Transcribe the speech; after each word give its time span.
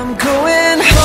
I'm 0.00 0.16
going 0.16 0.80
home 0.82 0.99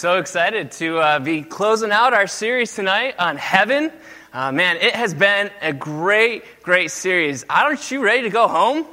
so 0.00 0.16
excited 0.16 0.72
to 0.72 0.96
uh, 0.96 1.18
be 1.18 1.42
closing 1.42 1.90
out 1.90 2.14
our 2.14 2.26
series 2.26 2.74
tonight 2.74 3.16
on 3.18 3.36
heaven. 3.36 3.92
Uh, 4.32 4.50
man, 4.50 4.78
it 4.78 4.94
has 4.94 5.12
been 5.12 5.50
a 5.60 5.74
great, 5.74 6.42
great 6.62 6.90
series. 6.90 7.44
Aren't 7.50 7.90
you 7.90 8.02
ready 8.02 8.22
to 8.22 8.30
go 8.30 8.48
home? 8.48 8.86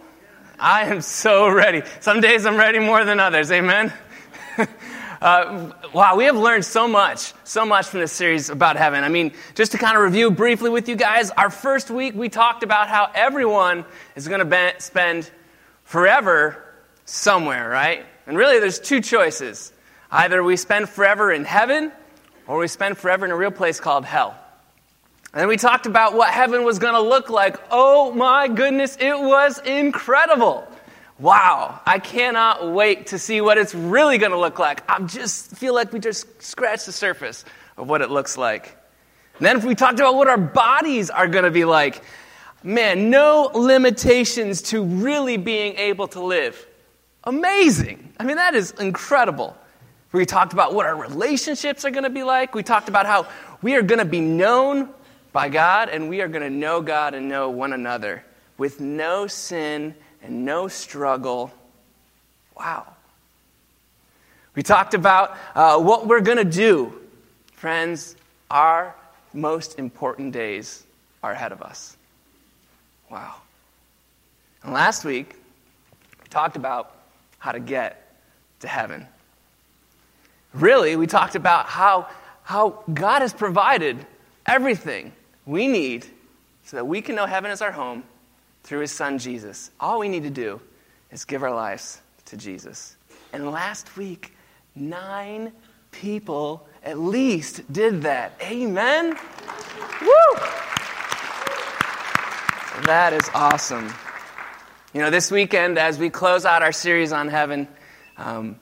I 0.60 0.88
am 0.88 1.00
so 1.00 1.48
ready. 1.48 1.84
Some 2.02 2.20
days 2.20 2.46
I'm 2.46 2.58
ready 2.58 2.80
more 2.80 3.06
than 3.06 3.22
others. 3.22 3.50
Amen. 3.52 3.94
Uh, 5.20 5.72
wow, 5.96 6.16
we 6.16 6.26
have 6.26 6.38
learned 6.38 6.64
so 6.64 6.88
much, 6.88 7.34
so 7.44 7.66
much 7.66 7.88
from 7.88 8.02
this 8.02 8.12
series 8.12 8.52
about 8.52 8.76
heaven. 8.76 9.04
I 9.04 9.10
mean, 9.10 9.32
just 9.56 9.72
to 9.72 9.80
kind 9.80 9.98
of 9.98 10.04
review 10.04 10.30
briefly 10.30 10.70
with 10.70 10.88
you 10.88 10.96
guys, 10.96 11.32
our 11.32 11.50
first 11.50 11.90
week 11.90 12.14
we 12.14 12.30
talked 12.30 12.62
about 12.62 12.88
how 12.88 13.10
everyone 13.16 13.84
is 14.16 14.28
going 14.28 14.48
to 14.48 14.74
spend 14.78 15.28
forever 15.86 16.64
somewhere, 17.06 17.68
right? 17.68 18.06
And 18.28 18.38
really, 18.38 18.60
there's 18.60 18.80
two 18.80 19.02
choices. 19.02 19.74
Either 20.12 20.44
we 20.44 20.56
spend 20.56 20.90
forever 20.90 21.32
in 21.32 21.44
heaven, 21.44 21.92
or 22.48 22.60
we 22.60 22.68
spend 22.68 22.98
forever 22.98 23.26
in 23.26 23.32
a 23.32 23.36
real 23.36 23.52
place 23.52 23.80
called 23.80 24.06
hell. 24.06 24.36
And 25.34 25.50
we 25.50 25.58
talked 25.58 25.86
about 25.86 26.14
what 26.14 26.30
heaven 26.30 26.64
was 26.64 26.80
going 26.80 26.94
to 26.94 27.02
look 27.02 27.30
like. 27.30 27.58
Oh 27.70 28.12
my 28.14 28.48
goodness, 28.48 28.98
it 29.00 29.20
was 29.20 29.60
incredible. 29.60 30.68
Wow, 31.20 31.82
I 31.86 32.00
cannot 32.00 32.72
wait 32.72 33.08
to 33.08 33.20
see 33.20 33.42
what 33.42 33.58
it's 33.58 33.76
really 33.76 34.18
going 34.18 34.32
to 34.32 34.40
look 34.40 34.60
like. 34.60 34.84
I 34.90 35.00
just 35.02 35.56
feel 35.58 35.74
like 35.74 35.92
we 35.92 36.00
just 36.00 36.42
scratched 36.42 36.86
the 36.86 36.92
surface 36.92 37.44
of 37.76 37.90
what 37.90 38.02
it 38.02 38.10
looks 38.10 38.38
like. 38.38 38.78
And 39.38 39.46
then 39.46 39.66
we 39.66 39.76
talked 39.76 40.00
about 40.00 40.16
what 40.16 40.28
our 40.28 40.38
bodies 40.38 41.10
are 41.10 41.28
going 41.28 41.44
to 41.44 41.52
be 41.52 41.66
like. 41.66 42.02
Man, 42.64 43.10
no 43.10 43.52
limitations 43.54 44.62
to 44.64 44.84
really 44.84 45.38
being 45.38 45.76
able 45.76 46.08
to 46.10 46.22
live. 46.22 46.66
Amazing. 47.24 48.14
I 48.20 48.24
mean, 48.24 48.38
that 48.38 48.56
is 48.56 48.72
incredible. 48.72 49.56
We 50.12 50.26
talked 50.26 50.54
about 50.54 50.74
what 50.74 50.86
our 50.86 50.96
relationships 50.96 51.86
are 51.86 51.92
going 51.92 52.06
to 52.06 52.10
be 52.10 52.24
like. 52.24 52.56
We 52.56 52.64
talked 52.64 52.90
about 52.90 53.06
how 53.06 53.28
we 53.62 53.76
are 53.76 53.82
going 53.82 54.00
to 54.00 54.06
be 54.06 54.22
known 54.22 54.90
by 55.34 55.50
God 55.50 55.90
and 55.90 56.10
we 56.10 56.22
are 56.22 56.28
going 56.28 56.44
to 56.44 56.50
know 56.50 56.82
God 56.82 57.14
and 57.14 57.28
know 57.28 57.50
one 57.50 57.74
another 57.74 58.24
with 58.58 58.80
no 58.80 59.28
sin 59.28 59.94
and 60.22 60.46
no 60.46 60.68
struggle. 60.68 61.52
Wow. 62.58 62.94
We 64.56 64.64
talked 64.64 64.94
about 64.94 65.38
uh, 65.54 65.80
what 65.80 66.08
we're 66.08 66.22
going 66.22 66.40
to 66.40 66.44
do. 66.44 66.94
Friends, 67.54 68.16
our 68.50 68.96
most 69.34 69.78
important 69.78 70.32
days 70.32 70.84
are 71.22 71.34
ahead 71.34 71.52
of 71.52 71.62
us. 71.62 71.98
Wow. 73.12 73.36
And 74.64 74.74
last 74.74 75.06
week, 75.06 75.36
we 76.22 76.28
talked 76.30 76.56
about 76.56 76.96
how 77.38 77.52
to 77.52 77.60
get 77.60 78.20
to 78.62 78.68
heaven. 78.68 79.06
Really, 80.54 80.96
we 80.96 81.08
talked 81.08 81.36
about 81.36 81.66
how, 81.68 82.08
how 82.44 82.84
God 82.92 83.22
has 83.22 83.34
provided 83.34 84.06
everything 84.46 85.12
we 85.46 85.68
need 85.68 86.06
so 86.64 86.78
that 86.78 86.86
we 86.86 87.02
can 87.02 87.16
know 87.16 87.26
heaven 87.26 87.52
as 87.52 87.62
our 87.62 87.72
home 87.72 88.04
through 88.64 88.82
his 88.82 88.92
son 88.92 89.18
Jesus. 89.18 89.72
All 89.80 90.00
we 90.00 90.10
need 90.10 90.24
to 90.24 90.30
do 90.30 90.60
is 91.12 91.26
give 91.26 91.44
our 91.44 91.54
lives 91.54 92.02
to 92.26 92.38
Jesus. 92.38 92.96
And 93.32 93.52
last 93.52 93.96
week, 93.98 94.36
nine 94.76 95.52
people 95.92 96.68
at 96.84 97.00
least 97.00 97.72
did 97.72 98.04
that. 98.04 98.34
Amen? 98.42 99.18
Woo! 100.02 100.40
That 102.84 103.14
is 103.14 103.30
awesome. 103.34 103.92
You 104.94 105.02
know, 105.02 105.10
this 105.10 105.32
weekend, 105.32 105.78
as 105.78 106.00
we 106.00 106.10
close 106.10 106.46
out 106.46 106.64
our 106.64 106.72
series 106.72 107.12
on 107.12 107.28
heaven, 107.28 107.68
um, 108.18 108.58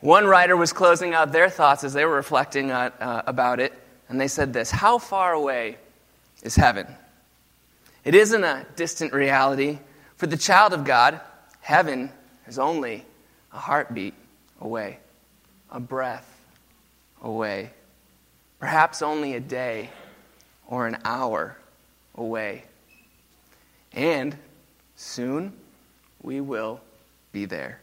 one 0.00 0.26
writer 0.26 0.56
was 0.56 0.72
closing 0.72 1.14
out 1.14 1.32
their 1.32 1.50
thoughts 1.50 1.82
as 1.82 1.92
they 1.92 2.04
were 2.04 2.14
reflecting 2.14 2.70
uh, 2.70 2.90
uh, 3.00 3.22
about 3.26 3.58
it, 3.58 3.72
and 4.08 4.20
they 4.20 4.28
said 4.28 4.52
this 4.52 4.70
How 4.70 4.98
far 4.98 5.32
away 5.32 5.76
is 6.42 6.54
heaven? 6.54 6.86
It 8.04 8.14
isn't 8.14 8.44
a 8.44 8.64
distant 8.76 9.12
reality. 9.12 9.78
For 10.16 10.26
the 10.26 10.36
child 10.36 10.72
of 10.72 10.84
God, 10.84 11.20
heaven 11.60 12.10
is 12.46 12.58
only 12.58 13.04
a 13.52 13.58
heartbeat 13.58 14.14
away, 14.60 14.98
a 15.70 15.78
breath 15.78 16.26
away, 17.22 17.70
perhaps 18.58 19.02
only 19.02 19.34
a 19.34 19.40
day 19.40 19.90
or 20.66 20.86
an 20.86 20.98
hour 21.04 21.56
away. 22.14 22.64
And 23.92 24.36
soon 24.96 25.52
we 26.22 26.40
will 26.40 26.80
be 27.32 27.44
there. 27.44 27.80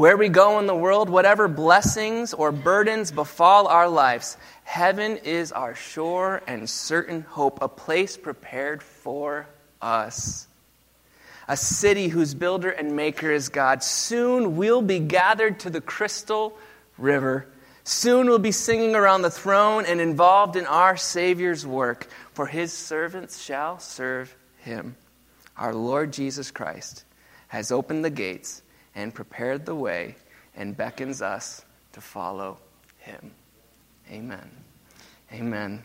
Where 0.00 0.16
we 0.16 0.30
go 0.30 0.58
in 0.58 0.66
the 0.66 0.74
world, 0.74 1.10
whatever 1.10 1.46
blessings 1.46 2.32
or 2.32 2.52
burdens 2.52 3.12
befall 3.12 3.66
our 3.66 3.86
lives, 3.86 4.38
heaven 4.64 5.18
is 5.18 5.52
our 5.52 5.74
sure 5.74 6.40
and 6.46 6.70
certain 6.70 7.20
hope, 7.20 7.58
a 7.60 7.68
place 7.68 8.16
prepared 8.16 8.82
for 8.82 9.46
us. 9.82 10.46
A 11.48 11.54
city 11.54 12.08
whose 12.08 12.32
builder 12.32 12.70
and 12.70 12.96
maker 12.96 13.30
is 13.30 13.50
God. 13.50 13.82
Soon 13.82 14.56
we'll 14.56 14.80
be 14.80 15.00
gathered 15.00 15.60
to 15.60 15.68
the 15.68 15.82
crystal 15.82 16.56
river. 16.96 17.46
Soon 17.84 18.26
we'll 18.26 18.38
be 18.38 18.52
singing 18.52 18.94
around 18.94 19.20
the 19.20 19.30
throne 19.30 19.84
and 19.84 20.00
involved 20.00 20.56
in 20.56 20.64
our 20.64 20.96
Savior's 20.96 21.66
work, 21.66 22.08
for 22.32 22.46
his 22.46 22.72
servants 22.72 23.38
shall 23.38 23.78
serve 23.78 24.34
him. 24.60 24.96
Our 25.58 25.74
Lord 25.74 26.14
Jesus 26.14 26.50
Christ 26.50 27.04
has 27.48 27.70
opened 27.70 28.02
the 28.02 28.08
gates 28.08 28.62
and 28.94 29.14
prepared 29.14 29.66
the 29.66 29.74
way 29.74 30.16
and 30.56 30.76
beckons 30.76 31.22
us 31.22 31.64
to 31.92 32.00
follow 32.00 32.58
him. 32.98 33.32
Amen. 34.10 34.50
Amen. 35.32 35.82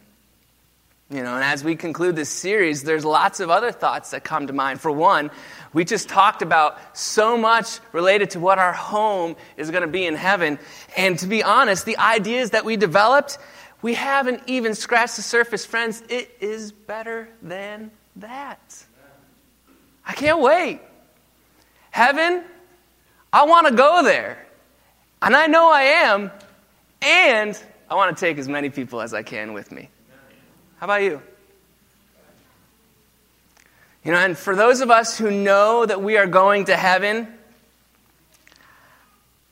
You 1.11 1.21
know, 1.21 1.35
and 1.35 1.43
as 1.43 1.63
we 1.63 1.75
conclude 1.75 2.15
this 2.15 2.29
series, 2.29 2.81
there's 2.81 3.05
lots 3.05 3.39
of 3.39 3.51
other 3.51 3.71
thoughts 3.71 4.09
that 4.11 4.23
come 4.23 4.47
to 4.47 4.53
mind. 4.53 4.81
For 4.81 4.91
one, 4.91 5.29
we 5.71 5.85
just 5.85 6.09
talked 6.09 6.41
about 6.41 6.79
so 6.97 7.37
much 7.37 7.79
related 7.91 8.31
to 8.31 8.39
what 8.39 8.57
our 8.57 8.73
home 8.73 9.35
is 9.55 9.69
going 9.69 9.83
to 9.83 9.87
be 9.87 10.07
in 10.07 10.15
heaven. 10.15 10.57
And 10.97 11.19
to 11.19 11.27
be 11.27 11.43
honest, 11.43 11.85
the 11.85 11.99
ideas 11.99 12.51
that 12.51 12.65
we 12.65 12.75
developed, 12.75 13.37
we 13.83 13.93
haven't 13.93 14.41
even 14.47 14.73
scratched 14.73 15.17
the 15.17 15.21
surface, 15.21 15.63
friends. 15.63 16.01
It 16.09 16.35
is 16.41 16.71
better 16.71 17.29
than 17.43 17.91
that. 18.15 18.83
I 20.07 20.13
can't 20.13 20.39
wait. 20.39 20.81
Heaven, 21.91 22.43
I 23.35 23.43
want 23.43 23.67
to 23.67 23.73
go 23.73 24.01
there. 24.01 24.37
And 25.21 25.35
I 25.35 25.47
know 25.47 25.69
I 25.69 25.81
am. 25.81 26.31
And 27.01 27.61
I 27.89 27.95
want 27.95 28.15
to 28.15 28.19
take 28.19 28.37
as 28.37 28.47
many 28.47 28.69
people 28.69 29.01
as 29.01 29.13
I 29.13 29.23
can 29.23 29.51
with 29.51 29.73
me. 29.73 29.89
How 30.77 30.85
about 30.85 31.03
you? 31.03 31.21
You 34.05 34.13
know, 34.13 34.19
and 34.19 34.37
for 34.37 34.55
those 34.55 34.79
of 34.79 34.89
us 34.89 35.17
who 35.17 35.31
know 35.31 35.85
that 35.85 36.01
we 36.01 36.15
are 36.15 36.27
going 36.27 36.65
to 36.65 36.77
heaven, 36.77 37.27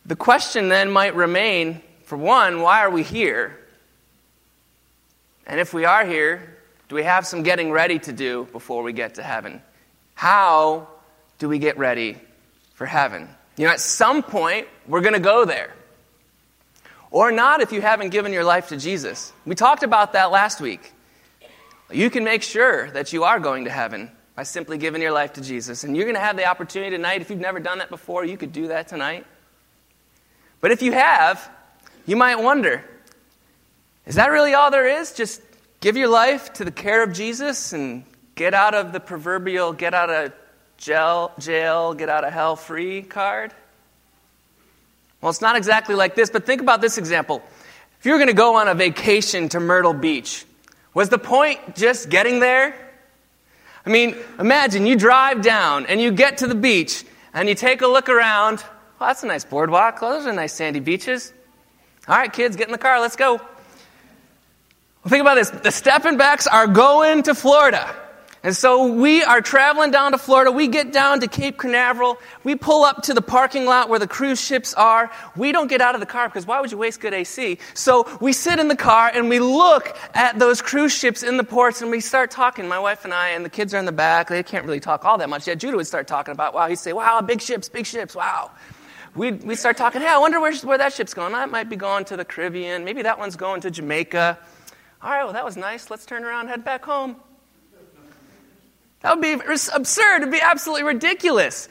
the 0.06 0.16
question 0.16 0.70
then 0.70 0.90
might 0.90 1.14
remain 1.14 1.82
for 2.06 2.18
one, 2.18 2.62
why 2.62 2.86
are 2.86 2.90
we 2.90 3.04
here? 3.04 3.60
And 5.46 5.60
if 5.60 5.74
we 5.74 5.84
are 5.84 6.06
here, 6.06 6.56
do 6.88 6.96
we 6.96 7.04
have 7.04 7.28
some 7.28 7.44
getting 7.44 7.70
ready 7.70 8.00
to 8.00 8.14
do 8.14 8.48
before 8.54 8.82
we 8.82 8.94
get 8.94 9.16
to 9.16 9.24
heaven? 9.24 9.62
How 10.16 10.88
do 11.38 11.50
we 11.50 11.60
get 11.60 11.78
ready 11.78 12.18
for 12.76 12.86
heaven? 12.86 13.28
You 13.58 13.66
know, 13.66 13.72
at 13.72 13.80
some 13.80 14.24
point, 14.24 14.68
we're 14.88 15.02
going 15.02 15.14
to 15.14 15.20
go 15.20 15.46
there. 15.46 15.74
Or 17.12 17.32
not 17.32 17.62
if 17.62 17.72
you 17.72 17.82
haven't 17.82 18.10
given 18.10 18.34
your 18.34 18.44
life 18.44 18.70
to 18.70 18.78
Jesus. 18.78 19.32
We 19.46 19.54
talked 19.54 19.84
about 19.84 20.14
that 20.14 20.32
last 20.32 20.60
week. 20.60 20.92
You 21.92 22.10
can 22.10 22.24
make 22.24 22.42
sure 22.42 22.90
that 22.92 23.14
you 23.14 23.24
are 23.24 23.40
going 23.40 23.66
to 23.66 23.70
heaven 23.70 24.10
by 24.36 24.44
simply 24.44 24.80
giving 24.80 25.02
your 25.02 25.12
life 25.12 25.34
to 25.34 25.42
Jesus. 25.42 25.84
And 25.84 25.96
you're 25.96 26.06
going 26.06 26.16
to 26.16 26.22
have 26.22 26.38
the 26.38 26.46
opportunity 26.46 26.96
tonight. 26.96 27.22
If 27.22 27.30
you've 27.30 27.40
never 27.40 27.60
done 27.60 27.78
that 27.78 27.90
before, 27.90 28.26
you 28.26 28.36
could 28.36 28.52
do 28.52 28.70
that 28.70 28.88
tonight. 28.88 29.28
But 30.60 30.72
if 30.72 30.82
you 30.82 30.92
have, 30.94 31.50
you 32.08 32.16
might 32.16 32.40
wonder 32.40 32.84
is 34.06 34.16
that 34.16 34.32
really 34.32 34.54
all 34.54 34.70
there 34.70 35.00
is? 35.00 35.14
Just 35.14 35.42
give 35.80 35.96
your 35.96 36.10
life 36.10 36.52
to 36.54 36.66
the 36.66 36.72
care 36.72 37.04
of 37.04 37.14
Jesus 37.14 37.72
and 37.72 38.04
get 38.36 38.54
out 38.54 38.74
of 38.74 38.92
the 38.92 39.00
proverbial, 39.00 39.72
get 39.72 39.94
out 39.94 40.10
of 40.10 40.34
jail, 40.84 41.32
jail 41.40 41.94
get 41.94 42.10
out 42.10 42.24
of 42.26 42.34
hell 42.34 42.56
free 42.56 43.02
card? 43.02 43.54
Well, 45.22 45.30
it's 45.30 45.42
not 45.42 45.56
exactly 45.56 45.96
like 45.96 46.16
this, 46.16 46.30
but 46.30 46.46
think 46.46 46.62
about 46.62 46.82
this 46.82 46.98
example. 46.98 47.42
If 48.00 48.06
you 48.06 48.12
were 48.12 48.18
going 48.18 48.28
to 48.28 48.34
go 48.34 48.56
on 48.56 48.68
a 48.68 48.76
vacation 48.76 49.48
to 49.50 49.62
Myrtle 49.62 49.94
Beach, 49.94 50.46
was 50.94 51.08
the 51.08 51.18
point 51.18 51.78
just 51.78 52.10
getting 52.10 52.42
there? 52.42 52.76
I 53.86 53.90
mean, 53.90 54.18
imagine 54.38 54.86
you 54.86 54.98
drive 54.98 55.42
down 55.42 55.86
and 55.86 56.02
you 56.02 56.12
get 56.12 56.40
to 56.40 56.48
the 56.48 56.56
beach 56.56 57.06
and 57.34 57.48
you 57.48 57.56
take 57.56 57.82
a 57.82 57.88
look 57.88 58.10
around. 58.10 58.58
Well, 59.00 59.10
that's 59.10 59.24
a 59.24 59.28
nice 59.28 59.46
boardwalk. 59.46 60.02
those 60.02 60.26
are 60.26 60.34
nice 60.34 60.54
sandy 60.54 60.82
beaches. 60.82 61.32
All 62.08 62.18
right, 62.18 62.32
kids, 62.32 62.58
get 62.58 62.68
in 62.68 62.74
the 62.74 62.78
car. 62.78 63.00
Let's 63.00 63.16
go. 63.16 63.36
Well, 63.36 63.50
think 65.10 65.22
about 65.22 65.36
this. 65.36 65.50
The 65.50 65.70
Steppenbecks 65.70 66.48
are 66.52 66.68
going 66.68 67.24
to 67.24 67.36
Florida. 67.36 68.03
And 68.46 68.54
so 68.54 68.88
we 68.88 69.24
are 69.24 69.40
traveling 69.40 69.92
down 69.92 70.12
to 70.12 70.18
Florida. 70.18 70.52
We 70.52 70.68
get 70.68 70.92
down 70.92 71.22
to 71.22 71.28
Cape 71.28 71.58
Canaveral. 71.58 72.20
We 72.44 72.56
pull 72.56 72.84
up 72.84 73.04
to 73.04 73.14
the 73.14 73.22
parking 73.22 73.66
lot 73.66 73.88
where 73.88 74.00
the 74.00 74.08
cruise 74.08 74.42
ships 74.42 74.74
are. 74.74 75.10
We 75.38 75.54
don't 75.54 75.68
get 75.68 75.80
out 75.80 75.96
of 75.96 76.02
the 76.02 76.06
car 76.06 76.28
because 76.28 76.46
why 76.46 76.60
would 76.60 76.70
you 76.70 76.78
waste 76.78 77.00
good 77.00 77.14
AC? 77.14 77.58
So 77.74 78.06
we 78.20 78.34
sit 78.34 78.60
in 78.60 78.68
the 78.68 78.76
car 78.76 79.10
and 79.14 79.30
we 79.30 79.40
look 79.40 79.98
at 80.14 80.40
those 80.40 80.62
cruise 80.62 80.92
ships 80.92 81.24
in 81.24 81.38
the 81.38 81.46
ports 81.46 81.82
and 81.82 81.90
we 81.90 82.02
start 82.02 82.32
talking. 82.32 82.68
My 82.68 82.80
wife 82.80 83.06
and 83.06 83.14
I 83.14 83.30
and 83.30 83.46
the 83.46 83.50
kids 83.50 83.74
are 83.74 83.78
in 83.78 83.86
the 83.86 83.94
back. 83.94 84.28
They 84.28 84.44
can't 84.44 84.66
really 84.66 84.82
talk 84.82 85.06
all 85.06 85.18
that 85.20 85.30
much 85.30 85.48
yet. 85.48 85.58
Judah 85.58 85.78
would 85.78 85.88
start 85.88 86.08
talking 86.08 86.34
about, 86.34 86.54
wow, 86.54 86.68
he'd 86.68 86.80
say, 86.80 86.92
wow, 86.92 87.22
big 87.22 87.40
ships, 87.40 87.70
big 87.70 87.86
ships, 87.86 88.14
wow. 88.14 88.52
We'd, 89.16 89.42
we'd 89.46 89.56
start 89.56 89.78
talking, 89.78 90.02
hey, 90.02 90.08
I 90.08 90.18
wonder 90.18 90.42
where, 90.42 90.54
where 90.58 90.80
that 90.80 90.92
ship's 90.92 91.14
going. 91.14 91.32
That 91.32 91.50
might 91.50 91.70
be 91.70 91.78
going 91.78 92.04
to 92.06 92.18
the 92.18 92.26
Caribbean. 92.26 92.84
Maybe 92.84 93.04
that 93.04 93.18
one's 93.18 93.38
going 93.38 93.62
to 93.62 93.72
Jamaica. 93.72 94.38
All 95.02 95.10
right, 95.10 95.24
well, 95.24 95.32
that 95.32 95.46
was 95.46 95.56
nice. 95.56 95.90
Let's 95.90 96.06
turn 96.06 96.26
around 96.26 96.50
head 96.50 96.66
back 96.66 96.84
home. 96.84 97.16
That 99.04 99.18
would 99.18 99.22
be 99.22 99.34
absurd. 99.34 100.22
It'd 100.22 100.32
be 100.32 100.42
absolutely 100.42 100.84
ridiculous. 100.84 101.70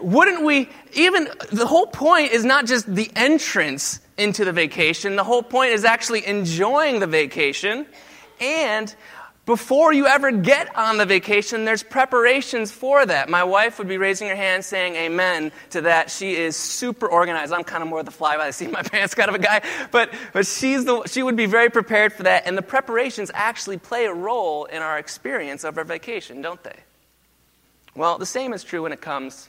Wouldn't 0.00 0.44
we? 0.44 0.68
Even 0.92 1.28
the 1.50 1.66
whole 1.66 1.86
point 1.86 2.32
is 2.32 2.44
not 2.44 2.66
just 2.66 2.94
the 2.94 3.10
entrance 3.16 4.00
into 4.18 4.44
the 4.44 4.52
vacation, 4.52 5.16
the 5.16 5.24
whole 5.24 5.42
point 5.42 5.72
is 5.72 5.84
actually 5.84 6.26
enjoying 6.26 7.00
the 7.00 7.06
vacation 7.06 7.86
and 8.40 8.94
before 9.46 9.92
you 9.92 10.08
ever 10.08 10.32
get 10.32 10.76
on 10.76 10.98
the 10.98 11.06
vacation, 11.06 11.64
there's 11.64 11.84
preparations 11.84 12.72
for 12.72 13.06
that. 13.06 13.28
My 13.28 13.44
wife 13.44 13.78
would 13.78 13.86
be 13.86 13.96
raising 13.96 14.28
her 14.28 14.34
hand 14.34 14.64
saying 14.64 14.96
amen 14.96 15.52
to 15.70 15.82
that. 15.82 16.10
She 16.10 16.34
is 16.34 16.56
super 16.56 17.06
organized. 17.06 17.52
I'm 17.52 17.62
kind 17.62 17.80
of 17.80 17.88
more 17.88 18.00
of 18.00 18.06
the 18.06 18.10
fly 18.10 18.36
by 18.36 18.48
the 18.48 18.52
seat 18.52 18.66
of 18.66 18.72
my 18.72 18.82
pants 18.82 19.14
kind 19.14 19.28
of 19.28 19.36
a 19.36 19.38
guy, 19.38 19.62
but, 19.92 20.12
but 20.32 20.46
she's 20.46 20.84
the, 20.84 21.04
she 21.04 21.22
would 21.22 21.36
be 21.36 21.46
very 21.46 21.70
prepared 21.70 22.12
for 22.12 22.24
that. 22.24 22.42
And 22.46 22.58
the 22.58 22.62
preparations 22.62 23.30
actually 23.32 23.78
play 23.78 24.06
a 24.06 24.12
role 24.12 24.64
in 24.64 24.82
our 24.82 24.98
experience 24.98 25.62
of 25.62 25.78
our 25.78 25.84
vacation, 25.84 26.42
don't 26.42 26.62
they? 26.64 26.76
Well, 27.94 28.18
the 28.18 28.26
same 28.26 28.52
is 28.52 28.64
true 28.64 28.82
when 28.82 28.92
it 28.92 29.00
comes 29.00 29.48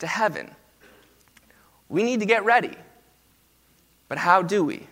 to 0.00 0.06
heaven. 0.06 0.50
We 1.88 2.02
need 2.02 2.20
to 2.20 2.26
get 2.26 2.44
ready. 2.44 2.76
But 4.08 4.18
how 4.18 4.42
do 4.42 4.62
we? 4.62 4.86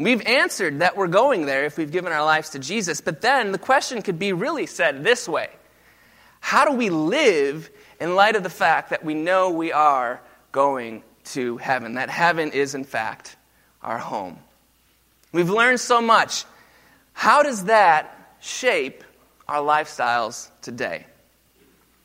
We've 0.00 0.22
answered 0.22 0.78
that 0.78 0.96
we're 0.96 1.08
going 1.08 1.44
there 1.44 1.66
if 1.66 1.76
we've 1.76 1.92
given 1.92 2.10
our 2.10 2.24
lives 2.24 2.50
to 2.50 2.58
Jesus, 2.58 3.02
but 3.02 3.20
then 3.20 3.52
the 3.52 3.58
question 3.58 4.00
could 4.00 4.18
be 4.18 4.32
really 4.32 4.64
said 4.64 5.04
this 5.04 5.28
way 5.28 5.50
How 6.40 6.64
do 6.64 6.72
we 6.72 6.88
live 6.88 7.70
in 8.00 8.14
light 8.14 8.34
of 8.34 8.42
the 8.42 8.48
fact 8.48 8.90
that 8.90 9.04
we 9.04 9.12
know 9.12 9.50
we 9.50 9.72
are 9.72 10.22
going 10.52 11.02
to 11.24 11.58
heaven, 11.58 11.94
that 11.94 12.08
heaven 12.08 12.52
is, 12.52 12.74
in 12.74 12.84
fact, 12.84 13.36
our 13.82 13.98
home? 13.98 14.38
We've 15.32 15.50
learned 15.50 15.80
so 15.80 16.00
much. 16.00 16.46
How 17.12 17.42
does 17.42 17.64
that 17.64 18.36
shape 18.40 19.04
our 19.46 19.60
lifestyles 19.60 20.48
today? 20.62 21.04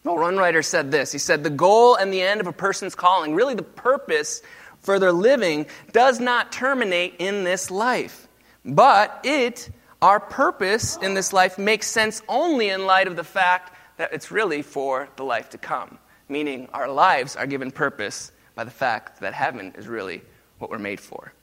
Well, 0.04 0.18
one 0.18 0.36
writer 0.36 0.62
said 0.62 0.92
this. 0.92 1.14
He 1.14 1.18
said, 1.18 1.46
The 1.46 1.50
goal 1.50 1.96
and 1.96 2.12
the 2.12 2.22
end 2.22 2.42
of 2.42 2.48
a 2.48 2.52
person's 2.52 2.94
calling, 2.94 3.36
really 3.36 3.56
the 3.56 3.64
purpose 3.64 4.42
for 4.86 5.00
their 5.00 5.12
living 5.12 5.66
does 5.92 6.20
not 6.20 6.52
terminate 6.52 7.16
in 7.20 7.44
this 7.44 7.72
life. 7.72 8.28
But 8.64 9.20
it, 9.24 9.70
our 10.02 10.20
purpose 10.20 10.98
in 10.98 11.14
this 11.14 11.34
life, 11.34 11.58
makes 11.58 11.88
sense 11.88 12.22
only 12.30 12.70
in 12.70 12.86
light 12.86 13.08
of 13.08 13.16
the 13.16 13.24
fact 13.24 13.76
that 13.98 14.14
it's 14.14 14.32
really 14.32 14.62
for 14.62 15.10
the 15.16 15.24
life 15.24 15.50
to 15.52 15.58
come. 15.58 15.98
Meaning, 16.30 16.70
our 16.74 16.90
lives 16.90 17.36
are 17.36 17.48
given 17.48 17.72
purpose 17.72 18.32
by 18.56 18.64
the 18.64 18.72
fact 18.72 19.20
that 19.22 19.34
heaven 19.34 19.74
is 19.78 19.88
really 19.88 20.22
what 20.60 20.70
we're 20.70 20.80
made 20.80 21.00
for. 21.00 21.34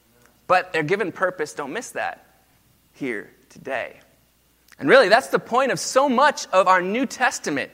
But 0.47 0.73
they're 0.73 0.83
given 0.83 1.13
purpose, 1.13 1.55
don't 1.55 1.73
miss 1.73 1.91
that, 1.91 2.27
here 2.93 3.31
today. 3.49 4.01
And 4.79 4.89
really, 4.89 5.09
that's 5.09 5.29
the 5.29 5.39
point 5.39 5.71
of 5.71 5.79
so 5.79 6.09
much 6.09 6.47
of 6.49 6.67
our 6.67 6.83
New 6.83 7.07
Testament. 7.07 7.71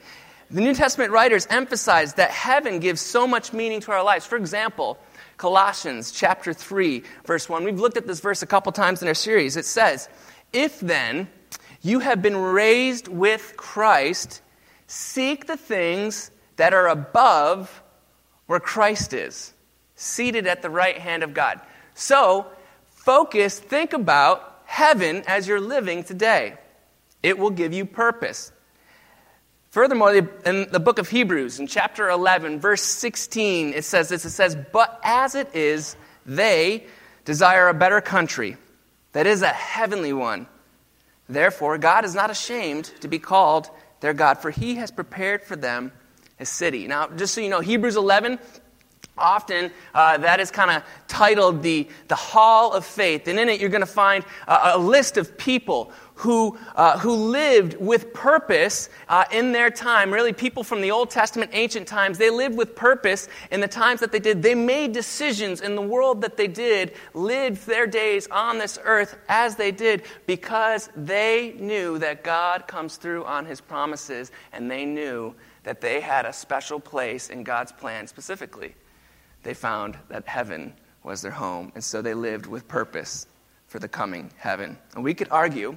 The 0.51 0.61
New 0.61 0.75
Testament 0.75 1.13
writers 1.13 1.47
emphasize 1.49 2.15
that 2.15 2.31
heaven 2.31 2.81
gives 2.81 3.01
so 3.01 3.27
much 3.27 3.53
meaning 3.53 3.81
to 3.83 3.93
our 3.93 4.03
lives. 4.03 4.27
For 4.27 4.37
example, 4.37 4.99
Colossians 5.39 6.11
chapter 6.11 6.53
3, 6.53 7.03
verse 7.25 7.49
1. 7.49 7.65
We've 7.65 7.79
looked 7.79 7.97
at 7.97 8.07
this 8.07 8.21
verse 8.21 8.43
a 8.43 8.47
couple 8.47 8.73
times 8.73 9.03
in 9.03 9.09
our 9.09 9.15
series. 9.15 9.57
It 9.57 9.65
says, 9.65 10.09
If 10.53 10.81
then 10.81 11.29
you 11.81 12.01
have 12.01 12.21
been 12.21 12.37
raised 12.37 13.07
with 13.07 13.55
Christ, 13.57 14.43
seek 14.89 15.47
the 15.47 15.57
things 15.57 16.33
that 16.57 16.75
are 16.75 16.89
above 16.89 17.83
where 18.47 18.59
Christ 18.59 19.15
is, 19.15 19.55
seated 19.95 20.49
at 20.49 20.61
the 20.61 20.71
right 20.71 20.99
hand 20.99 21.23
of 21.23 21.35
God. 21.35 21.61
So, 21.95 22.49
focus, 22.85 23.61
think 23.61 23.93
about 23.93 24.63
heaven 24.65 25.23
as 25.29 25.47
you're 25.47 25.61
living 25.61 26.03
today. 26.03 26.55
It 27.23 27.39
will 27.39 27.51
give 27.51 27.73
you 27.73 27.85
purpose. 27.85 28.51
Furthermore, 29.71 30.15
in 30.47 30.67
the 30.71 30.81
book 30.81 30.99
of 30.99 31.09
Hebrews, 31.09 31.61
in 31.61 31.67
chapter 31.67 32.09
11, 32.09 32.59
verse 32.59 32.83
16, 32.83 33.75
it 33.75 33.85
says 33.85 34.09
this 34.09 34.25
it 34.25 34.31
says, 34.31 34.57
But 34.73 34.99
as 35.05 35.35
it 35.35 35.55
is, 35.55 35.97
they 36.25 36.87
desire 37.25 37.69
a 37.69 37.75
better 37.75 38.01
country, 38.01 38.57
that 39.13 39.27
is 39.27 39.43
a 39.43 39.49
heavenly 39.49 40.13
one. 40.13 40.47
Therefore, 41.29 41.77
God 41.77 42.07
is 42.07 42.15
not 42.15 42.31
ashamed 42.31 42.87
to 43.01 43.09
be 43.09 43.19
called 43.19 43.69
their 44.01 44.15
God, 44.15 44.39
for 44.39 44.51
he 44.51 44.77
has 44.77 44.91
prepared 44.91 45.43
for 45.43 45.57
them 45.57 45.93
a 46.41 46.47
city. 46.47 46.87
Now, 46.87 47.09
just 47.09 47.35
so 47.35 47.43
you 47.43 47.51
know, 47.51 47.61
Hebrews 47.61 47.97
11 47.97 48.39
Often 49.19 49.71
uh, 49.95 50.19
that 50.19 50.41
is 50.41 50.51
kind 50.51 50.71
of 50.71 50.83
titled 51.09 51.63
the, 51.63 51.89
the 52.09 52.15
Hall 52.15 52.73
of 52.73 52.85
Faith. 52.85 53.29
And 53.29 53.39
in 53.39 53.49
it, 53.49 53.61
you're 53.61 53.71
going 53.71 53.81
to 53.81 53.87
find 53.87 54.25
a, 54.47 54.73
a 54.75 54.79
list 54.79 55.17
of 55.17 55.37
people 55.39 55.93
who, 56.19 56.59
uh, 56.75 56.99
who 56.99 57.13
lived 57.13 57.77
with 57.79 58.13
purpose 58.13 58.89
uh, 59.09 59.25
in 59.31 59.53
their 59.53 59.71
time. 59.71 60.13
Really, 60.13 60.33
people 60.33 60.65
from 60.65 60.81
the 60.81 60.91
Old 60.91 61.11
Testament, 61.11 61.51
ancient 61.55 61.87
times, 61.87 62.19
they 62.19 62.31
lived 62.31 62.57
with 62.57 62.75
purpose 62.75 63.29
in 63.53 63.61
the 63.61 63.69
times 63.69 64.01
that 64.01 64.11
they 64.11 64.19
did. 64.19 64.43
They 64.43 64.57
made 64.57 64.93
decisions 64.93 65.61
in 65.61 65.77
the 65.77 65.83
world 65.83 66.21
that 66.23 66.37
they 66.37 66.49
did, 66.49 66.93
lived 67.15 67.67
their 67.67 67.87
days 67.87 68.27
on 68.33 68.59
this 68.59 68.79
earth 68.83 69.17
as 69.29 69.55
they 69.55 69.71
did, 69.71 70.03
because 70.27 70.91
they 70.97 71.55
knew 71.59 71.99
that 71.99 72.25
God 72.25 72.67
comes 72.67 72.97
through 72.97 73.25
on 73.25 73.47
his 73.47 73.61
promises, 73.61 74.33
and 74.53 74.69
they 74.69 74.85
knew 74.85 75.35
that 75.63 75.81
they 75.81 76.01
had 76.01 76.27
a 76.27 76.33
special 76.33 76.81
place 76.81 77.31
in 77.31 77.45
God's 77.45 77.73
plan 77.73 78.09
specifically 78.09 78.75
they 79.43 79.55
found 79.55 79.99
that 80.09 80.27
heaven 80.27 80.75
was 81.03 81.23
their 81.23 81.31
home. 81.31 81.73
And 81.75 81.83
so 81.83 82.03
they 82.03 82.15
lived 82.15 82.47
with 82.47 82.69
purpose 82.69 83.27
for 83.67 83.79
the 83.79 83.89
coming 83.89 84.31
heaven. 84.37 84.79
And 84.95 85.05
we 85.05 85.15
could 85.15 85.29
argue 85.31 85.77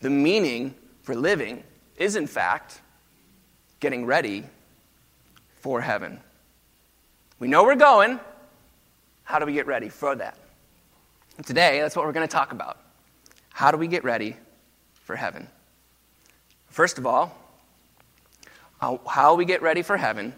the 0.00 0.10
meaning 0.10 0.74
for 1.02 1.14
living 1.14 1.62
is, 1.96 2.16
in 2.16 2.26
fact, 2.26 2.80
getting 3.80 4.06
ready 4.06 4.44
for 5.60 5.80
heaven. 5.80 6.20
We 7.38 7.48
know 7.48 7.64
we're 7.64 7.74
going. 7.74 8.20
How 9.24 9.38
do 9.38 9.46
we 9.46 9.52
get 9.52 9.66
ready 9.66 9.88
for 9.88 10.14
that? 10.16 10.36
And 11.36 11.46
today, 11.46 11.80
that's 11.80 11.96
what 11.96 12.04
we're 12.04 12.12
going 12.12 12.26
to 12.26 12.32
talk 12.32 12.52
about. 12.52 12.78
How 13.50 13.70
do 13.70 13.76
we 13.76 13.86
get 13.86 14.04
ready 14.04 14.36
for 14.94 15.16
heaven? 15.16 15.48
First 16.68 16.98
of 16.98 17.06
all, 17.06 17.36
how 18.80 19.34
we 19.34 19.44
get 19.44 19.62
ready 19.62 19.82
for 19.82 19.96
heaven 19.96 20.34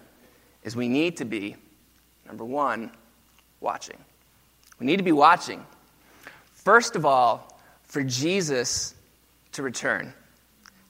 is 0.63 0.77
we 0.77 0.89
need 0.89 1.17
to 1.19 1.25
be 1.25 1.57
Number 2.27 2.45
one, 2.45 2.91
watching. 3.61 3.97
We 4.79 4.87
need 4.87 4.97
to 4.97 5.03
be 5.03 5.13
watching. 5.13 5.65
First 6.55 6.97
of 6.97 7.05
all, 7.05 7.59
for 7.85 8.03
Jesus 8.03 8.95
to 9.53 9.63
return, 9.63 10.13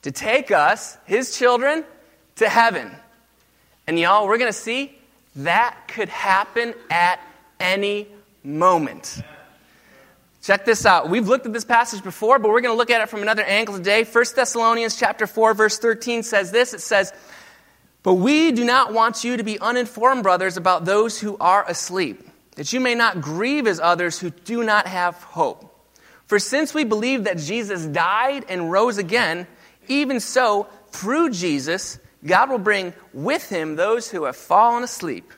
to 0.02 0.10
take 0.10 0.50
us, 0.50 0.96
his 1.04 1.36
children, 1.36 1.84
to 2.36 2.48
heaven. 2.48 2.90
And 3.86 3.98
y'all, 3.98 4.26
we're 4.26 4.38
going 4.38 4.52
to 4.52 4.58
see 4.58 4.96
that 5.36 5.88
could 5.88 6.08
happen 6.08 6.74
at 6.90 7.20
any 7.60 8.08
moment. 8.42 9.22
Check 10.42 10.64
this 10.64 10.84
out. 10.84 11.08
We've 11.08 11.26
looked 11.26 11.46
at 11.46 11.52
this 11.52 11.64
passage 11.64 12.02
before, 12.02 12.38
but 12.38 12.50
we're 12.50 12.60
going 12.60 12.74
to 12.74 12.78
look 12.78 12.90
at 12.90 13.00
it 13.00 13.08
from 13.08 13.22
another 13.22 13.42
angle 13.42 13.76
today. 13.76 14.04
1 14.04 14.24
Thessalonians 14.36 14.96
chapter 14.96 15.26
4 15.26 15.54
verse 15.54 15.78
13 15.78 16.22
says 16.22 16.50
this. 16.50 16.74
It 16.74 16.82
says, 16.82 17.12
but 18.04 18.14
we 18.14 18.52
do 18.52 18.64
not 18.64 18.92
want 18.92 19.24
you 19.24 19.38
to 19.38 19.42
be 19.42 19.58
uninformed, 19.58 20.22
brothers, 20.22 20.56
about 20.56 20.84
those 20.84 21.18
who 21.18 21.36
are 21.40 21.68
asleep, 21.68 22.22
that 22.54 22.72
you 22.72 22.78
may 22.78 22.94
not 22.94 23.22
grieve 23.22 23.66
as 23.66 23.80
others 23.80 24.20
who 24.20 24.30
do 24.30 24.62
not 24.62 24.86
have 24.86 25.16
hope. 25.22 25.70
For 26.26 26.38
since 26.38 26.74
we 26.74 26.84
believe 26.84 27.24
that 27.24 27.38
Jesus 27.38 27.84
died 27.86 28.44
and 28.48 28.70
rose 28.70 28.98
again, 28.98 29.46
even 29.88 30.20
so, 30.20 30.68
through 30.90 31.30
Jesus, 31.30 31.98
God 32.24 32.50
will 32.50 32.58
bring 32.58 32.92
with 33.14 33.48
him 33.48 33.76
those 33.76 34.10
who 34.10 34.24
have 34.24 34.36
fallen 34.36 34.84
asleep. 34.84 35.32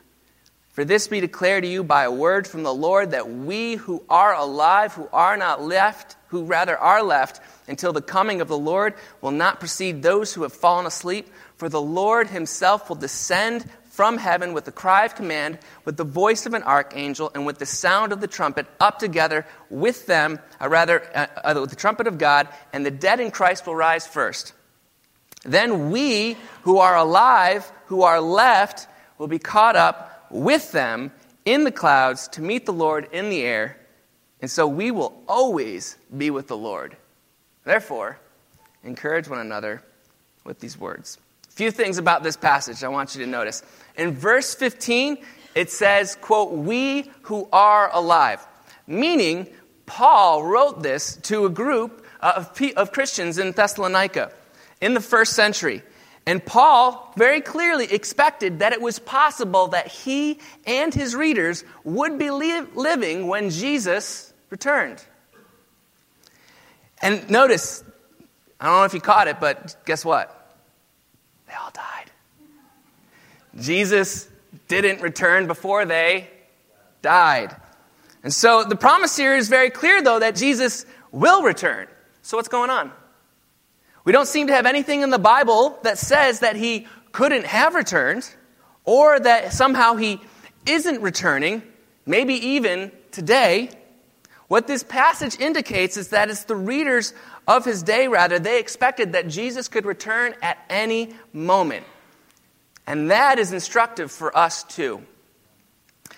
For 0.71 0.85
this 0.85 1.07
be 1.07 1.21
declared 1.21 1.63
to 1.63 1.69
you 1.69 1.83
by 1.83 2.03
a 2.03 2.11
word 2.11 2.47
from 2.47 2.63
the 2.63 2.73
Lord 2.73 3.11
that 3.11 3.29
we 3.29 3.75
who 3.75 4.03
are 4.09 4.35
alive, 4.35 4.93
who 4.93 5.09
are 5.11 5.35
not 5.35 5.63
left, 5.63 6.15
who 6.27 6.43
rather 6.43 6.77
are 6.77 7.01
left 7.01 7.41
until 7.67 7.93
the 7.93 8.01
coming 8.01 8.41
of 8.41 8.47
the 8.47 8.57
Lord, 8.57 8.93
will 9.21 9.31
not 9.31 9.59
precede 9.59 10.03
those 10.03 10.33
who 10.33 10.43
have 10.43 10.53
fallen 10.53 10.85
asleep. 10.85 11.29
For 11.57 11.69
the 11.69 11.81
Lord 11.81 12.29
himself 12.29 12.87
will 12.87 12.95
descend 12.95 13.69
from 13.89 14.19
heaven 14.19 14.53
with 14.53 14.65
the 14.65 14.71
cry 14.71 15.05
of 15.05 15.15
command, 15.15 15.57
with 15.83 15.97
the 15.97 16.03
voice 16.03 16.45
of 16.45 16.53
an 16.53 16.61
archangel, 16.61 17.31
and 17.33 17.47
with 17.47 17.57
the 17.57 17.65
sound 17.65 18.13
of 18.13 18.21
the 18.21 18.27
trumpet, 18.27 18.67
up 18.79 18.99
together 18.99 19.43
with 19.71 20.05
them, 20.05 20.39
or 20.61 20.69
rather, 20.69 21.01
uh, 21.15 21.25
uh, 21.43 21.59
with 21.61 21.71
the 21.71 21.75
trumpet 21.75 22.05
of 22.05 22.19
God, 22.19 22.47
and 22.71 22.85
the 22.85 22.91
dead 22.91 23.19
in 23.19 23.31
Christ 23.31 23.65
will 23.65 23.75
rise 23.75 24.05
first. 24.05 24.53
Then 25.43 25.89
we 25.89 26.37
who 26.61 26.77
are 26.77 26.95
alive, 26.95 27.71
who 27.87 28.03
are 28.03 28.21
left, 28.21 28.87
will 29.17 29.27
be 29.27 29.39
caught 29.39 29.75
up 29.75 30.27
with 30.29 30.71
them 30.71 31.11
in 31.43 31.63
the 31.63 31.71
clouds 31.71 32.27
to 32.29 32.41
meet 32.41 32.67
the 32.67 32.73
Lord 32.73 33.07
in 33.11 33.31
the 33.31 33.41
air. 33.41 33.77
And 34.41 34.51
so 34.51 34.67
we 34.67 34.91
will 34.91 35.19
always 35.27 35.97
be 36.15 36.29
with 36.29 36.47
the 36.47 36.57
Lord. 36.57 36.95
Therefore, 37.63 38.19
encourage 38.83 39.27
one 39.27 39.39
another 39.39 39.81
with 40.43 40.59
these 40.59 40.77
words. 40.77 41.17
Few 41.57 41.71
things 41.71 41.97
about 41.97 42.21
this 42.21 42.37
passage 42.37 42.83
I 42.83 42.87
want 42.87 43.15
you 43.15 43.25
to 43.25 43.31
notice. 43.31 43.63
In 43.97 44.11
verse 44.13 44.53
15, 44.53 45.17
it 45.55 45.71
says, 45.71 46.15
quote, 46.21 46.51
we 46.51 47.09
who 47.23 47.49
are 47.51 47.89
alive. 47.91 48.45
Meaning, 48.85 49.47
Paul 49.87 50.43
wrote 50.43 50.83
this 50.83 51.15
to 51.23 51.47
a 51.47 51.49
group 51.49 52.05
uh, 52.21 52.33
of, 52.35 52.61
of 52.77 52.91
Christians 52.91 53.39
in 53.39 53.53
Thessalonica 53.53 54.31
in 54.81 54.93
the 54.93 55.01
first 55.01 55.33
century. 55.33 55.81
And 56.27 56.45
Paul 56.45 57.11
very 57.17 57.41
clearly 57.41 57.91
expected 57.91 58.59
that 58.59 58.71
it 58.71 58.79
was 58.79 58.99
possible 58.99 59.69
that 59.69 59.87
he 59.87 60.37
and 60.67 60.93
his 60.93 61.15
readers 61.15 61.63
would 61.83 62.19
be 62.19 62.29
li- 62.29 62.67
living 62.75 63.25
when 63.25 63.49
Jesus 63.49 64.31
returned. 64.51 65.03
And 67.01 67.27
notice, 67.31 67.83
I 68.59 68.67
don't 68.67 68.75
know 68.75 68.83
if 68.83 68.93
you 68.93 69.01
caught 69.01 69.27
it, 69.27 69.39
but 69.39 69.75
guess 69.85 70.05
what? 70.05 70.36
They 71.47 71.53
all 71.53 71.71
died. 71.71 72.11
Jesus 73.59 74.27
didn't 74.67 75.01
return 75.01 75.47
before 75.47 75.85
they 75.85 76.29
died. 77.01 77.55
And 78.23 78.33
so 78.33 78.63
the 78.63 78.75
promise 78.75 79.15
here 79.15 79.35
is 79.35 79.47
very 79.47 79.69
clear, 79.69 80.01
though, 80.01 80.19
that 80.19 80.35
Jesus 80.35 80.85
will 81.11 81.43
return. 81.43 81.87
So 82.21 82.37
what's 82.37 82.49
going 82.49 82.69
on? 82.69 82.91
We 84.03 84.11
don't 84.11 84.27
seem 84.27 84.47
to 84.47 84.53
have 84.53 84.65
anything 84.65 85.01
in 85.01 85.09
the 85.09 85.19
Bible 85.19 85.79
that 85.83 85.97
says 85.97 86.39
that 86.39 86.55
he 86.55 86.87
couldn't 87.11 87.45
have 87.45 87.75
returned 87.75 88.29
or 88.83 89.19
that 89.19 89.53
somehow 89.53 89.95
he 89.95 90.21
isn't 90.65 91.01
returning, 91.01 91.61
maybe 92.05 92.33
even 92.33 92.91
today. 93.11 93.69
What 94.47 94.67
this 94.67 94.83
passage 94.83 95.39
indicates 95.39 95.97
is 95.97 96.09
that 96.09 96.29
it's 96.29 96.45
the 96.45 96.55
readers 96.55 97.13
of 97.47 97.63
his 97.63 97.81
day, 97.81 98.07
rather, 98.07 98.39
they 98.39 98.59
expected 98.59 99.13
that 99.13 99.27
Jesus 99.27 99.67
could 99.67 99.85
return 99.85 100.35
at 100.41 100.57
any 100.69 101.13
moment. 101.31 101.85
And 102.85 103.09
that 103.11 103.39
is 103.39 103.53
instructive 103.53 104.11
for 104.11 104.35
us 104.37 104.63
too. 104.63 105.01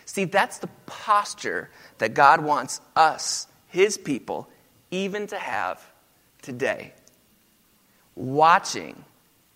See, 0.05 0.25
that's 0.25 0.57
the 0.57 0.69
posture 0.88 1.69
that 2.00 2.13
God 2.13 2.43
wants 2.43 2.81
us, 2.95 3.48
his 3.67 3.98
people, 3.98 4.50
even 4.89 5.27
to 5.27 5.38
have 5.38 5.79
today. 6.41 6.93
Watching 8.15 9.03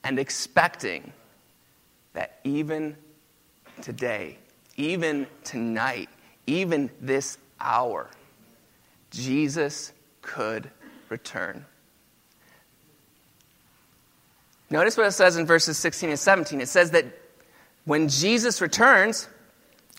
and 0.03 0.19
expecting 0.19 1.11
that 2.13 2.39
even 2.43 2.95
today, 3.81 4.37
even 4.77 5.25
tonight, 5.43 6.09
even 6.45 6.91
this 7.01 7.37
hour, 7.59 8.09
Jesus 9.09 9.91
could 10.21 10.69
return. 11.13 11.63
Notice 14.71 14.97
what 14.97 15.05
it 15.05 15.11
says 15.11 15.37
in 15.37 15.45
verses 15.45 15.77
16 15.77 16.09
and 16.09 16.17
17. 16.17 16.59
It 16.59 16.67
says 16.67 16.89
that 16.91 17.05
when 17.85 18.09
Jesus 18.09 18.61
returns, 18.61 19.27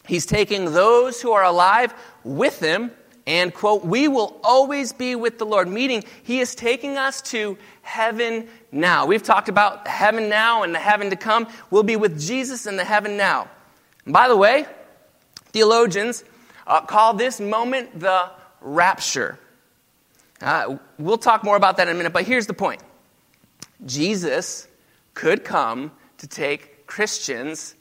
he's 0.08 0.26
taking 0.26 0.72
those 0.72 1.22
who 1.22 1.30
are 1.30 1.44
alive 1.44 1.94
with 2.24 2.58
him, 2.58 2.90
and, 3.28 3.54
quote, 3.54 3.84
we 3.84 4.08
will 4.08 4.40
always 4.42 4.92
be 4.92 5.14
with 5.14 5.38
the 5.38 5.46
Lord, 5.46 5.68
meaning 5.68 6.02
he 6.24 6.40
is 6.40 6.56
taking 6.56 6.98
us 6.98 7.22
to 7.30 7.56
heaven 7.82 8.48
now. 8.72 9.06
We've 9.06 9.22
talked 9.22 9.48
about 9.48 9.86
heaven 9.86 10.28
now 10.28 10.64
and 10.64 10.74
the 10.74 10.80
heaven 10.80 11.10
to 11.10 11.16
come. 11.16 11.46
We'll 11.70 11.84
be 11.84 11.96
with 11.96 12.20
Jesus 12.20 12.66
in 12.66 12.76
the 12.76 12.84
heaven 12.84 13.16
now. 13.16 13.48
And 14.04 14.12
by 14.12 14.26
the 14.26 14.36
way, 14.36 14.66
theologians 15.52 16.24
uh, 16.66 16.80
call 16.80 17.14
this 17.14 17.40
moment 17.40 18.00
the 18.00 18.30
rapture. 18.60 19.38
Uh, 20.40 20.76
we'll 20.98 21.18
talk 21.18 21.44
more 21.44 21.56
about 21.56 21.76
that 21.76 21.88
in 21.88 21.94
a 21.94 21.96
minute, 21.96 22.12
but 22.12 22.24
here's 22.24 22.46
the 22.46 22.54
point 22.54 22.82
Jesus 23.86 24.68
could 25.14 25.44
come 25.44 25.92
to 26.18 26.26
take 26.26 26.86
Christians 26.86 27.74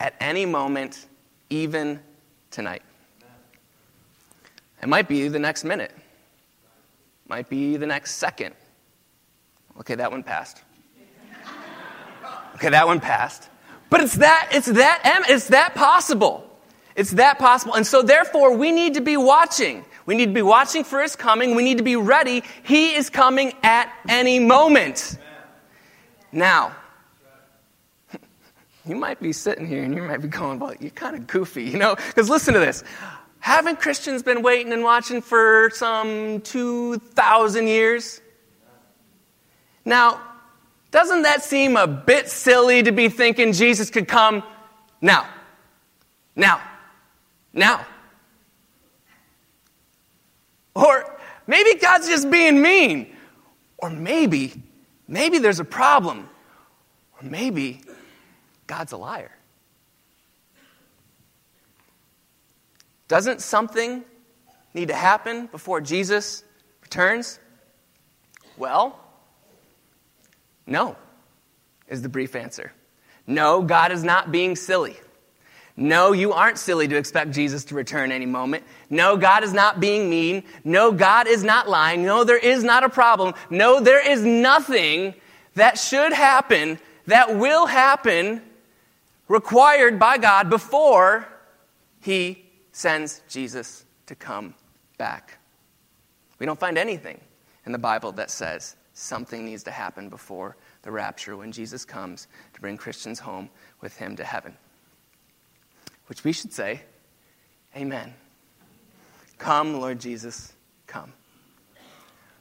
at 0.00 0.14
any 0.20 0.46
moment, 0.46 1.06
even 1.50 2.00
tonight. 2.50 2.82
It 4.82 4.88
might 4.88 5.08
be 5.08 5.28
the 5.28 5.40
next 5.40 5.64
minute, 5.64 5.92
might 7.28 7.48
be 7.48 7.76
the 7.76 7.86
next 7.86 8.16
second. 8.16 8.54
Okay, 9.80 9.96
that 9.96 10.10
one 10.10 10.22
passed. 10.22 10.62
Okay, 12.54 12.70
that 12.70 12.86
one 12.86 13.00
passed. 13.00 13.48
But 13.90 14.00
it's 14.00 14.16
that, 14.16 14.48
it's 14.52 14.66
that, 14.66 15.24
it's 15.28 15.48
that 15.48 15.74
possible. 15.74 16.44
It's 16.96 17.12
that 17.12 17.38
possible. 17.38 17.74
And 17.74 17.86
so, 17.86 18.02
therefore, 18.02 18.56
we 18.56 18.72
need 18.72 18.94
to 18.94 19.00
be 19.00 19.16
watching. 19.16 19.84
We 20.08 20.16
need 20.16 20.28
to 20.28 20.32
be 20.32 20.40
watching 20.40 20.84
for 20.84 21.02
his 21.02 21.14
coming. 21.14 21.54
We 21.54 21.62
need 21.62 21.76
to 21.76 21.84
be 21.84 21.96
ready. 21.96 22.42
He 22.62 22.94
is 22.94 23.10
coming 23.10 23.52
at 23.62 23.92
any 24.08 24.38
moment. 24.38 25.18
Now, 26.32 26.74
you 28.86 28.96
might 28.96 29.20
be 29.20 29.34
sitting 29.34 29.66
here 29.66 29.84
and 29.84 29.94
you 29.94 30.00
might 30.00 30.22
be 30.22 30.28
going, 30.28 30.60
well, 30.60 30.72
you're 30.80 30.92
kind 30.92 31.14
of 31.14 31.26
goofy, 31.26 31.64
you 31.64 31.76
know? 31.76 31.94
Because 31.94 32.30
listen 32.30 32.54
to 32.54 32.58
this. 32.58 32.84
Haven't 33.40 33.80
Christians 33.80 34.22
been 34.22 34.40
waiting 34.40 34.72
and 34.72 34.82
watching 34.82 35.20
for 35.20 35.68
some 35.74 36.40
2,000 36.40 37.66
years? 37.68 38.22
Now, 39.84 40.22
doesn't 40.90 41.20
that 41.20 41.42
seem 41.42 41.76
a 41.76 41.86
bit 41.86 42.30
silly 42.30 42.82
to 42.82 42.92
be 42.92 43.10
thinking 43.10 43.52
Jesus 43.52 43.90
could 43.90 44.08
come 44.08 44.42
now? 45.02 45.28
Now. 46.34 46.62
Now. 47.52 47.84
Or 50.78 51.18
maybe 51.46 51.74
God's 51.80 52.08
just 52.08 52.30
being 52.30 52.62
mean. 52.62 53.14
Or 53.78 53.90
maybe, 53.90 54.52
maybe 55.08 55.38
there's 55.38 55.58
a 55.58 55.64
problem. 55.64 56.28
Or 57.20 57.28
maybe 57.28 57.80
God's 58.68 58.92
a 58.92 58.96
liar. 58.96 59.32
Doesn't 63.08 63.40
something 63.40 64.04
need 64.74 64.88
to 64.88 64.94
happen 64.94 65.46
before 65.46 65.80
Jesus 65.80 66.44
returns? 66.82 67.40
Well, 68.56 69.00
no, 70.66 70.96
is 71.88 72.02
the 72.02 72.08
brief 72.08 72.36
answer. 72.36 72.72
No, 73.26 73.62
God 73.62 73.90
is 73.90 74.04
not 74.04 74.30
being 74.30 74.54
silly. 74.54 74.96
No, 75.80 76.10
you 76.10 76.32
aren't 76.32 76.58
silly 76.58 76.88
to 76.88 76.96
expect 76.96 77.30
Jesus 77.30 77.64
to 77.66 77.76
return 77.76 78.10
any 78.10 78.26
moment. 78.26 78.64
No, 78.90 79.16
God 79.16 79.44
is 79.44 79.52
not 79.52 79.78
being 79.78 80.10
mean. 80.10 80.42
No, 80.64 80.90
God 80.90 81.28
is 81.28 81.44
not 81.44 81.68
lying. 81.68 82.04
No, 82.04 82.24
there 82.24 82.36
is 82.36 82.64
not 82.64 82.82
a 82.82 82.88
problem. 82.88 83.32
No, 83.48 83.78
there 83.78 84.04
is 84.04 84.24
nothing 84.24 85.14
that 85.54 85.78
should 85.78 86.12
happen, 86.12 86.80
that 87.06 87.36
will 87.36 87.66
happen, 87.66 88.42
required 89.28 90.00
by 90.00 90.18
God 90.18 90.50
before 90.50 91.28
He 92.00 92.44
sends 92.72 93.22
Jesus 93.28 93.84
to 94.06 94.16
come 94.16 94.54
back. 94.96 95.38
We 96.40 96.46
don't 96.46 96.58
find 96.58 96.76
anything 96.76 97.20
in 97.66 97.70
the 97.70 97.78
Bible 97.78 98.10
that 98.12 98.32
says 98.32 98.74
something 98.94 99.44
needs 99.44 99.62
to 99.62 99.70
happen 99.70 100.08
before 100.08 100.56
the 100.82 100.90
rapture 100.90 101.36
when 101.36 101.52
Jesus 101.52 101.84
comes 101.84 102.26
to 102.54 102.60
bring 102.60 102.76
Christians 102.76 103.20
home 103.20 103.48
with 103.80 103.96
Him 103.96 104.16
to 104.16 104.24
heaven 104.24 104.56
which 106.08 106.24
we 106.24 106.32
should 106.32 106.52
say, 106.52 106.82
Amen. 107.76 108.14
Come, 109.38 109.80
Lord 109.80 110.00
Jesus, 110.00 110.52
come. 110.86 111.12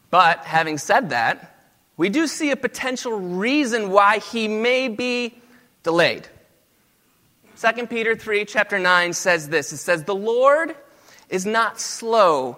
But 0.09 0.39
having 0.45 0.77
said 0.77 1.11
that, 1.11 1.55
we 1.95 2.09
do 2.09 2.27
see 2.27 2.51
a 2.51 2.55
potential 2.55 3.11
reason 3.11 3.91
why 3.91 4.19
he 4.19 4.47
may 4.47 4.87
be 4.87 5.35
delayed. 5.83 6.27
2 7.59 7.87
Peter 7.87 8.15
3, 8.15 8.45
chapter 8.45 8.79
9 8.79 9.13
says 9.13 9.49
this 9.49 9.71
It 9.71 9.77
says, 9.77 10.03
The 10.03 10.15
Lord 10.15 10.75
is 11.29 11.45
not 11.45 11.79
slow 11.79 12.57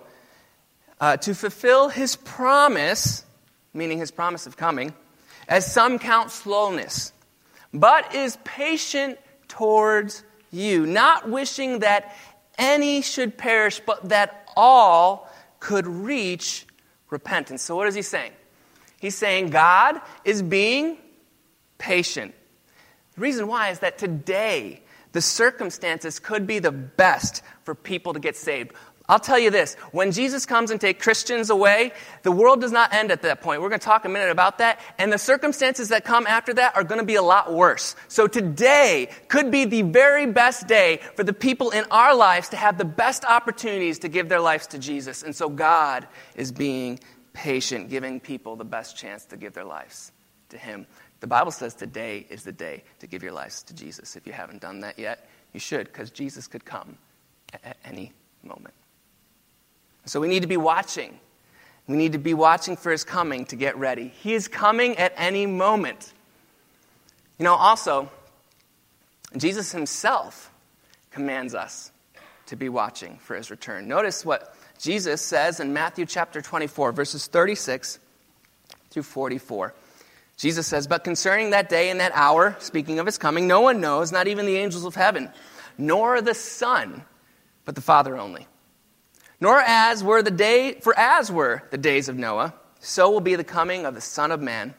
uh, 1.02 1.18
to 1.18 1.34
fulfill 1.34 1.90
his 1.90 2.16
promise, 2.16 3.26
meaning 3.74 3.98
his 3.98 4.12
promise 4.12 4.46
of 4.46 4.56
coming, 4.56 4.94
as 5.48 5.70
some 5.72 6.00
count 6.00 6.32
slowness 6.32 7.12
but 7.74 8.16
is 8.16 8.38
patient 8.44 9.20
towards 9.48 10.24
you, 10.52 10.86
not 10.86 11.30
wishing 11.30 11.80
that 11.80 12.16
any 12.58 13.02
should 13.02 13.38
perish, 13.38 13.80
but 13.86 14.10
that 14.10 14.50
all 14.56 15.30
could 15.60 15.88
reach 15.88 16.66
repentance. 17.10 17.62
So, 17.62 17.76
what 17.76 17.88
is 17.88 17.96
he 17.96 18.02
saying? 18.02 18.32
He's 19.00 19.16
saying 19.16 19.50
God 19.50 20.02
is 20.26 20.42
being 20.42 20.98
patient. 21.78 22.34
The 23.16 23.22
reason 23.22 23.48
why 23.48 23.70
is 23.70 23.80
that 23.80 23.98
today, 23.98 24.82
the 25.12 25.22
circumstances 25.22 26.20
could 26.20 26.46
be 26.46 26.60
the 26.60 26.72
best 26.72 27.42
for 27.64 27.74
people 27.74 28.14
to 28.14 28.20
get 28.20 28.36
saved. 28.36 28.74
I'll 29.10 29.20
tell 29.20 29.40
you 29.40 29.50
this 29.50 29.74
when 29.92 30.12
Jesus 30.12 30.46
comes 30.46 30.70
and 30.70 30.80
takes 30.80 31.04
Christians 31.04 31.50
away, 31.50 31.94
the 32.22 32.32
world 32.32 32.62
does 32.62 32.72
not 32.72 32.94
end 32.94 33.12
at 33.12 33.24
that 33.24 33.42
point. 33.42 33.60
We're 33.60 33.70
going 33.70 33.80
to 33.80 33.86
talk 33.86 34.06
a 34.06 34.10
minute 34.10 34.30
about 34.30 34.60
that. 34.60 34.80
And 35.00 35.12
the 35.12 35.18
circumstances 35.18 35.90
that 35.90 36.06
come 36.06 36.28
after 36.28 36.54
that 36.54 36.78
are 36.78 36.84
going 36.84 37.00
to 37.00 37.06
be 37.06 37.16
a 37.16 37.24
lot 37.24 37.52
worse. 37.52 37.96
So 38.08 38.28
today 38.28 39.10
could 39.28 39.50
be 39.50 39.66
the 39.66 39.82
very 39.82 40.28
best 40.28 40.68
day 40.68 41.00
for 41.16 41.24
the 41.24 41.34
people 41.34 41.72
in 41.72 41.86
our 41.90 42.16
lives 42.16 42.50
to 42.50 42.58
have 42.58 42.78
the 42.78 42.86
best 42.86 43.26
opportunities 43.26 43.98
to 44.00 44.10
give 44.10 44.30
their 44.30 44.40
lives 44.40 44.68
to 44.68 44.78
Jesus. 44.78 45.24
And 45.24 45.36
so 45.36 45.50
God 45.50 46.08
is 46.36 46.52
being 46.52 47.00
patient, 47.34 47.90
giving 47.90 48.20
people 48.20 48.56
the 48.56 48.64
best 48.64 48.96
chance 48.96 49.26
to 49.26 49.38
give 49.38 49.54
their 49.54 49.66
lives 49.66 50.12
to 50.50 50.58
Him. 50.58 50.86
The 51.20 51.28
Bible 51.28 51.52
says 51.52 51.74
today 51.74 52.28
is 52.30 52.44
the 52.44 52.52
day 52.52 52.84
to 53.00 53.08
give 53.08 53.24
your 53.24 53.34
lives 53.34 53.64
to 53.64 53.74
Jesus. 53.74 54.16
If 54.16 54.28
you 54.28 54.34
haven't 54.34 54.62
done 54.62 54.82
that 54.82 55.00
yet, 55.00 55.28
you 55.52 55.60
should, 55.60 55.88
because 55.88 56.12
Jesus 56.12 56.46
could 56.46 56.64
come 56.64 56.96
at 57.64 57.78
any 57.84 58.14
moment. 58.44 58.74
So 60.10 60.20
we 60.20 60.28
need 60.28 60.42
to 60.42 60.48
be 60.48 60.58
watching. 60.58 61.20
We 61.88 61.96
need 61.96 62.14
to 62.14 62.18
be 62.18 62.34
watching 62.34 62.78
for 62.78 62.92
his 62.92 63.04
coming 63.04 63.46
to 63.46 63.56
get 63.56 63.78
ready. 63.78 64.08
He 64.08 64.34
is 64.34 64.48
coming 64.48 64.98
at 64.98 65.14
any 65.16 65.46
moment. 65.46 66.14
You 67.38 67.44
know, 67.44 67.54
also, 67.54 68.10
Jesus 69.38 69.72
himself 69.72 70.52
commands 71.12 71.54
us 71.54 71.92
to 72.48 72.56
be 72.56 72.70
watching 72.70 73.20
for 73.20 73.36
his 73.36 73.52
return. 73.52 73.88
Notice 73.88 74.26
what 74.26 74.56
Jesus 74.80 75.22
says 75.22 75.60
in 75.60 75.74
Matthew 75.74 76.08
chapter 76.08 76.42
24, 76.42 76.92
verses 76.92 77.28
36 77.28 78.00
through 78.90 79.04
44. 79.04 79.76
Jesus 80.38 80.66
says, 80.66 80.88
But 80.88 81.04
concerning 81.04 81.52
that 81.52 81.70
day 81.70 81.92
and 81.92 82.00
that 82.00 82.14
hour, 82.16 82.56
speaking 82.60 82.98
of 82.98 83.06
his 83.06 83.20
coming, 83.20 83.48
no 83.48 83.62
one 83.62 83.80
knows, 83.80 84.12
not 84.12 84.28
even 84.28 84.48
the 84.48 84.58
angels 84.58 84.86
of 84.86 84.96
heaven, 84.96 85.30
nor 85.78 86.20
the 86.20 86.34
Son, 86.34 87.04
but 87.64 87.76
the 87.76 87.82
Father 87.82 88.18
only. 88.18 88.48
Nor 89.42 89.60
as 89.62 90.04
were 90.04 90.22
the 90.22 90.32
day, 90.32 90.74
for 90.82 90.98
as 90.98 91.32
were 91.32 91.64
the 91.72 91.78
days 91.78 92.10
of 92.10 92.18
Noah, 92.18 92.54
so 92.80 93.10
will 93.10 93.22
be 93.22 93.36
the 93.36 93.44
coming 93.44 93.86
of 93.86 93.96
the 93.96 94.02
Son 94.02 94.32
of 94.32 94.42
Man. 94.42 94.74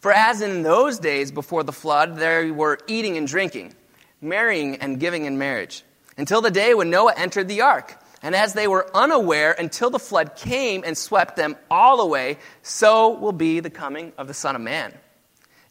For 0.00 0.12
as 0.12 0.40
in 0.40 0.62
those 0.62 0.98
days 0.98 1.32
before 1.32 1.64
the 1.64 1.72
flood, 1.72 2.16
they 2.16 2.50
were 2.50 2.78
eating 2.86 3.16
and 3.16 3.26
drinking, 3.26 3.74
marrying 4.20 4.76
and 4.76 5.00
giving 5.00 5.24
in 5.24 5.38
marriage, 5.38 5.82
until 6.16 6.40
the 6.40 6.50
day 6.50 6.74
when 6.74 6.90
Noah 6.90 7.14
entered 7.16 7.48
the 7.48 7.62
ark. 7.62 8.00
And 8.20 8.34
as 8.34 8.52
they 8.52 8.66
were 8.66 8.90
unaware 8.96 9.52
until 9.52 9.90
the 9.90 9.98
flood 10.00 10.34
came 10.34 10.82
and 10.84 10.98
swept 10.98 11.36
them 11.36 11.56
all 11.70 12.00
away, 12.00 12.38
so 12.62 13.10
will 13.10 13.32
be 13.32 13.60
the 13.60 13.70
coming 13.70 14.12
of 14.18 14.26
the 14.26 14.34
Son 14.34 14.56
of 14.56 14.62
Man. 14.62 14.92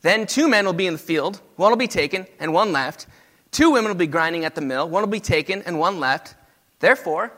Then 0.01 0.25
two 0.27 0.47
men 0.47 0.65
will 0.65 0.73
be 0.73 0.87
in 0.87 0.93
the 0.93 0.99
field, 0.99 1.41
one 1.57 1.71
will 1.71 1.77
be 1.77 1.89
taken 1.89 2.25
and 2.39 2.53
one 2.53 2.71
left. 2.71 3.07
Two 3.51 3.71
women 3.71 3.89
will 3.89 3.97
be 3.97 4.07
grinding 4.07 4.45
at 4.45 4.55
the 4.55 4.61
mill, 4.61 4.87
one 4.87 5.03
will 5.03 5.09
be 5.09 5.19
taken 5.19 5.61
and 5.63 5.77
one 5.77 5.99
left. 5.99 6.35
Therefore, 6.79 7.33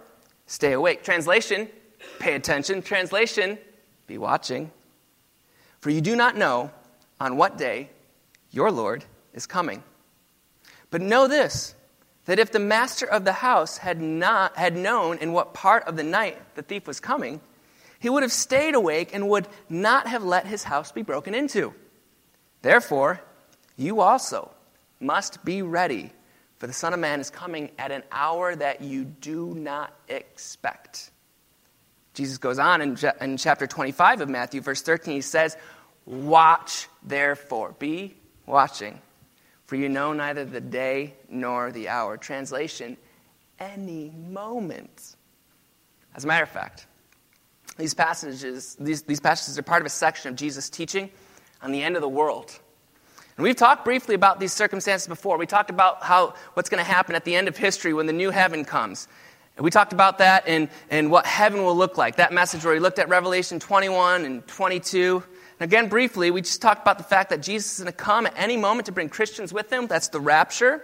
Stay 0.50 0.74
awake. 0.74 1.03
Translation, 1.03 1.70
pay 2.18 2.34
attention. 2.34 2.82
Translation, 2.82 3.60
be 4.08 4.18
watching. 4.18 4.72
For 5.79 5.91
you 5.91 6.01
do 6.01 6.15
not 6.15 6.36
know 6.36 6.72
on 7.20 7.38
what 7.38 7.60
day 7.60 7.91
your 8.50 8.72
Lord 8.72 9.06
is 9.32 9.46
coming. 9.46 9.84
But 10.89 11.01
know 11.01 11.27
this 11.27 11.75
that 12.25 12.39
if 12.39 12.51
the 12.51 12.60
master 12.60 13.06
of 13.06 13.25
the 13.25 13.32
house 13.32 13.77
had, 13.77 14.01
not, 14.01 14.58
had 14.58 14.75
known 14.75 15.20
in 15.20 15.34
what 15.34 15.53
part 15.53 15.84
of 15.84 15.95
the 15.95 16.04
night 16.04 16.39
the 16.56 16.63
thief 16.63 16.88
was 16.88 17.00
coming, 17.00 17.41
he 18.00 18.10
would 18.10 18.23
have 18.23 18.32
stayed 18.32 18.73
awake 18.73 19.13
and 19.13 19.30
would 19.30 19.47
not 19.69 20.08
have 20.08 20.23
let 20.23 20.47
his 20.47 20.63
house 20.63 20.91
be 20.91 21.04
broken 21.04 21.36
into. 21.36 21.76
Therefore, 22.63 23.21
you 23.78 24.02
also 24.02 24.50
must 25.00 25.45
be 25.45 25.62
ready 25.62 26.12
for 26.60 26.67
the 26.67 26.74
Son 26.74 26.93
of 26.93 27.00
Man 27.00 27.22
is 27.22 27.30
coming 27.30 27.72
at 27.80 27.91
an 27.91 28.04
hour 28.12 28.54
that 28.54 28.82
you 28.82 29.06
do 29.06 29.56
not 29.56 29.93
expect. 30.10 31.10
Jesus 32.13 32.38
goes 32.38 32.60
on 32.60 32.82
in, 32.82 32.98
in 33.22 33.38
chapter 33.38 33.65
25 33.65 34.22
of 34.22 34.30
Matthew, 34.30 34.60
verse 34.60 34.82
13, 34.82 35.15
he 35.15 35.22
says, 35.22 35.56
Watch 36.06 36.88
therefore, 37.02 37.76
be 37.80 38.15
watching, 38.45 39.00
for 39.67 39.78
you 39.78 39.88
know 39.88 40.12
neither 40.12 40.43
the 40.43 40.60
day 40.60 41.13
nor 41.30 41.72
the 41.72 41.88
hour. 41.88 42.17
Translation, 42.17 42.98
any 43.58 44.10
moment. 44.10 45.15
As 46.13 46.26
a 46.26 46.28
matter 46.28 46.43
of 46.43 46.50
fact, 46.50 46.88
these 47.78 47.93
passages, 47.93 48.76
these, 48.80 49.04
these 49.04 49.22
passages 49.22 49.58
are 49.58 49.63
part 49.63 49.82
of 49.82 49.86
a 49.86 49.89
section 49.89 50.30
of 50.30 50.36
Jesus' 50.36 50.69
teaching 50.69 51.10
on 51.62 51.72
the 51.72 51.82
end 51.82 51.95
of 51.95 52.02
the 52.02 52.10
world. 52.10 52.60
And 53.39 53.45
we've 53.45 53.56
talked 53.56 53.86
briefly 53.86 54.15
about 54.15 54.41
these 54.41 54.52
circumstances 54.52 55.08
before. 55.08 55.38
We 55.38 55.45
talked 55.45 55.69
about 55.69 56.04
how, 56.04 56.34
what's 56.56 56.67
going 56.67 56.84
to 56.84 56.91
happen 56.91 57.15
at 57.15 57.23
the 57.23 57.38
end 57.38 57.47
of 57.47 57.56
history 57.56 57.93
when 57.93 58.06
the 58.06 58.12
new 58.12 58.32
heaven 58.32 58.65
comes. 58.65 59.08
And 59.56 59.63
we 59.63 59.71
talked 59.71 59.93
about 59.93 60.17
that 60.17 60.43
and, 60.45 60.67
and 60.89 61.10
what 61.10 61.25
heaven 61.25 61.63
will 61.63 61.78
look 61.78 61.97
like. 61.97 62.17
That 62.17 62.34
message 62.34 62.65
where 62.65 62.73
we 62.73 62.82
looked 62.82 62.99
at 62.99 63.08
Revelation 63.08 63.62
21 63.62 64.25
and 64.25 64.45
22. 64.45 65.23
And 65.58 65.71
again, 65.71 65.88
briefly, 65.88 66.32
we 66.32 66.41
just 66.41 66.62
talked 66.62 66.82
about 66.82 66.97
the 66.97 67.06
fact 67.06 67.30
that 67.30 67.41
Jesus 67.41 67.80
is 67.80 67.86
going 67.86 67.93
to 67.93 67.97
come 67.97 68.25
at 68.25 68.34
any 68.36 68.58
moment 68.58 68.88
to 68.88 68.91
bring 68.91 69.08
Christians 69.08 69.54
with 69.54 69.71
him. 69.71 69.88
That's 69.88 70.10
the 70.10 70.19
rapture. 70.19 70.84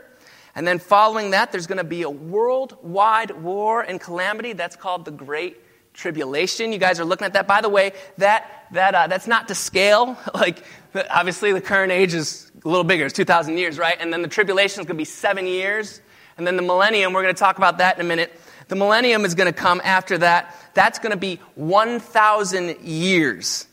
And 0.56 0.66
then 0.66 0.80
following 0.80 1.32
that, 1.32 1.52
there's 1.52 1.68
going 1.68 1.80
to 1.80 1.84
be 1.84 2.04
a 2.04 2.10
worldwide 2.10 3.32
war 3.32 3.82
and 3.82 4.00
calamity. 4.00 4.54
That's 4.54 4.78
called 4.78 5.04
the 5.04 5.12
Great 5.12 5.58
Tribulation. 5.94 6.72
You 6.72 6.80
guys 6.80 7.02
are 7.02 7.06
looking 7.06 7.26
at 7.26 7.34
that. 7.34 7.48
By 7.48 7.60
the 7.60 7.68
way, 7.68 7.92
that, 8.18 8.55
that, 8.76 8.96
uh, 8.96 9.08
that's 9.08 9.28
not 9.28 9.48
to 9.50 9.56
scale. 9.56 10.18
Like, 10.34 10.64
obviously, 11.10 11.52
the 11.54 11.62
current 11.62 11.92
age 11.92 12.14
is 12.14 12.52
a 12.64 12.68
little 12.68 12.84
bigger. 12.84 13.06
It's 13.06 13.16
2,000 13.16 13.58
years, 13.58 13.78
right? 13.78 13.98
And 14.00 14.14
then 14.14 14.22
the 14.22 14.28
tribulation 14.28 14.82
is 14.82 14.86
going 14.86 14.96
to 14.96 15.02
be 15.02 15.06
seven 15.06 15.48
years. 15.48 16.02
And 16.38 16.46
then 16.46 16.56
the 16.56 16.62
millennium, 16.62 17.14
we're 17.14 17.24
going 17.24 17.34
to 17.34 17.40
talk 17.40 17.58
about 17.58 17.78
that 17.80 17.98
in 17.98 18.06
a 18.06 18.08
minute. 18.08 18.38
The 18.68 18.76
millennium 18.76 19.26
is 19.26 19.36
going 19.36 19.52
to 19.52 19.58
come 19.58 19.82
after 19.84 20.18
that. 20.20 20.56
That's 20.74 21.00
going 21.00 21.12
to 21.12 21.18
be 21.18 21.40
1,000 21.56 22.82
years. 22.82 23.68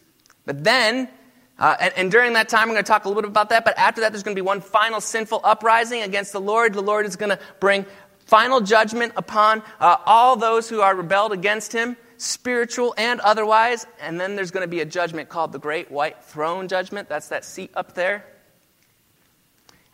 But 0.44 0.64
then, 0.64 1.08
uh, 1.58 1.76
and, 1.80 1.92
and, 1.96 2.10
during 2.10 2.32
that 2.34 2.48
time, 2.48 2.68
we're 2.68 2.74
going 2.74 2.84
to 2.84 2.88
talk 2.88 3.04
a 3.04 3.08
little 3.08 3.22
bit 3.22 3.30
about 3.30 3.50
that. 3.50 3.64
But 3.64 3.78
after 3.78 4.00
that, 4.02 4.12
there's 4.12 4.22
going 4.22 4.36
to 4.36 4.40
be 4.40 4.46
one 4.46 4.60
final 4.60 5.00
sinful 5.00 5.40
uprising 5.44 6.02
against 6.02 6.32
the 6.32 6.40
Lord. 6.40 6.74
The 6.74 6.82
Lord 6.82 7.06
is 7.06 7.16
going 7.16 7.30
to 7.30 7.38
bring 7.60 7.86
final 8.26 8.60
judgment 8.60 9.12
upon 9.16 9.62
uh, 9.80 9.96
all 10.06 10.36
those 10.36 10.68
who 10.68 10.80
are 10.80 10.94
rebelled 10.94 11.32
against 11.32 11.72
him, 11.72 11.96
spiritual 12.22 12.94
and 12.96 13.20
otherwise. 13.20 13.86
And 14.00 14.20
then 14.20 14.36
there's 14.36 14.50
going 14.50 14.64
to 14.64 14.70
be 14.70 14.80
a 14.80 14.84
judgment 14.86 15.28
called 15.28 15.52
the 15.52 15.58
Great 15.58 15.90
White 15.90 16.22
Throne 16.24 16.68
Judgment. 16.68 17.08
That's 17.08 17.28
that 17.28 17.44
seat 17.44 17.70
up 17.74 17.94
there. 17.94 18.24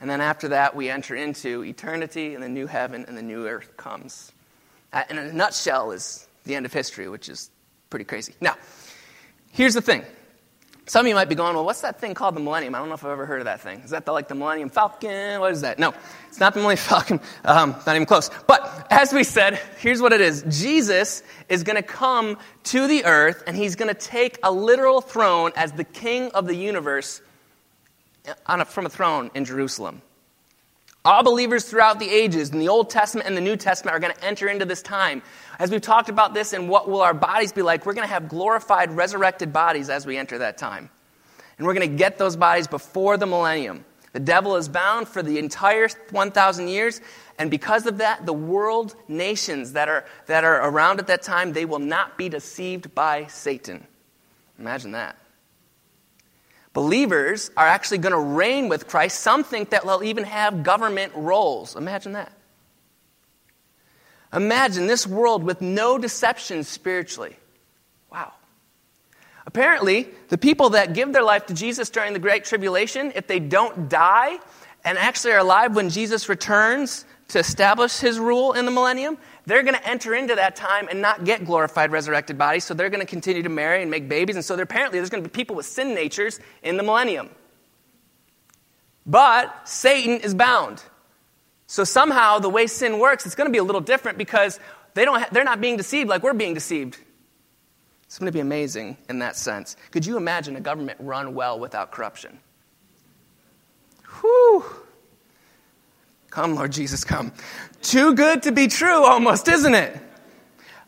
And 0.01 0.09
then 0.09 0.21
after 0.21 0.49
that, 0.49 0.77
we 0.77 0.91
enter 0.91 1.17
into 1.17 1.65
eternity, 1.65 2.35
and 2.35 2.43
the 2.43 2.49
new 2.49 2.69
heaven 2.69 3.05
and 3.09 3.17
the 3.17 3.23
new 3.23 3.49
earth 3.49 3.77
comes. 3.77 4.31
Uh, 4.93 5.03
in 5.11 5.19
a 5.19 5.33
nutshell, 5.33 5.91
is 5.91 6.29
the 6.45 6.55
end 6.55 6.67
of 6.67 6.73
history, 6.73 7.09
which 7.09 7.29
is 7.29 7.51
pretty 7.91 8.05
crazy. 8.05 8.35
Now, 8.41 8.57
here's 9.51 9.75
the 9.75 9.83
thing. 9.83 10.05
Some 10.89 11.05
of 11.05 11.09
you 11.09 11.15
might 11.15 11.29
be 11.29 11.35
going, 11.35 11.55
well, 11.55 11.67
what's 11.67 11.83
that 11.83 12.01
thing 12.01 12.15
called 12.15 12.35
the 12.35 12.41
Millennium? 12.41 12.75
I 12.75 12.79
don't 12.79 12.89
know 12.89 12.95
if 12.95 13.05
I've 13.05 13.11
ever 13.11 13.27
heard 13.27 13.41
of 13.41 13.45
that 13.45 13.61
thing. 13.61 13.81
Is 13.81 13.91
that 13.91 14.07
the, 14.07 14.13
like 14.13 14.27
the 14.27 14.35
Millennium 14.35 14.71
Falcon? 14.71 15.39
What 15.39 15.53
is 15.53 15.61
that? 15.61 15.79
No, 15.79 15.93
it's 16.29 16.41
not 16.41 16.55
the 16.55 16.61
Millennium 16.61 16.85
Falcon. 16.85 17.21
Um, 17.45 17.71
not 17.87 17.95
even 17.95 18.07
close. 18.07 18.31
But 18.47 18.87
as 18.91 19.13
we 19.13 19.23
said, 19.23 19.61
here's 19.79 20.03
what 20.03 20.13
it 20.13 20.21
is 20.21 20.45
Jesus 20.49 21.23
is 21.49 21.63
going 21.63 21.77
to 21.77 21.83
come 21.83 22.39
to 22.65 22.87
the 22.87 23.05
earth, 23.05 23.43
and 23.47 23.57
he's 23.57 23.77
going 23.77 23.95
to 23.95 23.99
take 23.99 24.39
a 24.43 24.51
literal 24.51 25.01
throne 25.01 25.53
as 25.57 25.73
the 25.73 25.85
king 25.85 26.31
of 26.33 26.47
the 26.47 26.55
universe 26.55 27.21
a, 28.47 28.65
from 28.65 28.87
a 28.87 28.89
throne 28.89 29.31
in 29.35 29.45
Jerusalem. 29.45 30.03
All 31.09 31.23
believers 31.23 31.65
throughout 31.65 31.99
the 31.99 32.11
ages 32.11 32.51
in 32.51 32.59
the 32.59 32.69
Old 32.69 32.91
Testament 32.91 33.27
and 33.27 33.35
the 33.35 33.41
New 33.41 33.57
Testament 33.57 33.97
are 33.97 33.99
going 33.99 34.15
to 34.15 34.23
enter 34.23 34.47
into 34.47 34.67
this 34.67 34.83
time. 34.83 35.23
As 35.59 35.71
we've 35.71 35.81
talked 35.81 36.11
about 36.11 36.35
this 36.35 36.53
and 36.53 36.69
what 36.69 36.87
will 36.87 37.01
our 37.01 37.15
bodies 37.15 37.51
be 37.51 37.63
like, 37.63 37.87
we're 37.87 37.95
going 37.95 38.07
to 38.07 38.13
have 38.13 38.29
glorified, 38.29 38.91
resurrected 38.91 39.51
bodies 39.51 39.89
as 39.89 40.05
we 40.05 40.19
enter 40.19 40.37
that 40.37 40.59
time. 40.59 40.91
And 41.57 41.67
we're 41.67 41.73
going 41.73 41.91
to 41.91 41.97
get 41.97 42.19
those 42.19 42.37
bodies 42.37 42.67
before 42.67 43.17
the 43.17 43.25
millennium. 43.25 43.87
The 44.13 44.21
devil 44.21 44.57
is 44.57 44.69
bound 44.69 45.09
for 45.09 45.23
the 45.23 45.39
entire 45.39 45.89
1,000 46.11 46.69
years, 46.69 47.01
and 47.39 47.51
because 47.51 47.87
of 47.87 47.97
that, 47.99 48.27
the 48.27 48.35
world 48.35 48.95
nations 49.09 49.73
that 49.73 49.89
are, 49.89 50.05
that 50.27 50.45
are 50.45 50.69
around 50.69 50.99
at 50.99 51.07
that 51.07 51.23
time, 51.23 51.55
they 51.55 51.65
will 51.65 51.79
not 51.79 52.19
be 52.19 52.29
deceived 52.29 52.95
by 52.95 53.29
Satan. 53.29 53.87
Imagine 54.59 54.91
that. 54.91 55.17
Believers 56.79 57.51
are 57.57 57.67
actually 57.67 57.99
going 57.99 58.13
to 58.13 58.21
reign 58.21 58.69
with 58.69 58.87
Christ. 58.87 59.19
Some 59.19 59.43
think 59.43 59.71
that 59.71 59.85
they'll 59.85 60.05
even 60.05 60.23
have 60.23 60.63
government 60.63 61.13
roles. 61.17 61.75
Imagine 61.75 62.13
that. 62.13 62.31
Imagine 64.33 64.87
this 64.87 65.05
world 65.05 65.43
with 65.43 65.61
no 65.61 65.99
deception 65.99 66.63
spiritually. 66.63 67.35
Wow. 68.13 68.33
Apparently, 69.45 70.09
the 70.29 70.39
people 70.39 70.71
that 70.71 70.95
give 70.95 71.13
their 71.13 71.25
life 71.25 71.47
to 71.47 71.55
Jesus 71.55 71.91
during 71.91 72.13
the 72.13 72.21
Great 72.21 72.45
Tribulation, 72.45 73.11
if 73.17 73.27
they 73.27 73.41
don't 73.41 73.89
die, 73.89 74.39
and 74.85 74.99
actually 74.99 75.33
are 75.33 75.41
alive 75.41 75.75
when 75.75 75.91
Jesus 75.91 76.29
returns 76.29 77.05
to 77.31 77.41
establish 77.41 77.99
his 77.99 78.21
rule 78.21 78.53
in 78.53 78.67
the 78.67 78.71
millennium, 78.71 79.19
they're 79.49 79.63
going 79.63 79.75
to 79.75 79.89
enter 79.89 80.15
into 80.15 80.35
that 80.35 80.57
time 80.57 80.89
and 80.91 81.01
not 81.01 81.25
get 81.25 81.47
glorified, 81.47 81.91
resurrected 81.91 82.37
bodies. 82.37 82.65
So 82.65 82.75
they're 82.75 82.91
going 82.91 83.01
to 83.01 83.07
continue 83.07 83.43
to 83.43 83.49
marry 83.49 83.81
and 83.81 83.91
make 83.91 84.07
babies. 84.07 84.37
And 84.37 84.45
so 84.45 84.59
apparently 84.61 84.99
there's 84.99 85.09
going 85.09 85.23
to 85.23 85.29
be 85.29 85.33
people 85.33 85.57
with 85.57 85.65
sin 85.65 85.95
natures 85.95 86.39
in 86.63 86.77
the 86.77 86.83
millennium. 86.83 87.31
But 89.07 89.67
Satan 89.67 90.21
is 90.21 90.35
bound. 90.35 90.83
So 91.67 91.85
somehow 91.85 92.41
the 92.41 92.51
way 92.51 92.67
sin 92.67 92.99
works, 92.99 93.25
it's 93.25 93.35
going 93.35 93.49
to 93.49 93.53
be 93.53 93.59
a 93.59 93.65
little 93.65 93.81
different 93.81 94.19
because 94.19 94.61
they 94.93 95.07
don't 95.07 95.19
ha- 95.19 95.29
they're 95.33 95.45
not 95.45 95.63
being 95.63 95.79
deceived 95.79 96.11
like 96.11 96.23
we're 96.23 96.35
being 96.35 96.53
deceived. 96.53 96.99
It's 98.05 98.19
going 98.19 98.27
to 98.27 98.33
be 98.33 98.41
amazing 98.41 98.99
in 99.09 99.21
that 99.21 99.35
sense. 99.35 99.77
Could 99.93 100.05
you 100.05 100.19
imagine 100.19 100.57
a 100.57 100.61
government 100.61 100.99
run 101.01 101.35
well 101.35 101.59
without 101.59 101.91
corruption? 101.91 102.39
Whew. 104.21 104.65
Come, 106.31 106.55
Lord 106.55 106.73
Jesus, 106.73 107.05
come. 107.05 107.33
Too 107.83 108.15
good 108.15 108.43
to 108.45 108.53
be 108.53 108.69
true, 108.69 109.05
almost, 109.05 109.49
isn't 109.49 109.75
it? 109.75 109.99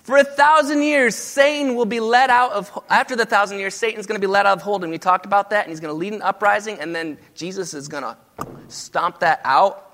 For 0.03 0.17
a 0.17 0.25
thousand 0.25 0.83
years, 0.83 1.15
Satan 1.15 1.77
will 1.77 1.85
be 1.85 2.01
let 2.01 2.31
out 2.31 2.53
of, 2.53 2.71
after 2.89 3.15
the 3.15 3.27
thousand 3.27 3.59
years, 3.59 3.75
Satan's 3.75 4.07
going 4.07 4.21
to 4.21 4.27
be 4.27 4.31
let 4.31 4.47
out 4.47 4.59
of 4.59 4.63
hold. 4.63 4.83
And 4.83 4.91
we 4.91 4.99
talked 4.99 5.27
about 5.27 5.51
that, 5.51 5.65
and 5.65 5.71
he's 5.71 5.81
going 5.81 5.93
to 5.93 5.99
lead 5.99 6.13
an 6.13 6.23
uprising, 6.23 6.81
and 6.81 6.95
then 6.95 7.19
Jesus 7.35 7.75
is 7.75 7.87
going 7.89 8.03
to 8.03 8.17
stomp 8.69 9.21
that 9.21 9.41
out. 9.45 9.87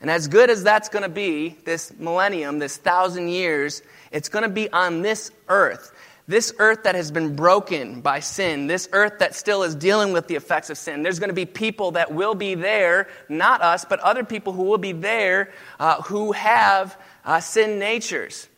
And 0.00 0.10
as 0.10 0.28
good 0.28 0.50
as 0.50 0.64
that's 0.64 0.88
going 0.88 1.02
to 1.02 1.08
be, 1.08 1.56
this 1.64 1.92
millennium, 1.98 2.58
this 2.58 2.76
thousand 2.76 3.28
years, 3.28 3.82
it's 4.10 4.28
going 4.28 4.44
to 4.44 4.48
be 4.48 4.70
on 4.72 5.02
this 5.02 5.30
earth. 5.48 5.92
This 6.32 6.50
earth 6.58 6.84
that 6.84 6.94
has 6.94 7.10
been 7.10 7.36
broken 7.36 8.00
by 8.00 8.20
sin, 8.20 8.66
this 8.66 8.88
earth 8.92 9.18
that 9.18 9.34
still 9.34 9.64
is 9.64 9.74
dealing 9.74 10.14
with 10.14 10.28
the 10.28 10.34
effects 10.34 10.70
of 10.70 10.78
sin, 10.78 11.02
there's 11.02 11.18
going 11.18 11.28
to 11.28 11.34
be 11.34 11.44
people 11.44 11.90
that 11.90 12.14
will 12.14 12.34
be 12.34 12.54
there, 12.54 13.08
not 13.28 13.60
us, 13.60 13.84
but 13.84 14.00
other 14.00 14.24
people 14.24 14.54
who 14.54 14.62
will 14.62 14.78
be 14.78 14.92
there 14.92 15.52
uh, 15.78 16.00
who 16.00 16.32
have 16.32 16.98
uh, 17.26 17.38
sin 17.38 17.78
natures 17.78 18.48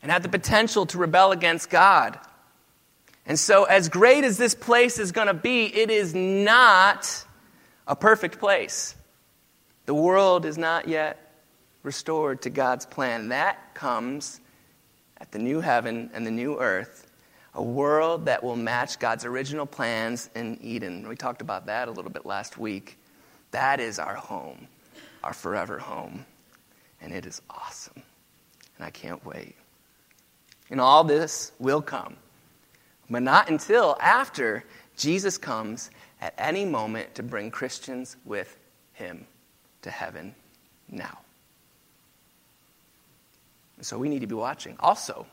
and 0.00 0.12
have 0.12 0.22
the 0.22 0.28
potential 0.28 0.86
to 0.86 0.96
rebel 0.96 1.32
against 1.32 1.70
God. 1.70 2.20
And 3.26 3.36
so, 3.36 3.64
as 3.64 3.88
great 3.88 4.22
as 4.22 4.38
this 4.38 4.54
place 4.54 5.00
is 5.00 5.10
going 5.10 5.26
to 5.26 5.34
be, 5.34 5.64
it 5.64 5.90
is 5.90 6.14
not 6.14 7.24
a 7.88 7.96
perfect 7.96 8.38
place. 8.38 8.94
The 9.86 9.94
world 9.94 10.44
is 10.44 10.56
not 10.56 10.86
yet 10.86 11.34
restored 11.82 12.42
to 12.42 12.50
God's 12.50 12.86
plan. 12.86 13.30
That 13.30 13.74
comes 13.74 14.40
at 15.18 15.32
the 15.32 15.40
new 15.40 15.58
heaven 15.58 16.10
and 16.14 16.24
the 16.24 16.30
new 16.30 16.60
earth 16.60 17.03
a 17.54 17.62
world 17.62 18.26
that 18.26 18.42
will 18.42 18.56
match 18.56 18.98
God's 18.98 19.24
original 19.24 19.66
plans 19.66 20.28
in 20.34 20.58
Eden. 20.60 21.08
We 21.08 21.16
talked 21.16 21.40
about 21.40 21.66
that 21.66 21.88
a 21.88 21.90
little 21.90 22.10
bit 22.10 22.26
last 22.26 22.58
week. 22.58 22.98
That 23.52 23.78
is 23.78 23.98
our 23.98 24.14
home, 24.14 24.66
our 25.22 25.32
forever 25.32 25.78
home. 25.78 26.26
And 27.00 27.12
it 27.12 27.26
is 27.26 27.40
awesome. 27.48 28.02
And 28.76 28.86
I 28.86 28.90
can't 28.90 29.24
wait. 29.24 29.54
And 30.70 30.80
all 30.80 31.04
this 31.04 31.52
will 31.58 31.82
come, 31.82 32.16
but 33.08 33.22
not 33.22 33.48
until 33.48 33.96
after 34.00 34.64
Jesus 34.96 35.38
comes 35.38 35.90
at 36.20 36.34
any 36.38 36.64
moment 36.64 37.14
to 37.16 37.22
bring 37.22 37.50
Christians 37.50 38.16
with 38.24 38.56
him 38.94 39.26
to 39.82 39.90
heaven 39.90 40.34
now. 40.88 41.18
So 43.82 43.98
we 43.98 44.08
need 44.08 44.20
to 44.20 44.26
be 44.26 44.34
watching. 44.34 44.76
Also, 44.80 45.26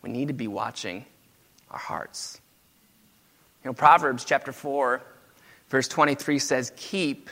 we 0.00 0.10
need 0.10 0.28
to 0.28 0.34
be 0.34 0.46
watching 0.46 1.04
our 1.72 1.78
hearts. 1.78 2.40
You 3.64 3.70
know, 3.70 3.74
Proverbs 3.74 4.24
chapter 4.24 4.52
4, 4.52 5.02
verse 5.68 5.88
23 5.88 6.38
says, 6.38 6.72
Keep 6.76 7.30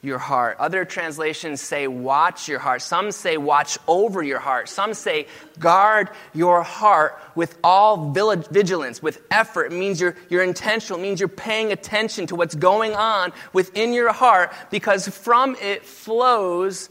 your 0.00 0.18
heart. 0.18 0.56
Other 0.58 0.84
translations 0.84 1.60
say, 1.60 1.86
Watch 1.86 2.48
your 2.48 2.58
heart. 2.58 2.82
Some 2.82 3.12
say, 3.12 3.36
Watch 3.36 3.78
over 3.86 4.22
your 4.22 4.38
heart. 4.38 4.68
Some 4.68 4.94
say, 4.94 5.26
Guard 5.58 6.10
your 6.34 6.62
heart 6.62 7.20
with 7.34 7.56
all 7.62 8.10
vigilance, 8.12 9.02
with 9.02 9.22
effort. 9.30 9.72
It 9.72 9.72
means 9.72 10.00
you're, 10.00 10.16
you're 10.28 10.42
intentional. 10.42 10.98
It 10.98 11.02
means 11.02 11.20
you're 11.20 11.28
paying 11.28 11.72
attention 11.72 12.26
to 12.28 12.36
what's 12.36 12.54
going 12.54 12.94
on 12.94 13.32
within 13.52 13.92
your 13.92 14.12
heart 14.12 14.52
because 14.70 15.08
from 15.08 15.56
it 15.60 15.84
flows 15.84 16.90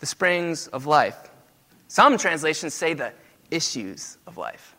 the 0.00 0.06
springs 0.06 0.66
of 0.68 0.86
life. 0.86 1.16
Some 1.88 2.18
translations 2.18 2.74
say 2.74 2.94
the 2.94 3.12
issues 3.50 4.16
of 4.26 4.36
life. 4.36 4.76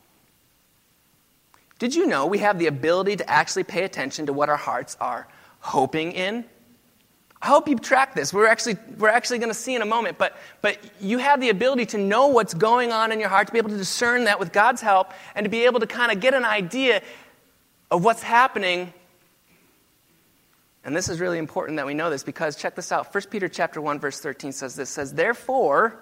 Did 1.82 1.96
you 1.96 2.06
know 2.06 2.28
we 2.28 2.38
have 2.38 2.60
the 2.60 2.67
ability 2.67 3.15
to 3.15 3.28
actually 3.28 3.63
pay 3.63 3.86
attention 3.86 4.28
to 4.28 4.34
what 4.34 4.50
our 4.50 4.56
hearts 4.56 4.96
are 5.02 5.28
hoping 5.62 6.12
in? 6.12 6.46
I 7.41 7.48
hope 7.48 7.67
you 7.67 7.76
track 7.76 8.13
this. 8.13 8.32
We're 8.32 8.46
actually, 8.46 8.78
we're 9.00 9.10
actually 9.10 9.39
going 9.39 9.50
to 9.50 9.56
see 9.56 9.74
in 9.74 9.82
a 9.82 9.86
moment, 9.88 10.20
but, 10.20 10.38
but 10.62 10.78
you 11.02 11.17
have 11.17 11.41
the 11.41 11.50
ability 11.50 11.88
to 11.88 11.98
know 11.98 12.28
what's 12.28 12.54
going 12.54 12.91
on 12.91 13.12
in 13.12 13.20
your 13.20 13.30
heart, 13.30 13.48
to 13.48 13.54
be 13.54 13.58
able 13.58 13.72
to 13.72 13.78
discern 13.78 14.26
that 14.26 14.39
with 14.39 14.54
God's 14.54 14.80
help, 14.80 15.12
and 15.34 15.44
to 15.44 15.50
be 15.50 15.65
able 15.65 15.80
to 15.80 15.88
kind 15.88 16.12
of 16.12 16.20
get 16.20 16.36
an 16.36 16.46
idea 16.46 17.02
of 17.89 18.04
what's 18.04 18.22
happening. 18.22 18.94
And 20.84 20.96
this 20.96 21.10
is 21.10 21.20
really 21.20 21.39
important 21.39 21.78
that 21.78 21.88
we 21.88 21.96
know 21.96 22.12
this 22.12 22.22
because 22.22 22.56
check 22.58 22.76
this 22.76 22.91
out. 22.91 23.12
1 23.12 23.24
Peter 23.32 23.50
chapter 23.50 23.82
1 23.82 23.98
verse 23.98 24.20
13 24.20 24.52
says 24.52 24.76
this 24.76 24.91
says 24.91 25.15
therefore 25.15 26.00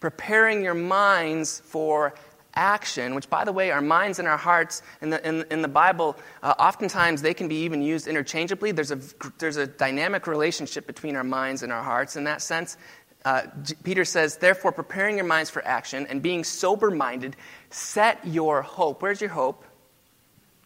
preparing 0.00 0.62
your 0.62 0.74
minds 0.74 1.60
for 1.64 2.12
action, 2.58 3.14
which, 3.14 3.30
by 3.30 3.44
the 3.44 3.52
way, 3.52 3.70
our 3.70 3.80
minds 3.80 4.18
and 4.18 4.26
our 4.26 4.36
hearts 4.36 4.82
in 5.00 5.10
the, 5.10 5.26
in, 5.26 5.44
in 5.50 5.62
the 5.62 5.68
Bible, 5.68 6.16
uh, 6.42 6.54
oftentimes 6.58 7.22
they 7.22 7.32
can 7.32 7.46
be 7.46 7.62
even 7.62 7.80
used 7.80 8.08
interchangeably. 8.08 8.72
There's 8.72 8.90
a, 8.90 8.98
there's 9.38 9.56
a 9.56 9.66
dynamic 9.66 10.26
relationship 10.26 10.86
between 10.86 11.14
our 11.14 11.24
minds 11.24 11.62
and 11.62 11.72
our 11.72 11.82
hearts 11.82 12.16
in 12.16 12.24
that 12.24 12.42
sense. 12.42 12.76
Uh, 13.24 13.42
Peter 13.84 14.04
says, 14.04 14.38
therefore, 14.38 14.72
preparing 14.72 15.16
your 15.16 15.24
minds 15.24 15.50
for 15.50 15.64
action 15.64 16.06
and 16.08 16.20
being 16.20 16.44
sober 16.44 16.90
minded, 16.90 17.36
set 17.70 18.26
your 18.26 18.62
hope. 18.62 19.02
Where's 19.02 19.20
your 19.20 19.30
hope? 19.30 19.64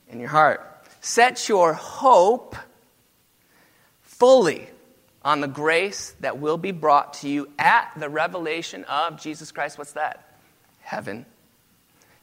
In 0.09 0.18
your 0.18 0.31
heart. 0.31 0.87
Set 1.00 1.48
your 1.48 1.74
hope 1.74 2.57
fully 4.00 4.68
on 5.22 5.40
the 5.40 5.48
grace 5.48 6.14
that 6.20 6.38
will 6.38 6.59
be 6.59 6.72
brought 6.72 7.14
to 7.14 7.28
you 7.28 7.48
at 7.59 7.92
the 7.96 8.09
revelation 8.09 8.85
of 8.85 9.20
Jesus 9.20 9.52
Christ. 9.52 9.78
What's 9.78 9.92
that? 9.92 10.38
Heaven. 10.81 11.26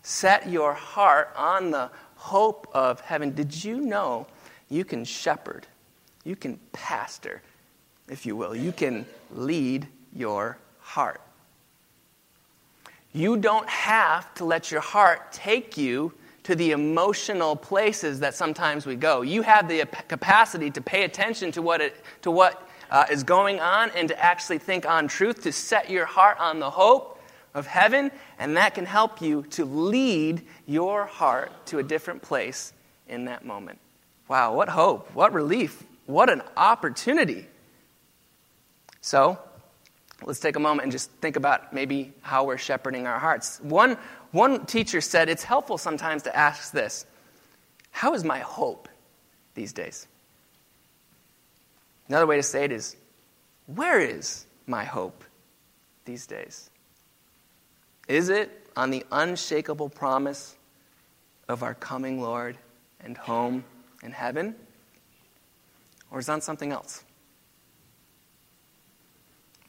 Set 0.04 0.50
your 0.50 0.74
heart 0.74 1.32
on 1.36 1.72
the 1.72 1.90
hope 2.16 2.68
of 2.74 3.02
heaven. 3.02 3.34
Did 3.34 3.64
you 3.64 3.80
know 3.80 4.28
you 4.70 4.86
can 4.86 5.04
shepherd, 5.06 5.68
you 6.24 6.36
can 6.36 6.60
pastor, 6.74 7.42
if 8.08 8.26
you 8.26 8.36
will, 8.36 8.56
you 8.56 8.72
can 8.72 9.06
lead 9.32 9.88
your 10.14 10.58
heart? 10.80 11.22
You 13.12 13.38
don't 13.38 13.68
have 13.68 14.34
to 14.36 14.46
let 14.46 14.72
your 14.72 14.82
heart 14.82 15.32
take 15.32 15.78
you 15.78 16.14
to 16.44 16.56
the 16.56 16.72
emotional 16.72 17.56
places 17.56 18.20
that 18.20 18.36
sometimes 18.36 18.86
we 18.86 18.96
go. 18.96 19.22
You 19.22 19.42
have 19.42 19.68
the 19.68 19.86
capacity 20.08 20.72
to 20.72 20.82
pay 20.82 21.04
attention 21.04 21.52
to 21.54 21.62
what, 21.62 21.82
it, 21.82 22.04
to 22.22 22.32
what 22.32 22.68
uh, 22.92 23.06
is 23.12 23.24
going 23.24 23.60
on 23.60 23.92
and 23.96 24.08
to 24.08 24.24
actually 24.24 24.58
think 24.58 24.88
on 24.88 25.08
truth, 25.08 25.44
to 25.44 25.52
set 25.52 25.90
your 25.90 26.06
heart 26.06 26.40
on 26.40 26.60
the 26.60 26.70
hope 26.70 27.19
of 27.54 27.68
heaven, 27.68 28.12
and 28.38 28.58
that 28.58 28.76
can 28.76 28.86
help 28.86 29.22
you 29.22 29.44
to 29.52 29.66
lead 29.66 30.42
your 30.66 31.06
heart 31.06 31.52
to 31.68 31.80
a 31.80 31.84
different 31.84 32.22
place 32.22 32.74
in 33.08 33.26
that 33.26 33.46
moment. 33.46 33.80
Wow, 34.28 34.54
what 34.54 34.70
hope, 34.70 35.10
what 35.14 35.34
relief, 35.34 35.84
what 36.06 36.30
an 36.30 36.42
opportunity. 36.56 37.48
So, 39.02 39.40
let's 40.24 40.40
take 40.40 40.56
a 40.56 40.60
moment 40.60 40.84
and 40.84 40.92
just 40.92 41.10
think 41.14 41.36
about 41.36 41.74
maybe 41.74 42.14
how 42.22 42.44
we're 42.44 42.58
shepherding 42.58 43.08
our 43.08 43.20
hearts. 43.20 43.60
One, 43.62 43.98
one 44.32 44.66
teacher 44.66 45.02
said 45.02 45.30
it's 45.30 45.44
helpful 45.44 45.78
sometimes 45.78 46.24
to 46.24 46.36
ask 46.36 46.72
this 46.72 47.06
How 47.92 48.14
is 48.14 48.24
my 48.24 48.40
hope 48.40 48.88
these 49.56 49.74
days? 49.74 50.08
Another 52.08 52.28
way 52.28 52.38
to 52.38 52.44
say 52.44 52.64
it 52.64 52.72
is, 52.72 52.96
Where 53.68 54.00
is 54.00 54.46
my 54.68 54.84
hope 54.84 55.24
these 56.06 56.28
days? 56.28 56.69
Is 58.10 58.30
it 58.30 58.68
on 58.76 58.90
the 58.90 59.06
unshakable 59.12 59.88
promise 59.88 60.58
of 61.48 61.64
our 61.64 61.76
coming 61.76 62.22
Lord 62.22 62.58
and 63.00 63.16
home 63.16 63.64
in 64.04 64.12
heaven? 64.12 64.56
Or 66.12 66.20
is 66.20 66.28
it 66.28 66.32
on 66.32 66.42
something 66.42 66.72
else? 66.72 67.04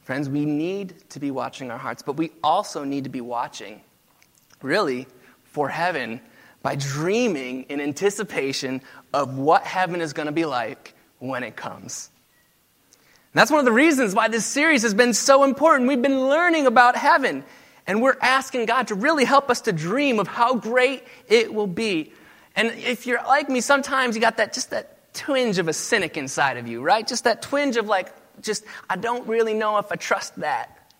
Friends, 0.03 0.29
we 0.29 0.47
need 0.47 0.95
to 1.11 1.21
be 1.21 1.31
watching 1.31 1.71
our 1.71 1.79
hearts, 1.79 2.03
but 2.03 2.17
we 2.17 2.33
also 2.43 2.83
need 2.83 3.05
to 3.05 3.11
be 3.11 3.21
watching, 3.21 3.83
really, 4.63 5.07
for 5.45 5.69
heaven 5.69 6.21
by 6.63 6.77
dreaming 6.77 7.65
in 7.65 7.81
anticipation 7.81 8.81
of 9.13 9.37
what 9.39 9.65
heaven 9.65 10.01
is 10.01 10.15
going 10.15 10.27
to 10.27 10.33
be 10.33 10.47
like 10.47 10.95
when 11.19 11.43
it 11.43 11.57
comes. 11.57 12.11
And 13.33 13.39
that's 13.39 13.51
one 13.51 13.61
of 13.61 13.67
the 13.67 13.73
reasons 13.73 14.15
why 14.15 14.29
this 14.29 14.47
series 14.47 14.83
has 14.83 14.95
been 14.95 15.13
so 15.13 15.45
important. 15.45 15.89
We've 15.89 16.03
been 16.03 16.29
learning 16.29 16.67
about 16.67 16.97
heaven. 16.97 17.45
And 17.91 18.01
we're 18.01 18.17
asking 18.21 18.67
God 18.67 18.87
to 18.87 18.95
really 18.95 19.25
help 19.25 19.51
us 19.51 19.63
to 19.63 19.73
dream 19.73 20.21
of 20.21 20.29
how 20.29 20.55
great 20.55 21.03
it 21.27 21.53
will 21.53 21.67
be. 21.67 22.13
And 22.55 22.69
if 22.69 23.05
you're 23.05 23.21
like 23.27 23.49
me, 23.49 23.61
sometimes 23.61 24.15
you 24.15 24.21
got 24.21 24.37
that 24.37 24.53
just 24.53 24.71
that 24.71 25.13
twinge 25.13 25.59
of 25.59 25.67
a 25.67 25.73
cynic 25.73 26.17
inside 26.17 26.57
of 26.57 26.69
you, 26.69 26.83
right? 26.83 27.05
Just 27.05 27.25
that 27.25 27.43
twinge 27.43 27.77
of 27.77 27.89
like, 27.89 28.15
just, 28.43 28.65
I 28.89 28.95
don't 28.95 29.27
really 29.27 29.55
know 29.55 29.79
if 29.79 29.91
I 29.91 29.97
trust 29.97 30.37
that 30.37 30.93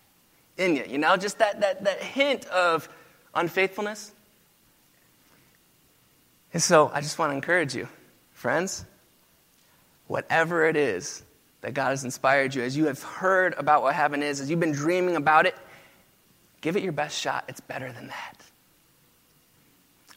in 0.57 0.75
you, 0.75 0.83
you 0.85 0.97
know, 0.97 1.15
just 1.15 1.37
that, 1.37 1.61
that, 1.61 1.85
that 1.85 2.03
hint 2.03 2.45
of 2.47 2.89
unfaithfulness. 3.33 4.11
And 6.53 6.61
so 6.61 6.91
I 6.93 6.99
just 6.99 7.17
want 7.17 7.31
to 7.31 7.35
encourage 7.35 7.73
you, 7.73 7.87
friends, 8.33 8.83
whatever 10.07 10.67
it 10.67 10.75
is 10.75 11.23
that 11.61 11.73
God 11.73 11.91
has 11.91 12.03
inspired 12.03 12.53
you, 12.53 12.63
as 12.63 12.75
you 12.75 12.87
have 12.87 13.01
heard 13.01 13.53
about 13.57 13.81
what 13.81 13.95
heaven 13.95 14.21
is, 14.21 14.41
as 14.41 14.49
you've 14.49 14.59
been 14.59 14.73
dreaming 14.73 15.15
about 15.15 15.45
it, 15.45 15.55
give 16.61 16.77
it 16.77 16.83
your 16.83 16.91
best 16.91 17.19
shot. 17.19 17.45
It's 17.47 17.59
better 17.59 17.91
than 17.91 18.07
that. 18.07 18.37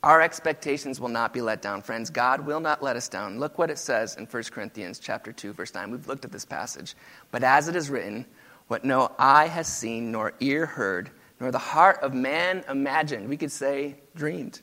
Our 0.05 0.21
expectations 0.21 1.01
will 1.01 1.09
not 1.09 1.33
be 1.33 1.41
let 1.41 1.63
down, 1.63 1.81
friends. 1.81 2.11
God 2.11 2.45
will 2.45 2.61
not 2.61 2.83
let 2.83 2.95
us 2.95 3.09
down. 3.09 3.41
Look 3.41 3.57
what 3.57 3.71
it 3.71 3.79
says 3.79 4.17
in 4.17 4.27
1 4.27 4.43
Corinthians 4.53 4.99
chapter 4.99 5.33
2 5.33 5.55
verse 5.55 5.73
9. 5.73 5.91
We've 5.91 6.07
looked 6.07 6.27
at 6.27 6.33
this 6.33 6.45
passage. 6.45 6.95
But 7.31 7.43
as 7.43 7.69
it 7.69 7.75
is 7.75 7.89
written, 7.89 8.27
what 8.69 8.85
no 8.85 9.13
eye 9.19 9.47
has 9.47 9.67
seen 9.67 10.13
nor 10.13 10.35
ear 10.41 10.67
heard, 10.67 11.11
nor 11.41 11.51
the 11.51 11.59
heart 11.59 12.01
of 12.03 12.13
man 12.13 12.65
imagined, 12.69 13.31
we 13.31 13.39
could 13.39 13.51
say 13.51 13.97
dreamed, 14.15 14.61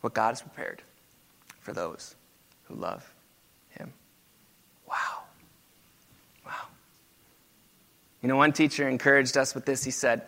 what 0.00 0.14
God 0.14 0.28
has 0.28 0.42
prepared 0.42 0.80
for 1.58 1.72
those 1.72 2.14
who 2.64 2.76
love 2.76 3.12
him. 3.70 3.92
Wow. 4.88 5.24
Wow. 6.44 6.68
You 8.22 8.28
know, 8.28 8.36
one 8.36 8.52
teacher 8.52 8.88
encouraged 8.88 9.36
us 9.36 9.56
with 9.56 9.64
this. 9.66 9.82
He 9.82 9.90
said, 9.90 10.22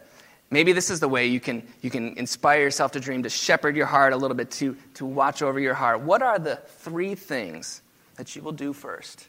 Maybe 0.51 0.73
this 0.73 0.89
is 0.89 1.01
the 1.01 1.09
way 1.09 1.27
you 1.27 1.41
can, 1.41 1.63
you 1.83 1.91
can 1.91 2.17
inspire 2.17 2.61
yourself 2.61 2.93
to 2.93 3.01
dream, 3.01 3.23
to 3.25 3.29
shepherd 3.29 3.77
your 3.77 3.87
heart 3.87 4.13
a 4.13 4.17
little 4.17 4.37
bit, 4.37 4.51
to, 4.53 4.77
to 4.95 5.05
watch 5.05 5.43
over 5.43 5.61
your 5.61 5.75
heart. 5.75 6.01
What 6.01 6.23
are 6.23 6.39
the 6.39 6.57
three 6.57 7.15
things 7.15 7.83
that 8.17 8.35
you 8.35 8.43
will 8.43 8.53
do 8.53 8.73
first 8.73 9.29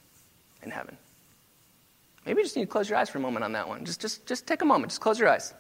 in 0.64 0.72
heaven? 0.72 0.96
Maybe 2.26 2.40
you 2.40 2.46
just 2.46 2.56
need 2.56 2.64
to 2.64 2.72
close 2.72 2.90
your 2.90 2.98
eyes 2.98 3.10
for 3.10 3.18
a 3.18 3.22
moment 3.22 3.44
on 3.44 3.52
that 3.54 3.68
one. 3.68 3.84
Just, 3.84 4.00
just, 4.00 4.26
just 4.26 4.48
take 4.48 4.62
a 4.62 4.66
moment, 4.66 4.92
just 4.92 5.02
close 5.02 5.20
your 5.20 5.28
eyes. 5.28 5.54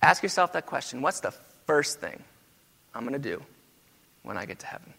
Ask 0.00 0.22
yourself 0.22 0.52
that 0.54 0.66
question 0.66 1.02
What's 1.02 1.20
the 1.20 1.32
first 1.66 2.00
thing 2.00 2.20
I'm 2.94 3.02
going 3.02 3.12
to 3.12 3.18
do 3.18 3.40
when 4.24 4.36
I 4.36 4.44
get 4.44 4.58
to 4.60 4.66
heaven? 4.66 4.92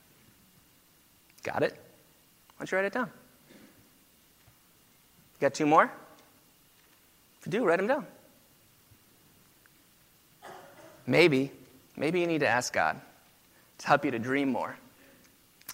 Got 1.44 1.64
it? 1.64 1.74
Why 1.74 2.60
don't 2.60 2.72
you 2.72 2.78
write 2.78 2.86
it 2.86 2.94
down? 2.94 3.10
You 3.50 5.42
got 5.42 5.54
two 5.54 5.66
more? 5.66 5.92
If 7.42 7.48
you 7.48 7.52
do, 7.52 7.66
write 7.66 7.78
them 7.78 7.88
down. 7.88 8.06
Maybe, 11.06 11.52
maybe 11.98 12.20
you 12.20 12.28
need 12.28 12.40
to 12.40 12.48
ask 12.48 12.74
God 12.74 13.00
to 13.80 13.88
help 13.88 14.06
you 14.06 14.12
to 14.12 14.20
dream 14.20 14.52
more 14.52 14.78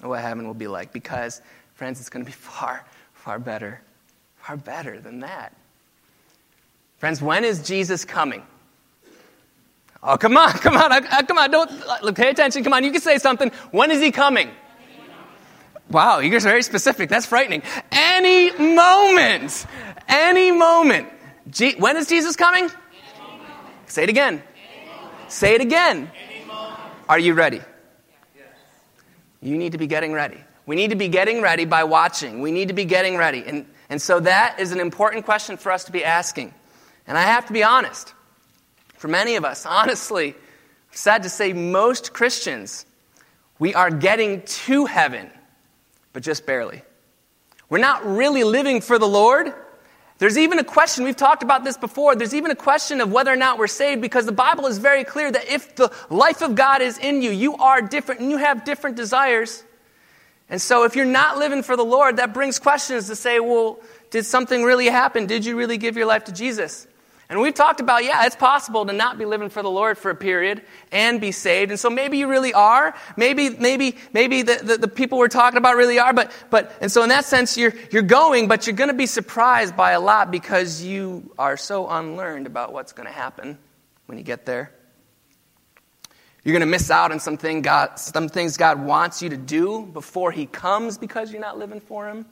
of 0.01 0.09
what 0.09 0.21
heaven 0.21 0.47
will 0.47 0.53
be 0.53 0.67
like 0.67 0.91
because, 0.91 1.41
friends, 1.73 1.99
it's 1.99 2.09
going 2.09 2.25
to 2.25 2.29
be 2.29 2.35
far, 2.35 2.85
far 3.13 3.39
better, 3.39 3.81
far 4.37 4.57
better 4.57 4.99
than 4.99 5.19
that. 5.19 5.53
Friends, 6.97 7.21
when 7.21 7.45
is 7.45 7.65
Jesus 7.65 8.03
coming? 8.03 8.43
Oh, 10.01 10.17
come 10.17 10.37
on, 10.37 10.51
come 10.53 10.77
on, 10.77 10.91
uh, 10.91 11.21
come 11.27 11.37
on, 11.37 11.51
don't 11.51 11.71
look, 12.03 12.15
pay 12.15 12.29
attention. 12.29 12.63
Come 12.63 12.73
on, 12.73 12.83
you 12.83 12.91
can 12.91 13.01
say 13.01 13.17
something. 13.17 13.51
When 13.71 13.91
is 13.91 14.01
he 14.01 14.11
coming? 14.11 14.49
Wow, 15.89 16.19
you 16.19 16.29
guys 16.29 16.45
are 16.45 16.49
very 16.49 16.61
specific. 16.61 17.09
That's 17.09 17.25
frightening. 17.25 17.63
Any 17.91 18.51
moment. 18.57 19.65
Any 20.07 20.51
moment. 20.51 21.09
when 21.77 21.97
is 21.97 22.07
Jesus 22.07 22.35
coming? 22.35 22.69
Say 23.87 24.03
it 24.03 24.09
again. 24.09 24.43
Say 25.29 25.55
it 25.55 25.61
again. 25.61 26.11
Are 27.07 27.19
you 27.19 27.33
ready? 27.33 27.61
You 29.41 29.57
need 29.57 29.71
to 29.71 29.77
be 29.77 29.87
getting 29.87 30.11
ready. 30.11 30.37
We 30.65 30.75
need 30.75 30.89
to 30.89 30.95
be 30.95 31.07
getting 31.07 31.41
ready 31.41 31.65
by 31.65 31.83
watching. 31.85 32.41
We 32.41 32.51
need 32.51 32.67
to 32.67 32.73
be 32.73 32.85
getting 32.85 33.15
ready. 33.17 33.43
And, 33.45 33.65
and 33.89 34.01
so 34.01 34.19
that 34.19 34.59
is 34.59 34.71
an 34.71 34.79
important 34.79 35.25
question 35.25 35.57
for 35.57 35.71
us 35.71 35.85
to 35.85 35.91
be 35.91 36.03
asking. 36.03 36.53
And 37.07 37.17
I 37.17 37.21
have 37.21 37.45
to 37.47 37.53
be 37.53 37.63
honest. 37.63 38.13
For 38.97 39.07
many 39.07 39.35
of 39.35 39.45
us, 39.45 39.65
honestly, 39.65 40.35
sad 40.91 41.23
to 41.23 41.29
say, 41.29 41.53
most 41.53 42.13
Christians, 42.13 42.85
we 43.57 43.73
are 43.73 43.89
getting 43.89 44.41
to 44.43 44.85
heaven, 44.85 45.29
but 46.11 46.21
just 46.21 46.45
barely. 46.45 46.81
We're 47.69 47.79
not 47.79 48.05
really 48.05 48.43
living 48.43 48.81
for 48.81 48.99
the 48.99 49.07
Lord. 49.07 49.53
There's 50.19 50.37
even 50.37 50.59
a 50.59 50.65
question, 50.65 51.05
we've 51.05 51.15
talked 51.15 51.43
about 51.43 51.63
this 51.63 51.77
before, 51.77 52.13
there's 52.13 52.35
even 52.35 52.51
a 52.51 52.55
question 52.55 52.99
of 52.99 53.09
whether 53.11 53.31
or 53.31 53.37
not 53.37 53.57
we're 53.57 53.67
saved 53.67 54.01
because 54.01 54.25
the 54.25 54.33
Bible 54.33 54.67
is 54.67 54.77
very 54.77 55.05
clear 55.05 55.31
that 55.31 55.49
if 55.49 55.75
the 55.77 55.91
life 56.09 56.41
of 56.41 56.55
God 56.55 56.81
is 56.81 56.97
in 56.97 57.21
you, 57.21 57.31
you 57.31 57.55
are 57.55 57.81
different 57.81 58.19
and 58.19 58.29
you 58.29 58.35
have 58.37 58.65
different 58.65 58.97
desires. 58.97 59.63
And 60.49 60.61
so 60.61 60.83
if 60.83 60.97
you're 60.97 61.05
not 61.05 61.37
living 61.37 61.63
for 61.63 61.77
the 61.77 61.85
Lord, 61.85 62.17
that 62.17 62.33
brings 62.33 62.59
questions 62.59 63.07
to 63.07 63.15
say, 63.15 63.39
well, 63.39 63.79
did 64.09 64.25
something 64.25 64.63
really 64.63 64.87
happen? 64.87 65.25
Did 65.25 65.45
you 65.45 65.55
really 65.55 65.77
give 65.77 65.95
your 65.95 66.05
life 66.05 66.25
to 66.25 66.33
Jesus? 66.33 66.85
And 67.29 67.39
we've 67.39 67.53
talked 67.53 67.79
about, 67.79 68.03
yeah, 68.03 68.25
it's 68.25 68.35
possible 68.35 68.87
to 68.87 68.93
not 68.93 69.19
be 69.19 69.25
living 69.25 69.49
for 69.49 69.61
the 69.61 69.69
Lord 69.69 69.99
for 69.99 70.09
a 70.09 70.15
period 70.15 70.63
and 70.91 71.21
be 71.21 71.31
saved. 71.31 71.69
And 71.69 71.79
so 71.79 71.87
maybe 71.87 72.17
you 72.17 72.27
really 72.27 72.55
are. 72.55 72.95
Maybe, 73.17 73.51
maybe, 73.51 73.97
maybe 74.13 74.41
the, 74.41 74.59
the, 74.63 74.77
the 74.79 74.87
people 74.87 75.19
we're 75.19 75.27
talking 75.27 75.57
about 75.57 75.75
really 75.75 75.99
are. 75.99 76.11
But, 76.11 76.31
but, 76.49 76.75
and 76.81 76.91
so 76.91 77.03
in 77.03 77.09
that 77.09 77.25
sense, 77.25 77.55
you're, 77.55 77.73
you're 77.91 78.01
going, 78.01 78.47
but 78.47 78.65
you're 78.65 78.75
going 78.75 78.89
to 78.89 78.95
be 78.95 79.05
surprised 79.05 79.77
by 79.77 79.91
a 79.91 79.99
lot 79.99 80.31
because 80.31 80.81
you 80.81 81.31
are 81.37 81.55
so 81.55 81.87
unlearned 81.87 82.47
about 82.47 82.73
what's 82.73 82.93
going 82.93 83.07
to 83.07 83.13
happen 83.13 83.59
when 84.07 84.17
you 84.17 84.23
get 84.23 84.47
there. 84.47 84.71
You're 86.43 86.53
going 86.53 86.61
to 86.61 86.65
miss 86.65 86.89
out 86.89 87.11
on 87.11 87.19
something 87.19 87.61
God, 87.61 87.99
some 87.99 88.27
things 88.27 88.57
God 88.57 88.83
wants 88.83 89.21
you 89.21 89.29
to 89.29 89.37
do 89.37 89.85
before 89.85 90.31
He 90.31 90.47
comes 90.47 90.97
because 90.97 91.31
you're 91.31 91.41
not 91.41 91.59
living 91.59 91.79
for 91.79 92.07
Him. 92.07 92.25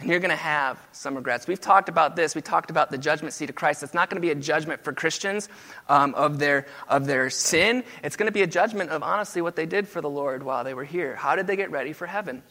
And 0.00 0.08
you're 0.08 0.18
going 0.18 0.30
to 0.30 0.36
have 0.36 0.78
some 0.92 1.14
regrets. 1.14 1.46
We've 1.46 1.60
talked 1.60 1.90
about 1.90 2.16
this. 2.16 2.34
We 2.34 2.40
talked 2.40 2.70
about 2.70 2.90
the 2.90 2.96
judgment 2.96 3.34
seat 3.34 3.50
of 3.50 3.54
Christ. 3.54 3.82
It's 3.82 3.92
not 3.92 4.08
going 4.08 4.16
to 4.16 4.26
be 4.26 4.30
a 4.30 4.34
judgment 4.34 4.82
for 4.82 4.94
Christians 4.94 5.50
um, 5.90 6.14
of, 6.14 6.38
their, 6.38 6.66
of 6.88 7.06
their 7.06 7.28
sin. 7.28 7.84
It's 8.02 8.16
going 8.16 8.26
to 8.26 8.32
be 8.32 8.40
a 8.40 8.46
judgment 8.46 8.88
of 8.90 9.02
honestly 9.02 9.42
what 9.42 9.56
they 9.56 9.66
did 9.66 9.86
for 9.86 10.00
the 10.00 10.08
Lord 10.08 10.42
while 10.42 10.64
they 10.64 10.72
were 10.72 10.84
here. 10.84 11.14
How 11.16 11.36
did 11.36 11.46
they 11.46 11.54
get 11.54 11.70
ready 11.70 11.92
for 11.92 12.06
heaven? 12.06 12.42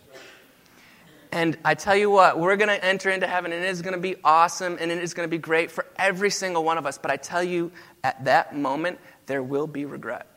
And 1.32 1.58
I 1.66 1.74
tell 1.74 1.96
you 1.96 2.12
what, 2.12 2.40
we're 2.40 2.56
going 2.56 2.70
to 2.70 2.86
enter 2.86 3.10
into 3.10 3.26
heaven, 3.26 3.52
and 3.52 3.64
it 3.64 3.70
is 3.70 3.82
going 3.82 3.96
to 3.96 4.02
be 4.02 4.16
awesome, 4.24 4.78
and 4.80 4.92
it 4.92 5.00
is 5.00 5.16
going 5.16 5.28
to 5.28 5.32
be 5.32 5.40
great 5.40 5.72
for 5.72 5.88
every 5.96 6.30
single 6.30 6.64
one 6.64 6.78
of 6.78 6.86
us. 6.86 7.00
But 7.00 7.10
I 7.10 7.18
tell 7.18 7.44
you, 7.44 7.72
at 8.04 8.26
that 8.26 8.56
moment, 8.56 9.00
there 9.26 9.42
will 9.42 9.68
be 9.68 9.86
regret. 9.86 10.28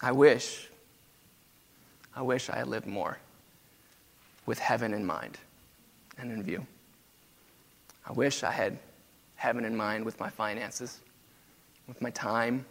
I 0.00 0.10
wish, 0.10 0.68
I 2.14 2.22
wish 2.22 2.50
I 2.50 2.58
had 2.58 2.66
lived 2.66 2.86
more 2.86 3.18
with 4.46 4.58
heaven 4.58 4.92
in 4.94 5.04
mind 5.04 5.38
and 6.18 6.30
in 6.32 6.42
view. 6.42 6.66
I 8.06 8.12
wish 8.12 8.42
I 8.42 8.50
had 8.50 8.78
heaven 9.36 9.64
in 9.64 9.76
mind 9.76 10.04
with 10.04 10.18
my 10.20 10.28
finances, 10.28 11.00
with 11.86 12.00
my 12.00 12.10
time, 12.10 12.64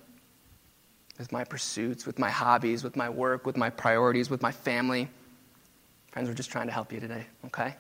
with 1.18 1.32
my 1.32 1.44
pursuits, 1.44 2.06
with 2.06 2.20
my 2.20 2.30
hobbies, 2.30 2.84
with 2.84 2.96
my 2.96 3.10
work, 3.10 3.46
with 3.46 3.58
my 3.58 3.70
priorities, 3.70 4.30
with 4.30 4.42
my 4.42 4.52
family. 4.52 5.08
Friends, 6.12 6.28
we're 6.28 6.36
just 6.36 6.52
trying 6.52 6.68
to 6.68 6.74
help 6.74 6.92
you 6.92 7.00
today, 7.00 7.26
okay? 7.46 7.76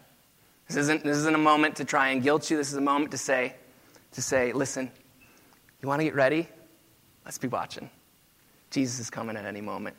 This 0.67 0.77
isn't, 0.77 1.03
this 1.03 1.17
isn't 1.17 1.35
a 1.35 1.39
moment 1.39 1.75
to 1.77 1.85
try 1.85 2.09
and 2.09 2.23
guilt 2.23 2.49
you. 2.49 2.57
This 2.57 2.69
is 2.69 2.77
a 2.77 2.81
moment 2.81 3.11
to 3.11 3.17
say, 3.17 3.55
to 4.13 4.21
say, 4.21 4.53
listen, 4.53 4.89
you 5.81 5.87
want 5.87 5.99
to 5.99 6.03
get 6.05 6.15
ready? 6.15 6.47
Let's 7.25 7.37
be 7.37 7.47
watching. 7.47 7.89
Jesus 8.69 8.99
is 8.99 9.09
coming 9.09 9.35
at 9.35 9.45
any 9.45 9.61
moment. 9.61 9.95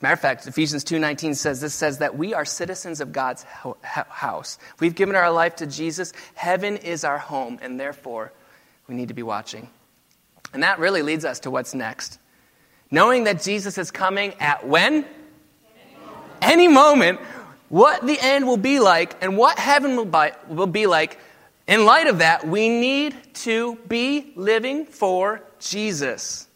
Matter 0.00 0.14
of 0.14 0.20
fact, 0.20 0.46
Ephesians 0.46 0.82
2:19 0.84 1.34
says 1.34 1.60
this 1.60 1.74
says 1.74 1.98
that 1.98 2.16
we 2.16 2.32
are 2.32 2.44
citizens 2.44 3.00
of 3.00 3.12
God's 3.12 3.44
house. 3.92 4.58
We've 4.78 4.94
given 4.94 5.14
our 5.14 5.30
life 5.30 5.56
to 5.56 5.66
Jesus. 5.66 6.12
Heaven 6.34 6.78
is 6.78 7.04
our 7.04 7.18
home, 7.18 7.58
and 7.60 7.78
therefore 7.78 8.32
we 8.88 8.94
need 8.94 9.08
to 9.08 9.14
be 9.14 9.22
watching. 9.22 9.68
And 10.52 10.62
that 10.62 10.78
really 10.78 11.02
leads 11.02 11.24
us 11.24 11.40
to 11.40 11.50
what's 11.50 11.74
next. 11.74 12.18
Knowing 12.90 13.24
that 13.24 13.42
Jesus 13.42 13.78
is 13.78 13.90
coming 13.90 14.34
at 14.40 14.66
when? 14.66 15.04
Any 15.04 15.96
moment. 16.04 16.42
Any 16.42 16.68
moment 16.68 17.20
what 17.70 18.04
the 18.04 18.18
end 18.20 18.46
will 18.46 18.56
be 18.56 18.80
like 18.80 19.16
and 19.22 19.38
what 19.38 19.58
heaven 19.58 20.10
will 20.48 20.66
be 20.66 20.86
like. 20.86 21.18
In 21.66 21.84
light 21.84 22.08
of 22.08 22.18
that, 22.18 22.46
we 22.46 22.68
need 22.68 23.14
to 23.34 23.76
be 23.88 24.32
living 24.34 24.86
for 24.86 25.40
Jesus. 25.60 26.48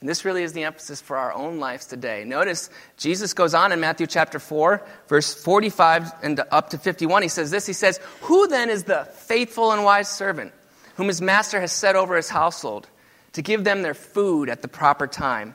And 0.00 0.08
this 0.08 0.24
really 0.24 0.42
is 0.42 0.54
the 0.54 0.64
emphasis 0.64 1.00
for 1.00 1.16
our 1.16 1.32
own 1.32 1.58
lives 1.58 1.84
today. 1.84 2.24
Notice 2.24 2.70
Jesus 2.96 3.34
goes 3.34 3.52
on 3.52 3.70
in 3.70 3.80
Matthew 3.80 4.06
chapter 4.06 4.38
4, 4.38 4.82
verse 5.08 5.34
45 5.34 6.12
and 6.22 6.40
up 6.50 6.70
to 6.70 6.78
51. 6.78 7.22
He 7.22 7.28
says 7.28 7.50
this 7.50 7.66
He 7.66 7.74
says, 7.74 8.00
Who 8.22 8.48
then 8.48 8.70
is 8.70 8.84
the 8.84 9.04
faithful 9.04 9.72
and 9.72 9.84
wise 9.84 10.08
servant 10.08 10.52
whom 10.96 11.08
his 11.08 11.20
master 11.20 11.60
has 11.60 11.72
set 11.72 11.96
over 11.96 12.16
his 12.16 12.30
household 12.30 12.88
to 13.32 13.42
give 13.42 13.62
them 13.62 13.82
their 13.82 13.94
food 13.94 14.48
at 14.48 14.62
the 14.62 14.68
proper 14.68 15.06
time? 15.06 15.54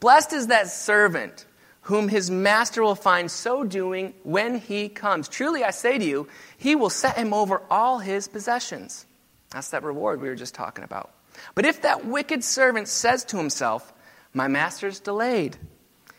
Blessed 0.00 0.32
is 0.32 0.48
that 0.48 0.68
servant 0.68 1.46
whom 1.82 2.08
his 2.08 2.30
master 2.30 2.82
will 2.82 2.94
find 2.96 3.30
so 3.30 3.62
doing 3.62 4.12
when 4.24 4.58
he 4.58 4.88
comes. 4.88 5.28
Truly, 5.28 5.62
I 5.62 5.70
say 5.70 5.98
to 5.98 6.04
you, 6.04 6.28
he 6.58 6.74
will 6.74 6.90
set 6.90 7.16
him 7.16 7.32
over 7.32 7.62
all 7.70 8.00
his 8.00 8.26
possessions. 8.26 9.06
That's 9.50 9.68
that 9.68 9.84
reward 9.84 10.20
we 10.20 10.28
were 10.28 10.34
just 10.34 10.54
talking 10.54 10.82
about. 10.82 11.13
But 11.54 11.66
if 11.66 11.82
that 11.82 12.06
wicked 12.06 12.42
servant 12.44 12.88
says 12.88 13.24
to 13.26 13.36
himself, 13.36 13.92
My 14.32 14.48
master's 14.48 15.00
delayed, 15.00 15.56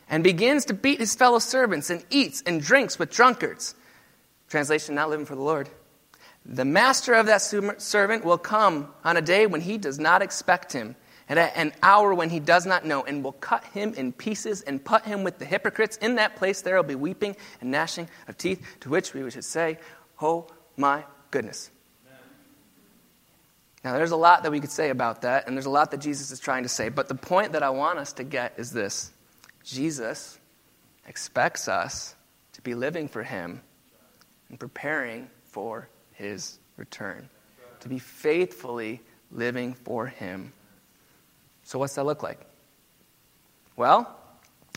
and 0.10 0.24
begins 0.24 0.66
to 0.66 0.74
beat 0.74 1.00
his 1.00 1.16
fellow 1.16 1.40
servants 1.40 1.90
and 1.90 2.04
eats 2.10 2.44
and 2.46 2.62
drinks 2.62 3.00
with 3.00 3.12
drunkards, 3.12 3.76
Translation, 4.48 4.96
not 4.96 5.10
living 5.10 5.26
for 5.26 5.36
the 5.36 5.42
Lord. 5.42 5.70
The 6.46 6.66
master 6.66 7.14
of 7.14 7.26
that 7.26 7.42
servant 7.42 8.24
will 8.24 8.38
come 8.38 8.94
on 9.04 9.18
a 9.18 9.22
day 9.22 9.48
when 9.48 9.62
he 9.62 9.80
does 9.80 9.98
not 9.98 10.22
expect 10.22 10.72
him, 10.72 10.96
and 11.28 11.40
at 11.40 11.58
an 11.58 11.74
hour 11.82 12.14
when 12.14 12.30
he 12.30 12.40
does 12.40 12.68
not 12.68 12.86
know, 12.86 13.04
and 13.04 13.24
will 13.24 13.32
cut 13.32 13.64
him 13.66 13.96
in 13.96 14.14
pieces 14.14 14.62
and 14.62 14.84
put 14.84 15.04
him 15.04 15.24
with 15.24 15.40
the 15.40 15.46
hypocrites. 15.46 15.98
In 15.98 16.16
that 16.16 16.36
place 16.36 16.62
there 16.62 16.76
will 16.76 16.84
be 16.84 16.94
weeping 16.94 17.36
and 17.62 17.72
gnashing 17.72 18.08
of 18.28 18.38
teeth, 18.38 18.64
to 18.82 18.90
which 18.90 19.14
we 19.16 19.28
should 19.32 19.44
say, 19.44 19.80
Oh 20.22 20.48
my 20.78 21.04
goodness. 21.32 21.72
Now, 23.86 23.94
there's 23.94 24.10
a 24.10 24.18
lot 24.18 24.42
that 24.42 24.52
we 24.52 24.60
could 24.60 24.72
say 24.72 24.90
about 24.90 25.22
that, 25.22 25.46
and 25.46 25.56
there's 25.56 25.68
a 25.68 25.70
lot 25.70 25.92
that 25.92 26.02
Jesus 26.02 26.32
is 26.32 26.40
trying 26.40 26.64
to 26.64 26.70
say, 26.70 26.90
but 26.90 27.08
the 27.08 27.14
point 27.14 27.52
that 27.52 27.62
I 27.62 27.70
want 27.70 28.00
us 28.00 28.14
to 28.14 28.24
get 28.24 28.56
is 28.58 28.72
this 28.72 29.12
Jesus 29.64 30.40
expects 31.08 31.68
us 31.68 32.16
to 32.54 32.64
be 32.64 32.74
living 32.74 33.08
for 33.08 33.22
Him 33.22 33.62
and 34.50 34.60
preparing 34.60 35.30
for 35.44 35.88
His 36.14 36.58
return, 36.78 37.30
to 37.82 37.88
be 37.88 38.00
faithfully 38.00 39.02
living 39.32 39.76
for 39.76 40.08
Him. 40.08 40.52
So, 41.62 41.78
what's 41.78 41.94
that 41.94 42.06
look 42.06 42.24
like? 42.24 42.40
Well, 43.76 44.18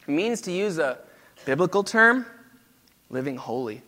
it 0.06 0.10
means 0.10 0.42
to 0.42 0.52
use 0.52 0.76
a 0.76 0.98
biblical 1.46 1.82
term 1.82 2.26
living 3.08 3.38
holy. 3.38 3.80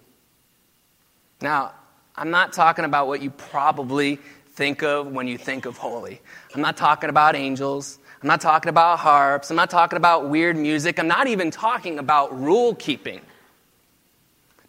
Now, 1.43 1.73
I'm 2.17 2.31
not 2.31 2.55
talking 2.55 2.87
about 2.87 3.07
what 3.07 3.21
you 3.21 3.29
probably 3.29 4.19
think 4.61 4.83
of 4.83 5.07
when 5.07 5.27
you 5.27 5.39
think 5.39 5.65
of 5.65 5.79
holy. 5.79 6.21
I'm 6.55 6.61
not 6.61 6.77
talking 6.77 7.09
about 7.09 7.35
angels. 7.35 7.99
I'm 8.21 8.29
not 8.29 8.43
talking 8.43 8.69
about 8.69 8.99
harps. 8.99 9.49
I'm 9.49 9.57
not 9.57 9.71
talking 9.71 9.97
about 9.97 10.29
weird 10.29 10.55
music. 10.55 10.99
I'm 10.99 11.09
not 11.09 11.29
even 11.29 11.51
talking 11.51 11.99
about 11.99 12.39
rule 12.39 12.75
keeping. 12.75 13.23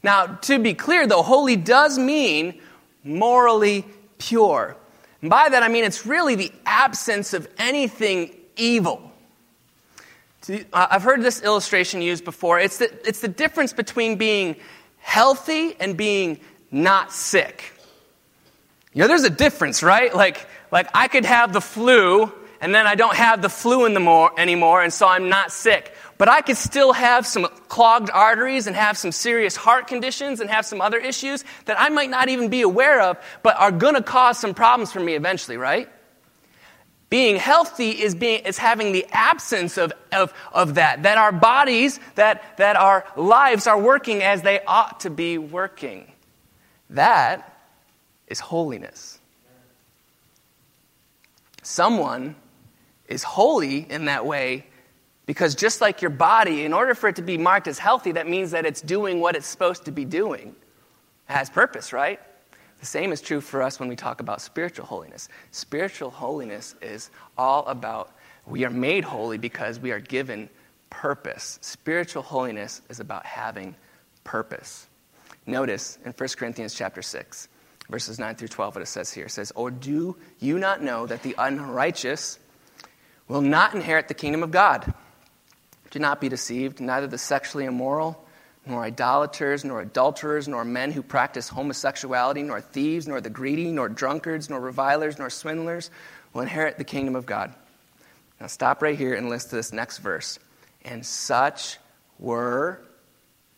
Now, 0.01 0.27
to 0.27 0.59
be 0.59 0.75
clear, 0.75 1.07
though, 1.07 1.21
holy 1.21 1.57
does 1.57 1.99
mean 1.99 2.61
morally 3.03 3.83
pure. 4.17 4.77
And 5.19 5.29
by 5.29 5.49
that, 5.49 5.61
I 5.61 5.67
mean 5.67 5.83
it's 5.83 6.05
really 6.05 6.35
the 6.35 6.53
absence 6.65 7.33
of 7.33 7.49
anything 7.57 8.33
evil. 8.55 9.11
I've 10.71 11.03
heard 11.03 11.21
this 11.21 11.41
illustration 11.41 12.01
used 12.01 12.23
before. 12.23 12.61
It's 12.61 12.77
the, 12.77 12.89
it's 13.05 13.19
the 13.19 13.27
difference 13.27 13.73
between 13.73 14.15
being 14.15 14.55
healthy 14.99 15.75
and 15.81 15.97
being 15.97 16.39
not 16.71 17.11
sick. 17.11 17.73
You 18.93 19.01
know, 19.01 19.07
there's 19.07 19.23
a 19.23 19.29
difference, 19.29 19.83
right? 19.83 20.13
Like, 20.13 20.47
like 20.71 20.89
I 20.93 21.07
could 21.07 21.25
have 21.25 21.53
the 21.53 21.61
flu 21.61 22.31
and 22.59 22.75
then 22.75 22.85
I 22.85 22.95
don't 22.95 23.15
have 23.15 23.41
the 23.41 23.49
flu 23.49 23.85
in 23.85 23.93
the 23.95 23.99
more, 23.99 24.31
anymore 24.39 24.83
and 24.83 24.93
so 24.93 25.07
I'm 25.07 25.29
not 25.29 25.51
sick. 25.51 25.93
But 26.17 26.29
I 26.29 26.41
could 26.41 26.57
still 26.57 26.93
have 26.93 27.25
some 27.25 27.47
clogged 27.67 28.11
arteries 28.11 28.67
and 28.67 28.75
have 28.75 28.97
some 28.97 29.11
serious 29.11 29.55
heart 29.55 29.87
conditions 29.87 30.39
and 30.39 30.49
have 30.49 30.65
some 30.65 30.79
other 30.79 30.97
issues 30.97 31.43
that 31.65 31.79
I 31.79 31.89
might 31.89 32.11
not 32.11 32.29
even 32.29 32.49
be 32.49 32.61
aware 32.61 33.01
of, 33.01 33.17
but 33.41 33.59
are 33.59 33.71
going 33.71 33.95
to 33.95 34.03
cause 34.03 34.37
some 34.37 34.53
problems 34.53 34.91
for 34.91 34.99
me 34.99 35.15
eventually, 35.15 35.57
right? 35.57 35.89
Being 37.09 37.37
healthy 37.37 37.89
is, 37.89 38.13
being, 38.13 38.45
is 38.45 38.57
having 38.57 38.91
the 38.91 39.05
absence 39.11 39.77
of, 39.77 39.91
of, 40.11 40.33
of 40.53 40.75
that, 40.75 41.03
that 41.03 41.17
our 41.17 41.31
bodies, 41.31 41.99
that, 42.15 42.57
that 42.57 42.75
our 42.75 43.03
lives 43.17 43.65
are 43.65 43.79
working 43.79 44.21
as 44.21 44.43
they 44.43 44.61
ought 44.63 45.01
to 45.01 45.09
be 45.09 45.37
working. 45.37 46.09
That 46.91 47.50
is 48.31 48.39
holiness. 48.39 49.19
Someone 51.61 52.35
is 53.07 53.23
holy 53.23 53.85
in 53.89 54.05
that 54.05 54.25
way 54.25 54.65
because 55.25 55.53
just 55.53 55.81
like 55.81 56.01
your 56.01 56.11
body, 56.11 56.63
in 56.63 56.73
order 56.73 56.95
for 56.95 57.09
it 57.09 57.17
to 57.17 57.21
be 57.21 57.37
marked 57.37 57.67
as 57.67 57.77
healthy, 57.77 58.13
that 58.13 58.27
means 58.27 58.51
that 58.51 58.65
it's 58.65 58.81
doing 58.81 59.19
what 59.19 59.35
it's 59.35 59.45
supposed 59.45 59.85
to 59.85 59.91
be 59.91 60.05
doing. 60.05 60.55
It 61.29 61.33
has 61.33 61.49
purpose, 61.49 61.93
right? 61.93 62.19
The 62.79 62.85
same 62.85 63.11
is 63.11 63.21
true 63.21 63.41
for 63.41 63.61
us 63.61 63.79
when 63.79 63.89
we 63.89 63.95
talk 63.95 64.21
about 64.21 64.41
spiritual 64.41 64.85
holiness. 64.85 65.29
Spiritual 65.51 66.09
holiness 66.09 66.73
is 66.81 67.11
all 67.37 67.65
about 67.67 68.11
we 68.47 68.65
are 68.65 68.71
made 68.71 69.03
holy 69.03 69.37
because 69.37 69.79
we 69.79 69.91
are 69.91 69.99
given 69.99 70.49
purpose. 70.89 71.59
Spiritual 71.61 72.23
holiness 72.23 72.81
is 72.89 72.99
about 72.99 73.25
having 73.25 73.75
purpose. 74.23 74.87
Notice 75.45 75.99
in 76.05 76.11
1 76.11 76.29
Corinthians 76.37 76.73
chapter 76.73 77.01
6, 77.01 77.47
verses 77.91 78.17
9 78.17 78.35
through 78.35 78.47
12, 78.47 78.75
what 78.75 78.81
it 78.81 78.87
says 78.87 79.11
here. 79.11 79.25
It 79.25 79.31
says, 79.31 79.51
Or 79.53 79.69
do 79.69 80.15
you 80.39 80.57
not 80.57 80.81
know 80.81 81.05
that 81.05 81.21
the 81.21 81.35
unrighteous 81.37 82.39
will 83.27 83.41
not 83.41 83.75
inherit 83.75 84.07
the 84.07 84.13
kingdom 84.13 84.41
of 84.41 84.49
God? 84.49 84.91
Do 85.91 85.99
not 85.99 86.21
be 86.21 86.29
deceived, 86.29 86.79
neither 86.79 87.05
the 87.05 87.17
sexually 87.17 87.65
immoral, 87.65 88.25
nor 88.65 88.83
idolaters, 88.83 89.65
nor 89.65 89.81
adulterers, 89.81 90.47
nor 90.47 90.63
men 90.63 90.93
who 90.93 91.03
practice 91.03 91.49
homosexuality, 91.49 92.43
nor 92.43 92.61
thieves, 92.61 93.07
nor 93.07 93.19
the 93.19 93.29
greedy, 93.29 93.71
nor 93.71 93.89
drunkards, 93.89 94.49
nor 94.49 94.61
revilers, 94.61 95.19
nor 95.19 95.29
swindlers 95.29 95.91
will 96.33 96.41
inherit 96.41 96.77
the 96.77 96.85
kingdom 96.85 97.15
of 97.15 97.25
God. 97.25 97.53
Now 98.39 98.47
stop 98.47 98.81
right 98.81 98.97
here 98.97 99.13
and 99.15 99.29
listen 99.29 99.49
to 99.49 99.55
this 99.57 99.73
next 99.73 99.97
verse. 99.97 100.39
And 100.85 101.05
such 101.05 101.77
were 102.19 102.79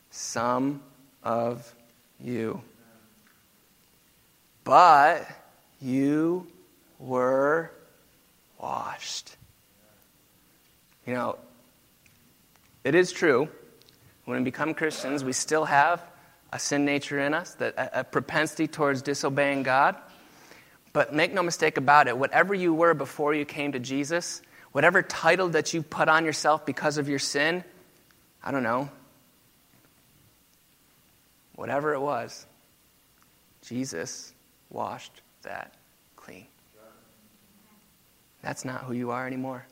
some 0.10 0.82
of 1.24 1.74
you. 2.20 2.62
But 4.64 5.28
you 5.82 6.48
were 7.00 7.72
washed. 8.58 9.36
You 11.06 11.14
know, 11.14 11.38
it 12.84 12.96
is 12.96 13.12
true. 13.12 13.50
When 14.26 14.38
we 14.38 14.44
become 14.44 14.74
Christians, 14.74 15.24
we 15.24 15.34
still 15.34 15.66
have 15.66 16.02
a 16.54 16.60
sin 16.60 16.86
nature 16.86 17.20
in 17.20 17.34
us, 17.34 17.56
that, 17.56 17.74
a 17.94 18.04
propensity 18.04 18.68
towards 18.68 19.02
disobeying 19.02 19.64
God. 19.64 19.96
But 20.94 21.14
make 21.14 21.34
no 21.34 21.44
mistake 21.44 21.78
about 21.78 22.08
it, 22.08 22.18
whatever 22.18 22.54
you 22.54 22.74
were 22.74 22.94
before 22.94 23.34
you 23.34 23.44
came 23.44 23.72
to 23.74 23.80
Jesus, 23.80 24.42
whatever 24.72 25.02
title 25.02 25.50
that 25.50 25.74
you 25.74 25.82
put 25.82 26.08
on 26.08 26.24
yourself 26.24 26.66
because 26.66 26.98
of 26.98 27.10
your 27.10 27.20
sin, 27.20 27.64
I 28.44 28.52
don't 28.52 28.64
know, 28.64 28.90
whatever 31.56 31.94
it 31.94 32.00
was, 32.00 32.46
Jesus 33.64 34.34
washed 34.74 35.22
that 35.44 35.74
clean. 36.18 36.46
That's 38.42 38.66
not 38.66 38.82
who 38.82 38.94
you 38.94 39.12
are 39.12 39.26
anymore. 39.26 39.66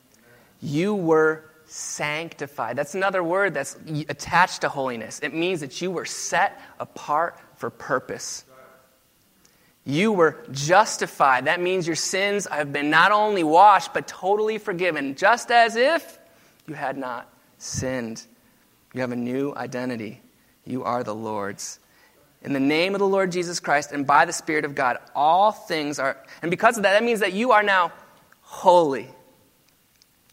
You 0.62 0.94
were 0.94 1.44
sanctified. 1.66 2.76
That's 2.76 2.94
another 2.94 3.22
word 3.22 3.54
that's 3.54 3.76
attached 4.08 4.62
to 4.62 4.68
holiness. 4.68 5.20
It 5.22 5.34
means 5.34 5.60
that 5.60 5.82
you 5.82 5.90
were 5.90 6.04
set 6.04 6.60
apart 6.78 7.38
for 7.56 7.68
purpose. 7.68 8.44
You 9.84 10.12
were 10.12 10.44
justified. 10.52 11.46
That 11.46 11.60
means 11.60 11.86
your 11.86 11.96
sins 11.96 12.46
have 12.46 12.72
been 12.72 12.88
not 12.88 13.10
only 13.10 13.42
washed, 13.42 13.92
but 13.92 14.06
totally 14.06 14.58
forgiven, 14.58 15.16
just 15.16 15.50
as 15.50 15.74
if 15.74 16.18
you 16.68 16.74
had 16.74 16.96
not 16.96 17.28
sinned. 17.58 18.24
You 18.94 19.00
have 19.00 19.12
a 19.12 19.16
new 19.16 19.52
identity. 19.56 20.20
You 20.64 20.84
are 20.84 21.02
the 21.02 21.14
Lord's 21.14 21.80
in 22.44 22.52
the 22.52 22.60
name 22.60 22.94
of 22.94 22.98
the 22.98 23.06
Lord 23.06 23.30
Jesus 23.32 23.60
Christ 23.60 23.92
and 23.92 24.06
by 24.06 24.24
the 24.24 24.32
Spirit 24.32 24.64
of 24.64 24.74
God, 24.74 24.98
all 25.14 25.52
things 25.52 25.98
are, 25.98 26.16
and 26.42 26.50
because 26.50 26.76
of 26.76 26.82
that, 26.82 26.92
that 26.92 27.04
means 27.04 27.20
that 27.20 27.32
you 27.32 27.52
are 27.52 27.62
now 27.62 27.92
holy. 28.42 29.08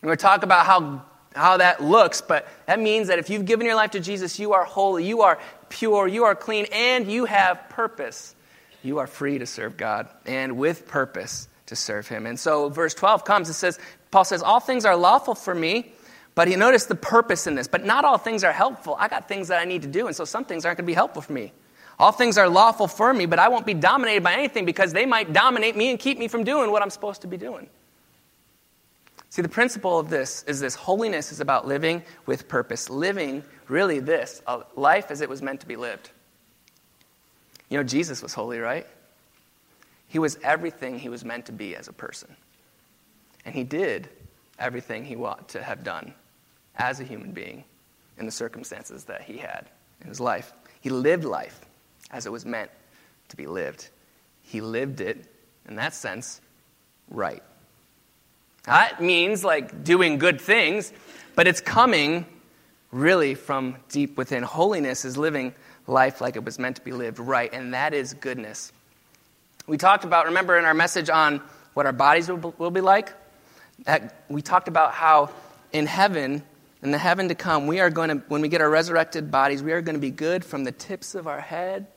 We're 0.01 0.07
going 0.07 0.17
to 0.17 0.21
talk 0.21 0.43
about 0.43 0.65
how, 0.65 1.05
how 1.35 1.57
that 1.57 1.83
looks, 1.83 2.21
but 2.21 2.47
that 2.65 2.79
means 2.79 3.09
that 3.09 3.19
if 3.19 3.29
you've 3.29 3.45
given 3.45 3.65
your 3.65 3.75
life 3.75 3.91
to 3.91 3.99
Jesus, 3.99 4.39
you 4.39 4.53
are 4.53 4.63
holy, 4.63 5.05
you 5.05 5.21
are 5.21 5.39
pure, 5.69 6.07
you 6.07 6.23
are 6.23 6.35
clean, 6.35 6.65
and 6.71 7.11
you 7.11 7.25
have 7.25 7.69
purpose. 7.69 8.35
You 8.81 8.99
are 8.99 9.07
free 9.07 9.39
to 9.39 9.45
serve 9.45 9.77
God 9.77 10.07
and 10.25 10.57
with 10.57 10.87
purpose 10.87 11.47
to 11.67 11.75
serve 11.75 12.07
Him. 12.07 12.25
And 12.25 12.39
so, 12.39 12.69
verse 12.69 12.93
12 12.93 13.25
comes, 13.25 13.49
it 13.49 13.53
says, 13.53 13.77
Paul 14.09 14.23
says, 14.23 14.41
All 14.41 14.59
things 14.59 14.85
are 14.85 14.95
lawful 14.95 15.35
for 15.35 15.53
me, 15.53 15.91
but 16.33 16.49
you 16.49 16.57
notice 16.57 16.85
the 16.85 16.95
purpose 16.95 17.45
in 17.45 17.55
this, 17.55 17.67
but 17.67 17.85
not 17.85 18.05
all 18.05 18.17
things 18.17 18.43
are 18.43 18.53
helpful. 18.53 18.95
I 18.97 19.09
got 19.09 19.27
things 19.27 19.49
that 19.49 19.59
I 19.59 19.65
need 19.65 19.81
to 19.81 19.87
do, 19.87 20.07
and 20.07 20.15
so 20.15 20.25
some 20.25 20.45
things 20.45 20.65
aren't 20.65 20.77
going 20.77 20.85
to 20.85 20.91
be 20.91 20.93
helpful 20.93 21.21
for 21.21 21.33
me. 21.33 21.51
All 21.99 22.13
things 22.13 22.37
are 22.37 22.47
lawful 22.47 22.87
for 22.87 23.13
me, 23.13 23.25
but 23.25 23.39
I 23.39 23.49
won't 23.49 23.65
be 23.65 23.73
dominated 23.73 24.23
by 24.23 24.33
anything 24.33 24.63
because 24.63 24.93
they 24.93 25.05
might 25.05 25.33
dominate 25.33 25.75
me 25.75 25.89
and 25.89 25.99
keep 25.99 26.17
me 26.17 26.29
from 26.29 26.45
doing 26.45 26.71
what 26.71 26.81
I'm 26.81 26.89
supposed 26.89 27.21
to 27.21 27.27
be 27.27 27.35
doing. 27.35 27.67
See, 29.29 29.41
the 29.41 29.49
principle 29.49 29.99
of 29.99 30.09
this 30.09 30.43
is 30.43 30.61
this 30.61 30.75
holiness 30.75 31.31
is 31.31 31.41
about 31.41 31.67
living 31.67 32.01
with 32.25 32.47
purpose. 32.47 32.89
Living, 32.89 33.43
really, 33.67 33.99
this 33.99 34.41
life 34.75 35.11
as 35.11 35.19
it 35.19 35.29
was 35.29 35.41
meant 35.41 35.59
to 35.59 35.67
be 35.67 35.75
lived. 35.75 36.09
You 37.69 37.77
know, 37.77 37.83
Jesus 37.83 38.23
was 38.23 38.33
holy, 38.33 38.59
right? 38.59 38.87
He 40.07 40.19
was 40.19 40.39
everything 40.41 40.97
he 40.97 41.09
was 41.09 41.23
meant 41.23 41.45
to 41.47 41.51
be 41.51 41.75
as 41.75 41.87
a 41.87 41.93
person. 41.93 42.33
And 43.45 43.53
he 43.53 43.63
did 43.63 44.09
everything 44.57 45.05
he 45.05 45.15
ought 45.15 45.49
to 45.49 45.61
have 45.61 45.83
done 45.83 46.13
as 46.77 46.99
a 46.99 47.03
human 47.03 47.31
being 47.31 47.65
in 48.17 48.25
the 48.25 48.31
circumstances 48.31 49.03
that 49.03 49.21
he 49.21 49.37
had 49.37 49.67
in 50.01 50.07
his 50.07 50.19
life. 50.19 50.53
He 50.81 50.89
lived 50.89 51.25
life 51.25 51.65
as 52.11 52.25
it 52.25 52.31
was 52.31 52.45
meant 52.45 52.71
to 53.29 53.37
be 53.37 53.47
lived. 53.47 53.89
He 54.41 54.61
lived 54.61 55.01
it, 55.01 55.25
in 55.67 55.75
that 55.75 55.93
sense, 55.93 56.41
right. 57.09 57.43
That 58.63 59.01
means 59.01 59.43
like 59.43 59.83
doing 59.83 60.17
good 60.17 60.41
things, 60.41 60.91
but 61.35 61.47
it's 61.47 61.61
coming 61.61 62.25
really 62.91 63.35
from 63.35 63.77
deep 63.89 64.17
within. 64.17 64.43
Holiness 64.43 65.05
is 65.05 65.17
living 65.17 65.53
life 65.87 66.21
like 66.21 66.35
it 66.35 66.43
was 66.43 66.59
meant 66.59 66.77
to 66.77 66.83
be 66.83 66.91
lived 66.91 67.19
right, 67.19 67.51
and 67.53 67.73
that 67.73 67.93
is 67.93 68.13
goodness. 68.13 68.71
We 69.67 69.77
talked 69.77 70.03
about, 70.03 70.25
remember 70.25 70.57
in 70.57 70.65
our 70.65 70.73
message 70.73 71.09
on 71.09 71.41
what 71.75 71.85
our 71.85 71.91
bodies 71.91 72.29
will 72.29 72.71
be 72.71 72.81
like? 72.81 73.13
That 73.85 74.23
we 74.27 74.41
talked 74.41 74.67
about 74.67 74.93
how 74.93 75.29
in 75.71 75.85
heaven, 75.85 76.43
in 76.81 76.91
the 76.91 76.97
heaven 76.97 77.27
to 77.27 77.35
come, 77.35 77.67
we 77.67 77.79
are 77.79 77.89
going 77.89 78.09
to, 78.09 78.15
when 78.27 78.41
we 78.41 78.47
get 78.47 78.61
our 78.61 78.69
resurrected 78.69 79.29
bodies, 79.29 79.61
we 79.61 79.71
are 79.71 79.81
going 79.81 79.95
to 79.95 80.01
be 80.01 80.09
good 80.09 80.43
from 80.43 80.63
the 80.63 80.71
tips 80.71 81.13
of 81.13 81.27
our 81.27 81.39
head 81.39 81.87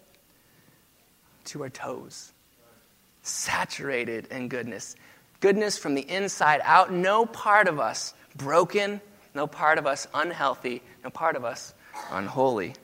to 1.47 1.63
our 1.63 1.71
toes. 1.71 2.33
Saturated 3.23 4.27
in 4.31 4.49
goodness. 4.49 4.97
Goodness 5.41 5.79
from 5.79 5.95
the 5.95 6.03
inside 6.03 6.61
out. 6.65 6.93
No 6.93 7.27
part 7.27 7.69
of 7.69 7.81
us 7.81 8.15
broken, 8.37 9.01
no 9.35 9.47
part 9.47 9.79
of 9.79 9.87
us 9.87 10.07
unhealthy, 10.15 10.83
no 11.05 11.11
part 11.11 11.37
of 11.37 11.45
us 11.45 11.75
unholy. 12.11 12.75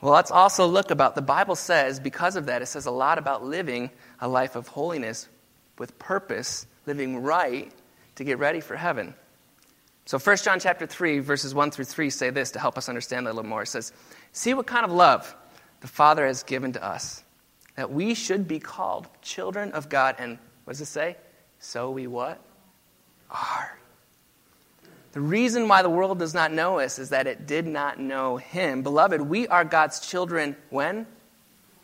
Well, 0.00 0.12
let's 0.12 0.30
also 0.30 0.66
look 0.66 0.90
about 0.90 1.14
the 1.14 1.22
Bible 1.22 1.56
says, 1.56 2.00
because 2.00 2.36
of 2.36 2.46
that, 2.46 2.62
it 2.62 2.66
says 2.66 2.86
a 2.86 2.90
lot 2.90 3.18
about 3.18 3.44
living 3.44 3.90
a 4.20 4.28
life 4.28 4.56
of 4.56 4.66
holiness 4.68 5.28
with 5.78 5.98
purpose, 5.98 6.66
living 6.86 7.22
right 7.22 7.70
to 8.14 8.24
get 8.24 8.38
ready 8.38 8.60
for 8.60 8.76
heaven. 8.76 9.14
So 10.06 10.18
1 10.18 10.36
John 10.38 10.58
chapter 10.58 10.86
3, 10.86 11.20
verses 11.20 11.54
1 11.54 11.70
through 11.70 11.84
3 11.84 12.10
say 12.10 12.30
this 12.30 12.50
to 12.52 12.58
help 12.58 12.78
us 12.78 12.88
understand 12.88 13.26
that 13.26 13.32
a 13.32 13.34
little 13.34 13.48
more. 13.48 13.62
It 13.62 13.68
says, 13.68 13.92
See 14.32 14.54
what 14.54 14.66
kind 14.66 14.84
of 14.84 14.92
love 14.92 15.34
the 15.80 15.88
Father 15.88 16.26
has 16.26 16.42
given 16.42 16.72
to 16.72 16.84
us, 16.84 17.22
that 17.76 17.90
we 17.90 18.14
should 18.14 18.46
be 18.46 18.58
called 18.58 19.08
children 19.22 19.72
of 19.72 19.88
God. 19.88 20.16
And 20.18 20.38
what 20.64 20.72
does 20.72 20.80
it 20.80 20.86
say? 20.86 21.16
So 21.58 21.90
we 21.90 22.06
what? 22.06 22.40
Are. 23.30 23.76
The 25.12 25.20
reason 25.20 25.66
why 25.66 25.82
the 25.82 25.90
world 25.90 26.18
does 26.18 26.34
not 26.34 26.52
know 26.52 26.78
us 26.78 26.98
is 26.98 27.10
that 27.10 27.26
it 27.26 27.46
did 27.46 27.66
not 27.66 27.98
know 27.98 28.36
him. 28.36 28.82
Beloved, 28.82 29.20
we 29.20 29.48
are 29.48 29.64
God's 29.64 30.00
children 30.00 30.56
when? 30.68 31.06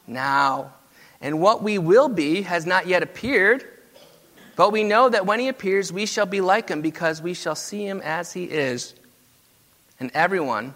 Now. 0.07 0.74
And 1.20 1.40
what 1.40 1.62
we 1.62 1.78
will 1.78 2.09
be 2.09 2.42
has 2.42 2.66
not 2.66 2.86
yet 2.86 3.03
appeared, 3.03 3.64
but 4.55 4.70
we 4.70 4.84
know 4.84 5.09
that 5.09 5.26
when 5.26 5.40
he 5.40 5.49
appears, 5.49 5.92
we 5.92 6.07
shall 6.07 6.26
be 6.26 6.40
like 6.40 6.68
him 6.68 6.82
because 6.82 7.20
we 7.20 7.34
shall 7.34 7.57
see 7.57 7.86
him 7.86 8.01
as 8.03 8.32
he 8.32 8.44
is. 8.44 8.94
And 9.99 10.11
everyone 10.14 10.74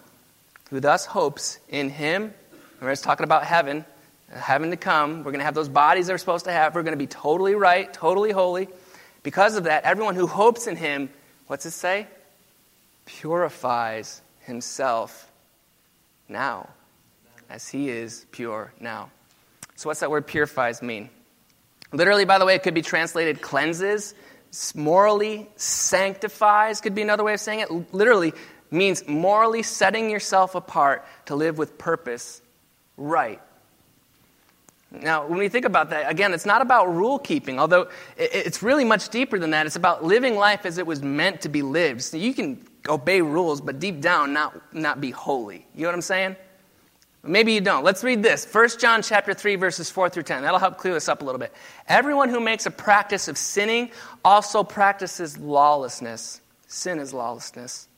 who 0.71 0.81
thus 0.81 1.07
hopes 1.07 1.59
in 1.69 1.91
him, 1.91 2.35
we're 2.81 2.93
just 2.93 3.05
talking 3.05 3.25
about 3.25 3.45
heaven, 3.45 3.85
heaven 4.33 4.71
to 4.71 4.77
come, 4.77 5.19
we're 5.19 5.33
going 5.33 5.39
to 5.39 5.45
have 5.45 5.55
those 5.55 5.69
bodies 5.69 6.07
that 6.07 6.13
we're 6.13 6.19
supposed 6.19 6.47
to 6.47 6.53
have, 6.53 6.75
we're 6.75 6.83
going 6.83 6.93
to 6.93 6.99
be 6.99 7.07
totally 7.07 7.55
right, 7.55 7.93
totally 7.93 8.33
holy. 8.33 8.69
Because 9.23 9.57
of 9.57 9.65
that, 9.65 9.85
everyone 9.85 10.15
who 10.15 10.27
hopes 10.27 10.67
in 10.67 10.77
him, 10.77 11.11
what's 11.47 11.67
it 11.67 11.73
say? 11.73 12.07
purifies 13.19 14.23
himself 14.41 15.31
now, 16.29 16.69
as 17.49 17.69
he 17.69 17.89
is 17.89 18.25
pure 18.31 18.73
now. 18.81 19.11
So, 19.77 19.89
what's 19.89 20.01
that 20.01 20.11
word 20.11 20.27
purifies 20.27 20.81
mean? 20.81 21.11
Literally, 21.93 22.25
by 22.25 22.39
the 22.39 22.47
way, 22.47 22.55
it 22.55 22.63
could 22.63 22.75
be 22.75 22.83
translated 22.83 23.43
cleanses, 23.43 24.15
morally 24.75 25.49
sanctifies, 25.57 26.81
could 26.81 26.95
be 26.95 27.03
another 27.03 27.25
way 27.25 27.35
of 27.35 27.41
saying 27.41 27.61
it. 27.61 27.93
Literally 27.93 28.33
means 28.71 29.07
morally 29.09 29.65
setting 29.65 30.09
yourself 30.11 30.55
apart 30.55 31.05
to 31.27 31.35
live 31.35 31.59
with 31.59 31.77
purpose 31.77 32.41
right. 33.01 33.41
Now, 34.93 35.27
when 35.27 35.39
we 35.39 35.49
think 35.49 35.65
about 35.65 35.91
that, 35.91 36.11
again, 36.11 36.35
it's 36.35 36.47
not 36.47 36.63
about 36.63 36.93
rule 36.93 37.19
keeping, 37.19 37.61
although 37.61 37.89
it's 38.17 38.63
really 38.63 38.85
much 38.85 39.09
deeper 39.09 39.39
than 39.39 39.51
that. 39.51 39.67
It's 39.67 39.77
about 39.77 40.05
living 40.05 40.37
life 40.37 40.67
as 40.67 40.79
it 40.79 40.87
was 40.87 41.01
meant 41.01 41.43
to 41.43 41.49
be 41.49 41.63
lived. 41.63 42.03
So 42.03 42.17
you 42.17 42.35
can 42.35 42.65
obey 42.89 43.23
rules, 43.23 43.61
but 43.61 43.79
deep 43.79 44.01
down 44.01 44.33
not, 44.33 44.75
not 44.75 45.01
be 45.01 45.13
holy. 45.13 45.65
You 45.75 45.83
know 45.83 45.89
what 45.89 45.95
I'm 45.95 46.03
saying? 46.03 46.37
Maybe 47.23 47.53
you 47.53 47.61
don't. 47.61 47.85
Let's 47.85 48.03
read 48.03 48.23
this. 48.23 48.53
1 48.53 48.69
John 48.79 49.03
chapter 49.03 49.35
3 49.35 49.57
verses 49.57 49.91
4 49.91 50.09
through 50.09 50.23
10. 50.25 50.43
That'll 50.43 50.59
help 50.59 50.79
clear 50.79 50.95
this 50.95 51.09
up 51.09 51.23
a 51.23 51.25
little 51.25 51.39
bit. 51.39 51.53
Everyone 51.87 52.29
who 52.29 52.41
makes 52.41 52.67
a 52.67 52.71
practice 52.71 53.29
of 53.29 53.37
sinning 53.37 53.91
also 54.25 54.65
practices 54.65 55.37
lawlessness. 55.39 56.41
Sin 56.67 56.99
is 56.99 57.13
lawlessness. 57.13 57.89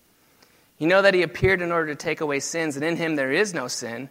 You 0.78 0.88
know 0.88 1.02
that 1.02 1.14
he 1.14 1.22
appeared 1.22 1.62
in 1.62 1.70
order 1.70 1.94
to 1.94 1.94
take 1.94 2.20
away 2.20 2.40
sins, 2.40 2.74
and 2.74 2.84
in 2.84 2.96
him 2.96 3.14
there 3.14 3.30
is 3.30 3.54
no 3.54 3.68
sin. 3.68 4.10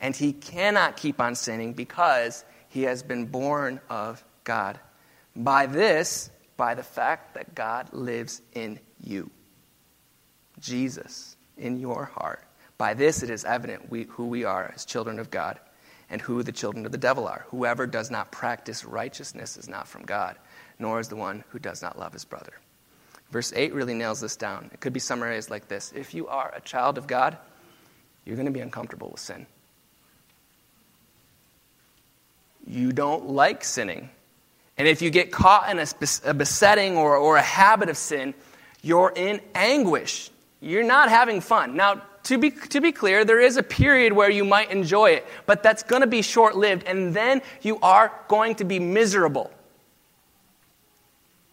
And 0.00 0.14
he 0.14 0.32
cannot 0.32 0.96
keep 0.96 1.20
on 1.20 1.34
sinning 1.34 1.72
because 1.72 2.44
he 2.68 2.82
has 2.82 3.02
been 3.02 3.26
born 3.26 3.80
of 3.88 4.24
God. 4.44 4.78
By 5.34 5.66
this, 5.66 6.30
by 6.56 6.74
the 6.74 6.82
fact 6.82 7.34
that 7.34 7.54
God 7.54 7.92
lives 7.92 8.42
in 8.52 8.78
you. 9.00 9.30
Jesus 10.60 11.36
in 11.56 11.78
your 11.78 12.04
heart. 12.04 12.44
By 12.76 12.94
this 12.94 13.22
it 13.22 13.30
is 13.30 13.44
evident 13.44 13.90
we, 13.90 14.04
who 14.04 14.26
we 14.26 14.44
are 14.44 14.72
as 14.74 14.84
children 14.84 15.18
of 15.18 15.30
God 15.30 15.58
and 16.10 16.20
who 16.20 16.42
the 16.42 16.52
children 16.52 16.86
of 16.86 16.92
the 16.92 16.98
devil 16.98 17.26
are. 17.26 17.44
Whoever 17.48 17.86
does 17.86 18.10
not 18.10 18.30
practice 18.30 18.84
righteousness 18.84 19.56
is 19.56 19.68
not 19.68 19.88
from 19.88 20.04
God, 20.04 20.36
nor 20.78 21.00
is 21.00 21.08
the 21.08 21.16
one 21.16 21.44
who 21.48 21.58
does 21.58 21.82
not 21.82 21.98
love 21.98 22.12
his 22.12 22.24
brother. 22.24 22.52
Verse 23.30 23.52
8 23.54 23.74
really 23.74 23.94
nails 23.94 24.20
this 24.20 24.36
down. 24.36 24.70
It 24.72 24.80
could 24.80 24.92
be 24.92 25.00
summarized 25.00 25.50
like 25.50 25.68
this 25.68 25.92
If 25.94 26.14
you 26.14 26.28
are 26.28 26.52
a 26.54 26.60
child 26.60 26.96
of 26.98 27.06
God, 27.06 27.36
you're 28.24 28.36
going 28.36 28.46
to 28.46 28.52
be 28.52 28.60
uncomfortable 28.60 29.10
with 29.10 29.20
sin. 29.20 29.46
You 32.68 32.92
don't 32.92 33.30
like 33.30 33.64
sinning. 33.64 34.10
And 34.76 34.86
if 34.86 35.02
you 35.02 35.10
get 35.10 35.32
caught 35.32 35.70
in 35.70 35.78
a, 35.78 35.86
a 36.24 36.34
besetting 36.34 36.96
or, 36.96 37.16
or 37.16 37.36
a 37.36 37.42
habit 37.42 37.88
of 37.88 37.96
sin, 37.96 38.34
you're 38.82 39.12
in 39.16 39.40
anguish. 39.54 40.30
You're 40.60 40.84
not 40.84 41.08
having 41.08 41.40
fun. 41.40 41.76
Now, 41.76 42.02
to 42.24 42.36
be, 42.36 42.50
to 42.50 42.80
be 42.80 42.92
clear, 42.92 43.24
there 43.24 43.40
is 43.40 43.56
a 43.56 43.62
period 43.62 44.12
where 44.12 44.30
you 44.30 44.44
might 44.44 44.70
enjoy 44.70 45.10
it, 45.12 45.26
but 45.46 45.62
that's 45.62 45.82
going 45.82 46.02
to 46.02 46.06
be 46.06 46.20
short 46.20 46.56
lived, 46.56 46.84
and 46.86 47.14
then 47.14 47.40
you 47.62 47.78
are 47.80 48.12
going 48.28 48.54
to 48.56 48.64
be 48.64 48.78
miserable. 48.78 49.50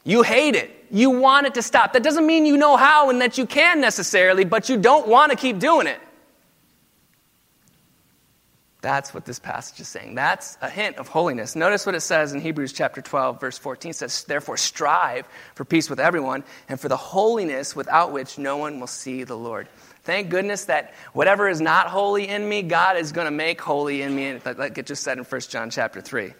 You 0.03 0.22
hate 0.22 0.55
it. 0.55 0.72
You 0.91 1.09
want 1.11 1.47
it 1.47 1.53
to 1.55 1.61
stop. 1.61 1.93
That 1.93 2.03
doesn't 2.03 2.28
mean 2.28 2.45
you 2.45 2.57
know 2.57 2.76
how 2.76 3.09
and 3.09 3.22
that 3.22 3.38
you 3.38 3.45
can 3.45 3.80
necessarily, 3.80 4.43
but 4.43 4.70
you 4.70 4.78
don't 4.78 5.07
want 5.07 5.32
to 5.32 5.38
keep 5.38 5.59
doing 5.59 5.88
it. 5.88 5.99
That's 8.86 9.15
what 9.15 9.25
this 9.25 9.39
passage 9.39 9.79
is 9.79 9.88
saying. 9.88 10.13
That's 10.13 10.59
a 10.61 10.69
hint 10.69 10.97
of 10.97 11.07
holiness. 11.07 11.55
Notice 11.55 11.88
what 11.88 11.95
it 11.95 12.01
says 12.01 12.33
in 12.33 12.39
Hebrews 12.39 12.71
chapter 12.71 13.01
12, 13.01 13.41
verse 13.41 13.57
14. 13.57 13.89
It 13.89 13.95
says, 13.95 14.25
Therefore, 14.25 14.57
strive 14.57 15.27
for 15.55 15.65
peace 15.65 15.89
with 15.89 15.99
everyone 15.99 16.43
and 16.69 16.79
for 16.79 16.88
the 16.88 16.95
holiness 16.95 17.75
without 17.75 18.11
which 18.11 18.38
no 18.38 18.57
one 18.57 18.79
will 18.79 18.86
see 18.86 19.23
the 19.23 19.36
Lord. 19.36 19.67
Thank 20.03 20.29
goodness 20.29 20.65
that 20.65 20.93
whatever 21.13 21.49
is 21.49 21.59
not 21.59 21.88
holy 21.88 22.27
in 22.27 22.47
me, 22.47 22.61
God 22.61 22.97
is 22.97 23.11
going 23.11 23.25
to 23.25 23.31
make 23.31 23.59
holy 23.59 24.03
in 24.03 24.15
me, 24.15 24.38
like 24.55 24.77
it 24.77 24.86
just 24.86 25.01
said 25.01 25.17
in 25.17 25.23
1 25.23 25.41
John 25.49 25.71
chapter 25.71 25.99
3. 25.99 26.36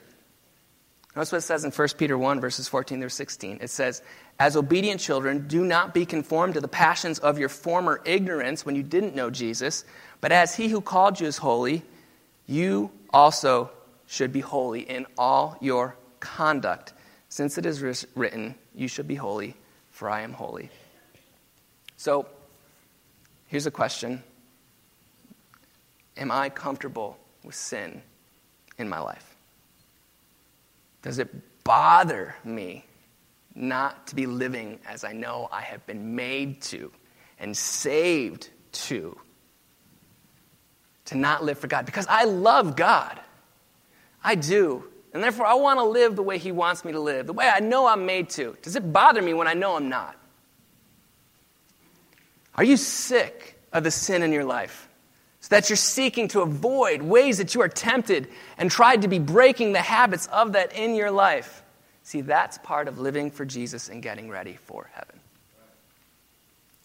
Notice 1.16 1.32
what 1.32 1.40
it 1.40 1.42
says 1.42 1.64
in 1.66 1.72
1 1.72 1.88
Peter 1.98 2.16
1, 2.16 2.42
verses 2.42 2.68
14 2.68 3.00
through 3.00 3.10
16. 3.10 3.58
It 3.60 3.72
says, 3.72 4.04
As 4.38 4.56
obedient 4.56 5.02
children, 5.02 5.48
do 5.48 5.66
not 5.66 5.96
be 5.96 6.06
conformed 6.06 6.54
to 6.54 6.62
the 6.62 6.68
passions 6.68 7.18
of 7.18 7.40
your 7.40 7.50
former 7.50 8.04
ignorance 8.06 8.68
when 8.68 8.76
you 8.76 8.84
didn't 8.84 9.16
know 9.16 9.32
Jesus, 9.32 9.84
but 10.22 10.32
as 10.32 10.56
he 10.56 10.68
who 10.68 10.80
called 10.80 11.20
you 11.20 11.26
is 11.26 11.38
holy, 11.38 11.82
you 12.48 12.92
also 13.12 13.72
should 14.08 14.32
be 14.32 14.40
holy 14.40 14.82
in 14.82 15.06
all 15.18 15.58
your 15.62 15.96
conduct, 16.20 16.94
since 17.30 17.58
it 17.58 17.66
is 17.66 18.06
written, 18.16 18.56
You 18.74 18.88
should 18.88 19.08
be 19.08 19.16
holy, 19.16 19.56
for 19.92 20.10
I 20.10 20.22
am 20.22 20.34
holy. 20.34 20.70
So, 21.98 22.28
here's 23.48 23.66
a 23.66 23.72
question 23.72 24.24
Am 26.18 26.32
I 26.32 26.50
comfortable 26.50 27.18
with 27.44 27.56
sin 27.56 28.02
in 28.78 28.88
my 28.88 29.00
life? 29.00 29.36
Does 31.02 31.20
it 31.20 31.64
bother 31.64 32.36
me 32.44 32.86
not 33.54 34.08
to 34.08 34.16
be 34.16 34.26
living 34.26 34.80
as 34.88 35.04
I 35.04 35.14
know 35.14 35.48
I 35.52 35.62
have 35.62 35.86
been 35.86 36.16
made 36.16 36.62
to 36.64 36.92
and 37.40 37.56
saved 37.56 38.50
to? 38.72 39.18
To 41.06 41.18
not 41.18 41.44
live 41.44 41.58
for 41.60 41.68
God 41.68 41.86
because 41.86 42.08
I 42.08 42.26
love 42.26 42.76
God. 42.76 43.20
I 44.24 44.36
do. 44.36 44.84
And 45.14 45.24
therefore, 45.24 45.46
I 45.46 45.54
want 45.54 45.80
to 45.80 45.86
live 45.86 46.16
the 46.16 46.24
way 46.24 46.38
He 46.38 46.52
wants 46.52 46.84
me 46.84 46.92
to 46.92 47.00
live, 47.00 47.28
the 47.28 47.34
way 47.34 47.50
I 47.50 47.60
know 47.60 47.88
I'm 47.88 48.06
made 48.06 48.30
to. 48.32 48.58
Does 48.62 48.76
it 48.76 48.92
bother 48.92 49.22
me 49.22 49.34
when 49.34 49.48
I 49.48 49.54
know 49.54 49.76
I'm 49.76 49.88
not? 49.88 50.18
Are 52.56 52.64
you 52.64 52.76
sick 52.76 53.58
of 53.72 53.84
the 53.84 53.92
sin 53.92 54.24
in 54.24 54.32
your 54.32 54.44
life? 54.44 54.90
So 55.42 55.50
that 55.50 55.70
you're 55.70 55.78
seeking 55.78 56.28
to 56.30 56.42
avoid 56.42 57.02
ways 57.02 57.38
that 57.38 57.54
you 57.54 57.62
are 57.62 57.70
tempted 57.70 58.28
and 58.58 58.72
tried 58.72 59.04
to 59.04 59.08
be 59.08 59.20
breaking 59.20 59.74
the 59.74 59.82
habits 59.82 60.28
of 60.28 60.54
that 60.54 60.74
in 60.74 60.96
your 60.96 61.12
life. 61.12 61.62
See, 62.04 62.22
that's 62.22 62.58
part 62.58 62.88
of 62.88 63.00
living 63.00 63.32
for 63.32 63.46
Jesus 63.46 63.90
and 63.90 64.02
getting 64.02 64.30
ready 64.30 64.54
for 64.54 64.90
heaven. 64.94 65.20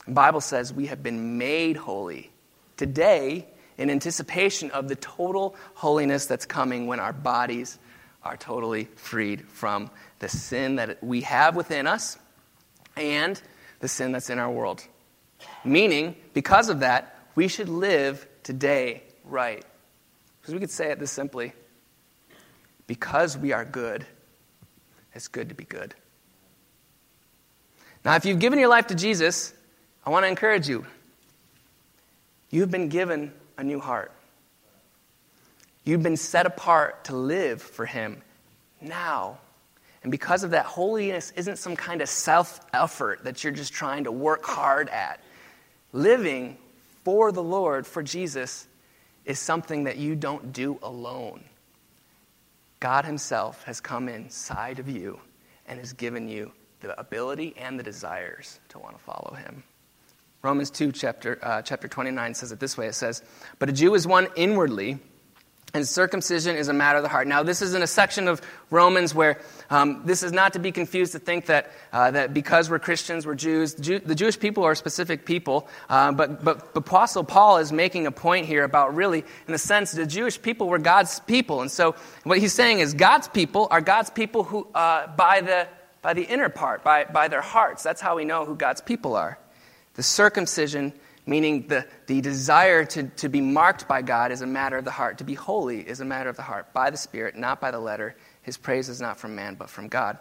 The 0.07 0.13
Bible 0.13 0.41
says 0.41 0.73
we 0.73 0.87
have 0.87 1.03
been 1.03 1.39
made 1.39 1.77
holy 1.77 2.31
today 2.77 3.47
in 3.81 3.89
anticipation 3.89 4.71
of 4.73 4.89
the 4.89 4.95
total 4.95 5.57
holiness 5.73 6.27
that's 6.27 6.45
coming 6.45 6.87
when 6.87 7.01
our 7.01 7.15
bodies 7.15 7.79
are 8.23 8.37
totally 8.37 8.85
freed 8.97 9.49
from 9.49 9.91
the 10.19 10.29
sin 10.29 10.77
that 10.77 11.03
we 11.03 11.23
have 11.23 11.57
within 11.57 11.87
us 11.87 12.19
and 12.95 13.41
the 13.79 13.89
sin 13.89 14.13
that's 14.13 14.29
in 14.29 14.39
our 14.39 14.51
world. 14.51 14.87
Meaning, 15.65 16.15
because 16.35 16.69
of 16.69 16.81
that, 16.81 17.17
we 17.35 17.49
should 17.49 17.71
live 17.71 18.29
today 18.43 19.03
right. 19.25 19.65
Because 20.41 20.53
we 20.53 20.61
could 20.61 20.71
say 20.71 20.91
it 20.91 20.99
this 20.99 21.11
simply 21.11 21.55
because 22.87 23.39
we 23.39 23.53
are 23.53 23.65
good, 23.65 24.05
it's 25.15 25.29
good 25.29 25.49
to 25.49 25.55
be 25.55 25.65
good. 25.65 25.95
Now, 28.05 28.17
if 28.17 28.27
you've 28.27 28.41
given 28.41 28.59
your 28.59 28.69
life 28.69 28.89
to 28.89 28.95
Jesus, 28.95 29.55
I 30.05 30.11
want 30.11 30.25
to 30.25 30.29
encourage 30.29 30.69
you. 30.69 30.85
You've 32.51 32.71
been 32.71 32.89
given 32.89 33.33
a 33.61 33.65
new 33.65 33.81
heart. 33.81 34.13
You've 35.85 36.03
been 36.03 36.17
set 36.17 36.47
apart 36.47 37.05
to 37.05 37.17
live 37.17 37.63
for 37.63 37.87
Him 37.87 38.23
now. 38.81 39.39
And 40.03 40.11
because 40.11 40.45
of 40.45 40.53
that, 40.53 40.65
holiness 40.65 41.33
isn't 41.37 41.59
some 41.59 41.77
kind 41.77 42.01
of 42.01 42.09
self 42.09 42.61
effort 42.73 43.25
that 43.25 43.45
you're 43.45 43.53
just 43.53 43.73
trying 43.73 44.05
to 44.05 44.13
work 44.13 44.45
hard 44.45 44.89
at. 44.89 45.21
Living 45.93 46.57
for 47.05 47.33
the 47.33 47.43
Lord, 47.43 47.87
for 47.87 48.03
Jesus, 48.03 48.67
is 49.25 49.39
something 49.39 49.85
that 49.85 49.99
you 49.99 50.17
don't 50.17 50.53
do 50.53 50.79
alone. 50.83 51.45
God 52.79 53.05
Himself 53.05 53.63
has 53.65 53.81
come 53.81 54.09
inside 54.09 54.79
of 54.79 54.89
you 54.89 55.21
and 55.67 55.79
has 55.79 55.93
given 55.93 56.29
you 56.29 56.53
the 56.81 56.99
ability 56.99 57.55
and 57.59 57.79
the 57.79 57.83
desires 57.83 58.59
to 58.71 58.79
want 58.79 58.97
to 58.97 59.05
follow 59.05 59.35
Him. 59.35 59.63
Romans 60.43 60.71
2, 60.71 60.93
chapter, 60.93 61.39
uh, 61.43 61.63
chapter 61.63 61.87
29 61.87 62.35
says 62.35 62.53
it 62.53 62.61
this 62.61 62.77
way 62.77 62.87
it 62.87 62.95
says, 62.95 63.23
But 63.59 63.69
a 63.69 63.73
Jew 63.73 63.95
is 63.95 64.07
one 64.07 64.29
inwardly 64.37 64.99
and 65.73 65.87
circumcision 65.87 66.57
is 66.57 66.69
a 66.69 66.73
matter 66.73 66.97
of 66.97 67.03
the 67.03 67.09
heart. 67.09 67.27
Now, 67.29 67.43
this 67.43 67.63
is 67.63 67.75
in 67.75 67.83
a 67.83 67.87
section 67.87 68.27
of 68.27 68.41
Romans 68.71 69.15
where 69.15 69.39
um, 69.69 70.03
this 70.05 70.23
is 70.23 70.33
not 70.33 70.55
to 70.55 70.59
be 70.59 70.73
confused 70.73 71.13
to 71.13 71.19
think 71.19 71.47
that, 71.47 71.71
uh, 71.93 72.11
that 72.11 72.35
because 72.35 72.69
we're 72.69 72.81
Christians, 72.81 73.25
we're 73.25 73.37
Jews. 73.37 73.75
The, 73.75 73.83
Jew, 73.83 73.99
the 74.01 74.15
Jewish 74.15 74.39
people 74.39 74.65
are 74.65 74.73
a 74.73 74.77
specific 74.77 75.25
people, 75.25 75.69
uh, 75.89 76.13
but, 76.13 76.45
but 76.45 76.71
Apostle 76.75 77.23
Paul 77.23 77.59
is 77.59 77.71
making 77.71 78.07
a 78.07 78.11
point 78.11 78.47
here 78.47 78.65
about 78.65 78.97
really, 78.97 79.25
in 79.47 79.55
a 79.55 79.59
sense, 79.59 79.93
the 79.93 80.07
Jewish 80.07 80.41
people 80.41 80.69
were 80.69 80.79
God's 80.79 81.21
people. 81.21 81.61
And 81.61 81.71
so, 81.71 81.95
what 82.25 82.39
he's 82.39 82.53
saying 82.53 82.81
is 82.81 82.95
God's 82.95 83.29
people 83.29 83.69
are 83.71 83.81
God's 83.81 84.11
people 84.11 84.43
who, 84.43 84.67
uh, 84.75 85.07
by, 85.15 85.41
the, 85.41 85.69
by 86.03 86.15
the 86.15 86.23
inner 86.23 86.49
part, 86.49 86.83
by, 86.83 87.05
by 87.05 87.29
their 87.29 87.43
hearts. 87.43 87.85
That's 87.85 88.01
how 88.01 88.17
we 88.17 88.25
know 88.25 88.45
who 88.45 88.57
God's 88.57 88.81
people 88.81 89.15
are. 89.15 89.39
The 90.01 90.05
circumcision 90.05 90.95
meaning 91.27 91.69
the, 91.69 91.87
the 92.07 92.23
desire 92.23 92.87
to, 92.87 93.03
to 93.03 93.29
be 93.29 93.43
marked 93.43 93.87
by 93.87 94.01
God 94.01 94.33
is 94.33 94.41
a 94.41 94.47
matter 94.47 94.79
of 94.79 94.87
the 94.87 94.91
heart. 94.91 95.19
To 95.19 95.25
be 95.25 95.35
holy 95.35 95.87
is 95.87 96.01
a 96.01 96.07
matter 96.07 96.31
of 96.31 96.37
the 96.37 96.43
heart, 96.43 96.73
by 96.73 96.89
the 96.89 96.97
Spirit, 96.97 97.37
not 97.37 97.61
by 97.61 97.71
the 97.71 97.81
letter. 97.81 98.17
His 98.41 98.57
praise 98.57 98.89
is 98.89 98.99
not 98.99 99.19
from 99.19 99.35
man, 99.35 99.57
but 99.57 99.69
from 99.69 99.89
God. 99.89 100.17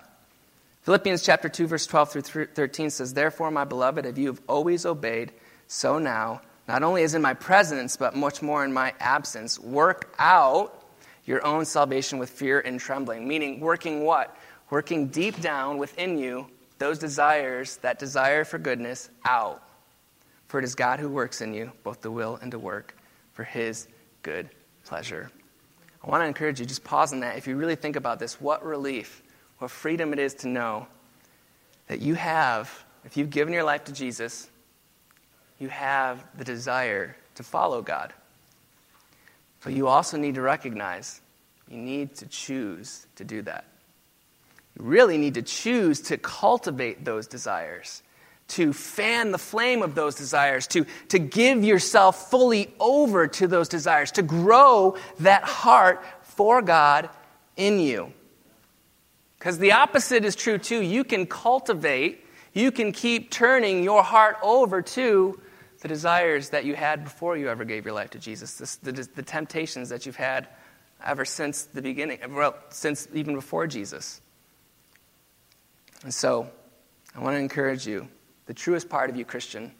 Philippians 0.81 1.23
chapter 1.23 1.47
2, 1.47 1.65
verse 1.65 1.87
12 1.87 2.11
through 2.11 2.45
13 2.47 2.89
says, 2.89 3.13
Therefore, 3.13 3.51
my 3.51 3.63
beloved, 3.63 4.05
if 4.05 4.17
you 4.17 4.27
have 4.27 4.41
always 4.49 4.85
obeyed, 4.85 5.31
so 5.67 5.97
now, 5.97 6.41
not 6.67 6.83
only 6.83 7.03
as 7.03 7.15
in 7.15 7.21
my 7.21 7.33
presence, 7.33 7.95
but 7.95 8.17
much 8.17 8.41
more 8.41 8.65
in 8.65 8.73
my 8.73 8.93
absence, 8.99 9.57
work 9.57 10.13
out 10.19 10.83
your 11.23 11.41
own 11.45 11.63
salvation 11.63 12.19
with 12.19 12.29
fear 12.29 12.59
and 12.59 12.81
trembling. 12.81 13.25
Meaning, 13.25 13.61
working 13.61 14.03
what? 14.03 14.35
Working 14.71 15.07
deep 15.07 15.39
down 15.39 15.77
within 15.77 16.17
you, 16.17 16.47
those 16.79 16.99
desires, 16.99 17.77
that 17.77 17.97
desire 17.97 18.43
for 18.43 18.57
goodness, 18.57 19.09
out 19.23 19.63
for 20.49 20.57
it 20.57 20.65
is 20.65 20.75
God 20.75 20.99
who 20.99 21.07
works 21.07 21.41
in 21.41 21.53
you, 21.53 21.71
both 21.83 22.01
the 22.01 22.11
will 22.11 22.37
and 22.41 22.51
to 22.51 22.59
work, 22.59 22.97
for 23.33 23.43
his 23.43 23.87
good 24.23 24.49
pleasure. 24.83 25.31
I 26.03 26.09
want 26.09 26.23
to 26.23 26.27
encourage 26.27 26.59
you, 26.59 26.65
just 26.65 26.83
pause 26.83 27.13
on 27.13 27.19
that. 27.19 27.37
If 27.37 27.47
you 27.47 27.55
really 27.55 27.75
think 27.75 27.95
about 27.95 28.19
this, 28.19 28.41
what 28.41 28.65
relief, 28.65 29.21
what 29.59 29.69
freedom 29.69 30.11
it 30.11 30.17
is 30.17 30.33
to 30.35 30.47
know 30.47 30.87
that 31.87 32.01
you 32.01 32.15
have, 32.15 32.83
if 33.05 33.15
you've 33.15 33.29
given 33.29 33.53
your 33.53 33.63
life 33.63 33.83
to 33.85 33.93
Jesus, 33.93 34.49
you 35.59 35.69
have 35.69 36.25
the 36.35 36.43
desire 36.43 37.15
to 37.35 37.43
follow 37.43 37.83
God. 37.83 38.11
But 39.63 39.73
you 39.73 39.87
also 39.87 40.17
need 40.17 40.35
to 40.35 40.41
recognize 40.41 41.21
you 41.69 41.77
need 41.77 42.15
to 42.15 42.25
choose 42.25 43.05
to 43.17 43.23
do 43.23 43.43
that. 43.43 43.65
You 44.75 44.85
really 44.85 45.19
need 45.19 45.35
to 45.35 45.43
choose 45.43 46.01
to 46.01 46.17
cultivate 46.17 47.05
those 47.05 47.27
desires 47.27 48.01
to 48.49 48.73
fan 48.73 49.31
the 49.31 49.37
flame 49.37 49.81
of 49.81 49.95
those 49.95 50.15
desires, 50.15 50.67
to, 50.67 50.85
to 51.09 51.19
give 51.19 51.63
yourself 51.63 52.29
fully 52.29 52.73
over 52.79 53.27
to 53.27 53.47
those 53.47 53.69
desires, 53.69 54.11
to 54.13 54.21
grow 54.21 54.97
that 55.19 55.43
heart 55.43 56.03
for 56.21 56.61
God 56.61 57.09
in 57.55 57.79
you. 57.79 58.11
Because 59.37 59.57
the 59.57 59.73
opposite 59.73 60.25
is 60.25 60.35
true 60.35 60.57
too. 60.57 60.81
You 60.81 61.03
can 61.03 61.25
cultivate, 61.25 62.25
you 62.53 62.71
can 62.71 62.91
keep 62.91 63.31
turning 63.31 63.83
your 63.83 64.03
heart 64.03 64.37
over 64.43 64.81
to 64.81 65.39
the 65.81 65.87
desires 65.87 66.49
that 66.49 66.65
you 66.65 66.75
had 66.75 67.03
before 67.05 67.37
you 67.37 67.49
ever 67.49 67.63
gave 67.63 67.85
your 67.85 67.93
life 67.93 68.09
to 68.11 68.19
Jesus, 68.19 68.77
the, 68.77 68.91
the, 68.91 69.07
the 69.15 69.23
temptations 69.23 69.89
that 69.89 70.05
you've 70.05 70.17
had 70.17 70.47
ever 71.05 71.23
since 71.23 71.63
the 71.63 71.81
beginning, 71.81 72.19
well, 72.31 72.55
since 72.69 73.07
even 73.13 73.33
before 73.33 73.65
Jesus. 73.67 74.19
And 76.03 76.13
so, 76.13 76.49
I 77.15 77.19
want 77.19 77.35
to 77.35 77.39
encourage 77.39 77.87
you 77.87 78.07
the 78.49 78.55
truest 78.55 78.89
part 78.89 79.11
of 79.11 79.15
you, 79.15 79.23
Christian, 79.23 79.71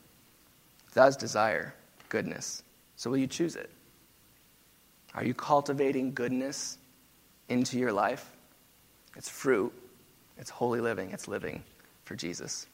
does 0.94 1.18
desire 1.18 1.74
goodness. 2.08 2.62
So 2.98 3.10
will 3.10 3.18
you 3.18 3.26
choose 3.26 3.56
it? 3.56 3.68
Are 5.16 5.26
you 5.26 5.34
cultivating 5.34 6.14
goodness 6.14 6.78
into 7.48 7.80
your 7.80 7.92
life? 7.92 8.32
It's 9.16 9.28
fruit, 9.28 9.74
it's 10.38 10.52
holy 10.52 10.82
living, 10.82 11.10
it's 11.10 11.28
living 11.28 11.64
for 12.06 12.16
Jesus. 12.16 12.68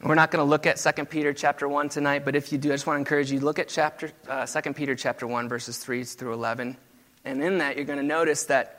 We're 0.00 0.14
not 0.14 0.30
going 0.30 0.46
to 0.46 0.48
look 0.48 0.64
at 0.64 0.76
2 0.76 1.06
Peter 1.06 1.32
chapter 1.32 1.66
1 1.66 1.88
tonight, 1.88 2.24
but 2.24 2.36
if 2.36 2.52
you 2.52 2.58
do, 2.58 2.70
I 2.70 2.74
just 2.74 2.86
want 2.86 2.98
to 2.98 3.00
encourage 3.00 3.32
you 3.32 3.40
to 3.40 3.44
look 3.44 3.58
at 3.58 3.66
chapter 3.66 4.12
uh, 4.28 4.46
2 4.46 4.74
Peter 4.74 4.94
chapter 4.94 5.26
1 5.26 5.48
verses 5.48 5.78
3 5.78 6.04
through 6.04 6.34
11. 6.34 6.76
And 7.24 7.42
in 7.42 7.58
that 7.58 7.74
you're 7.74 7.84
going 7.84 7.98
to 7.98 8.04
notice 8.04 8.44
that 8.44 8.77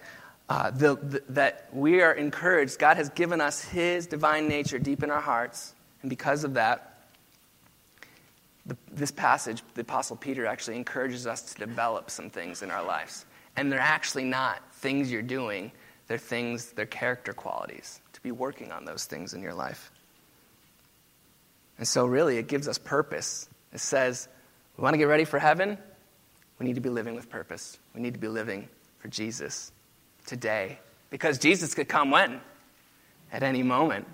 uh, 0.49 0.71
the, 0.71 0.95
the, 0.95 1.23
that 1.29 1.69
we 1.71 2.01
are 2.01 2.11
encouraged. 2.11 2.79
God 2.79 2.97
has 2.97 3.09
given 3.09 3.39
us 3.39 3.63
His 3.63 4.07
divine 4.07 4.47
nature 4.47 4.79
deep 4.79 5.03
in 5.03 5.11
our 5.11 5.21
hearts, 5.21 5.75
and 6.01 6.09
because 6.09 6.43
of 6.43 6.55
that, 6.55 6.97
the, 8.65 8.75
this 8.91 9.11
passage, 9.11 9.61
the 9.75 9.81
Apostle 9.81 10.15
Peter 10.15 10.47
actually 10.47 10.75
encourages 10.75 11.27
us 11.27 11.53
to 11.53 11.59
develop 11.59 12.09
some 12.09 12.29
things 12.29 12.63
in 12.63 12.71
our 12.71 12.83
lives. 12.83 13.25
And 13.55 13.71
they're 13.71 13.79
actually 13.79 14.25
not 14.25 14.57
things 14.73 15.11
you're 15.11 15.21
doing, 15.21 15.71
they're 16.07 16.17
things, 16.17 16.71
they're 16.71 16.85
character 16.85 17.33
qualities, 17.33 18.01
to 18.13 18.21
be 18.21 18.31
working 18.31 18.71
on 18.71 18.85
those 18.85 19.05
things 19.05 19.33
in 19.33 19.41
your 19.43 19.53
life. 19.53 19.91
And 21.77 21.87
so, 21.87 22.05
really, 22.05 22.37
it 22.37 22.47
gives 22.47 22.67
us 22.67 22.77
purpose. 22.77 23.47
It 23.71 23.79
says, 23.79 24.27
we 24.77 24.81
want 24.81 24.95
to 24.95 24.97
get 24.97 25.05
ready 25.05 25.25
for 25.25 25.37
heaven, 25.37 25.77
we 26.57 26.65
need 26.65 26.75
to 26.75 26.81
be 26.81 26.89
living 26.89 27.15
with 27.15 27.29
purpose. 27.29 27.77
We 27.93 28.01
need 28.01 28.15
to 28.15 28.19
be 28.19 28.27
living 28.27 28.67
for 28.97 29.07
Jesus 29.09 29.71
today. 30.30 30.80
Because 31.09 31.39
Jesus 31.39 31.73
could 31.73 31.89
come 31.89 32.11
when? 32.11 32.39
At 33.34 33.43
any 33.43 33.63
moment. 33.63 34.07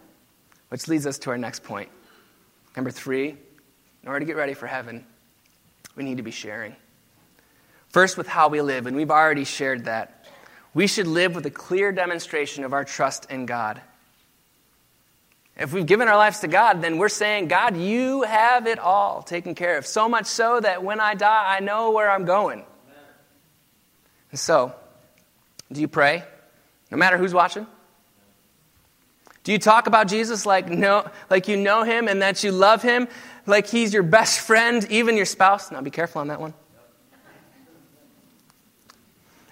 Which 0.70 0.88
leads 0.88 1.06
us 1.06 1.20
to 1.20 1.30
our 1.30 1.38
next 1.38 1.64
point. 1.64 1.90
Number 2.76 2.90
three, 2.90 3.30
in 3.30 4.08
order 4.08 4.20
to 4.20 4.26
get 4.26 4.36
ready 4.36 4.54
for 4.54 4.66
heaven, 4.66 5.06
we 5.96 6.04
need 6.04 6.18
to 6.18 6.24
be 6.24 6.32
sharing. 6.32 6.76
First, 7.90 8.18
with 8.18 8.28
how 8.28 8.50
we 8.50 8.62
live, 8.62 8.88
and 8.88 8.96
we've 8.96 9.12
already 9.12 9.44
shared 9.44 9.86
that. 9.86 10.26
We 10.74 10.88
should 10.88 11.08
live 11.08 11.36
with 11.36 11.46
a 11.46 11.52
clear 11.52 11.92
demonstration 11.92 12.64
of 12.66 12.74
our 12.74 12.84
trust 12.84 13.30
in 13.30 13.46
God. 13.46 13.80
If 15.58 15.72
we've 15.72 15.86
given 15.86 16.10
our 16.10 16.18
lives 16.18 16.40
to 16.40 16.50
God, 16.50 16.82
then 16.82 16.98
we're 16.98 17.08
saying, 17.08 17.48
God, 17.48 17.78
you 17.78 18.24
have 18.24 18.68
it 18.68 18.78
all 18.80 19.22
taken 19.22 19.56
care 19.56 19.78
of. 19.78 19.86
So 19.86 20.10
much 20.10 20.26
so 20.26 20.60
that 20.60 20.84
when 20.84 21.00
I 21.00 21.14
die, 21.14 21.56
I 21.56 21.62
know 21.62 21.92
where 21.92 22.12
I'm 22.12 22.26
going. 22.26 22.66
And 24.32 24.40
so, 24.40 24.76
do 25.72 25.82
you 25.82 25.88
pray? 25.88 26.24
No 26.92 26.98
matter 26.98 27.18
who's 27.18 27.34
watching? 27.34 27.68
Do 29.44 29.52
you 29.52 29.60
talk 29.60 29.86
about 29.86 30.08
Jesus 30.08 30.46
like, 30.46 30.70
no, 30.70 31.08
like 31.30 31.48
you 31.48 31.56
know 31.56 31.84
him 31.84 32.08
and 32.08 32.22
that 32.22 32.44
you 32.44 32.52
love 32.52 32.82
him, 32.82 33.08
like 33.46 33.68
he's 33.68 33.94
your 33.94 34.04
best 34.04 34.40
friend, 34.40 34.86
even 34.90 35.18
your 35.18 35.26
spouse? 35.26 35.72
Now 35.72 35.82
be 35.82 35.92
careful 35.92 36.22
on 36.22 36.28
that 36.30 36.42
one. 36.42 36.54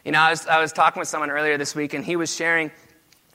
You 0.03 0.11
know, 0.11 0.19
I 0.19 0.31
was, 0.31 0.47
I 0.47 0.59
was 0.59 0.73
talking 0.73 0.99
with 0.99 1.07
someone 1.07 1.29
earlier 1.29 1.57
this 1.57 1.75
week, 1.75 1.93
and 1.93 2.03
he 2.03 2.15
was 2.15 2.33
sharing, 2.33 2.71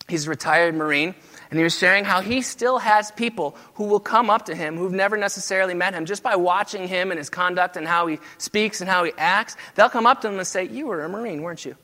he's 0.08 0.26
a 0.26 0.30
retired 0.30 0.74
Marine, 0.74 1.14
And 1.50 1.58
he 1.58 1.64
was 1.64 1.78
sharing 1.78 2.04
how 2.04 2.20
he 2.20 2.42
still 2.42 2.78
has 2.78 3.10
people 3.12 3.56
who 3.74 3.84
will 3.84 4.00
come 4.00 4.28
up 4.28 4.46
to 4.46 4.54
him 4.54 4.76
who've 4.76 4.92
never 4.92 5.16
necessarily 5.16 5.74
met 5.74 5.94
him 5.94 6.04
just 6.04 6.22
by 6.22 6.36
watching 6.36 6.86
him 6.86 7.10
and 7.10 7.18
his 7.18 7.30
conduct 7.30 7.76
and 7.76 7.86
how 7.86 8.06
he 8.06 8.18
speaks 8.36 8.82
and 8.82 8.90
how 8.90 9.04
he 9.04 9.12
acts. 9.16 9.56
They'll 9.76 9.88
come 9.88 10.06
up 10.06 10.20
to 10.22 10.28
him 10.28 10.38
and 10.38 10.46
say, 10.46 10.64
You 10.64 10.88
were 10.88 11.04
a 11.04 11.08
Marine, 11.08 11.40
weren't 11.42 11.64
you? 11.64 11.76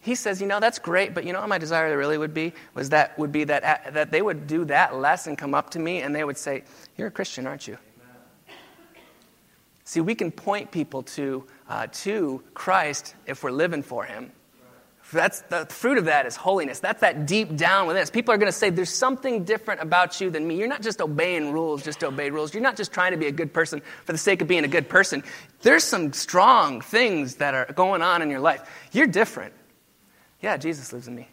He 0.00 0.14
says, 0.14 0.40
You 0.40 0.46
know, 0.46 0.60
that's 0.60 0.78
great, 0.78 1.14
but 1.14 1.24
you 1.24 1.32
know 1.32 1.40
what 1.40 1.48
my 1.48 1.58
desire 1.58 1.96
really 1.96 2.18
would 2.18 2.34
be? 2.34 2.52
Was 2.74 2.90
that 2.90 3.18
would 3.18 3.32
be 3.32 3.44
that, 3.44 3.92
that 3.94 4.10
they 4.10 4.22
would 4.22 4.46
do 4.46 4.64
that 4.66 4.96
less 4.96 5.26
and 5.26 5.36
come 5.36 5.54
up 5.54 5.70
to 5.70 5.78
me 5.78 6.00
and 6.00 6.14
they 6.14 6.24
would 6.24 6.38
say, 6.38 6.64
You're 6.96 7.08
a 7.08 7.10
Christian, 7.10 7.46
aren't 7.46 7.68
you? 7.68 7.78
See, 9.84 10.00
we 10.00 10.14
can 10.14 10.30
point 10.30 10.70
people 10.70 11.02
to, 11.02 11.44
uh, 11.68 11.88
to 11.92 12.42
Christ 12.54 13.16
if 13.26 13.42
we're 13.42 13.50
living 13.50 13.82
for 13.82 14.04
him. 14.04 14.30
That's 15.12 15.40
the 15.40 15.66
fruit 15.66 15.98
of 15.98 16.04
that 16.04 16.26
is 16.26 16.36
holiness. 16.36 16.78
That's 16.78 17.00
that 17.00 17.26
deep 17.26 17.56
down 17.56 17.88
within 17.88 18.00
us. 18.00 18.10
People 18.10 18.32
are 18.32 18.38
going 18.38 18.52
to 18.52 18.56
say, 18.56 18.70
There's 18.70 18.94
something 18.94 19.44
different 19.44 19.82
about 19.82 20.20
you 20.20 20.30
than 20.30 20.46
me. 20.46 20.56
You're 20.56 20.68
not 20.68 20.82
just 20.82 21.00
obeying 21.00 21.52
rules, 21.52 21.82
just 21.82 22.04
obey 22.04 22.30
rules. 22.30 22.54
You're 22.54 22.62
not 22.62 22.76
just 22.76 22.92
trying 22.92 23.10
to 23.10 23.18
be 23.18 23.26
a 23.26 23.32
good 23.32 23.52
person 23.52 23.82
for 24.04 24.12
the 24.12 24.18
sake 24.18 24.40
of 24.40 24.48
being 24.48 24.64
a 24.64 24.68
good 24.68 24.88
person. 24.88 25.24
There's 25.62 25.84
some 25.84 26.12
strong 26.12 26.80
things 26.80 27.36
that 27.36 27.54
are 27.54 27.66
going 27.74 28.02
on 28.02 28.22
in 28.22 28.30
your 28.30 28.40
life. 28.40 28.62
You're 28.92 29.08
different. 29.08 29.52
Yeah, 30.40 30.56
Jesus 30.56 30.92
lives 30.92 31.08
in 31.08 31.14
me. 31.14 31.28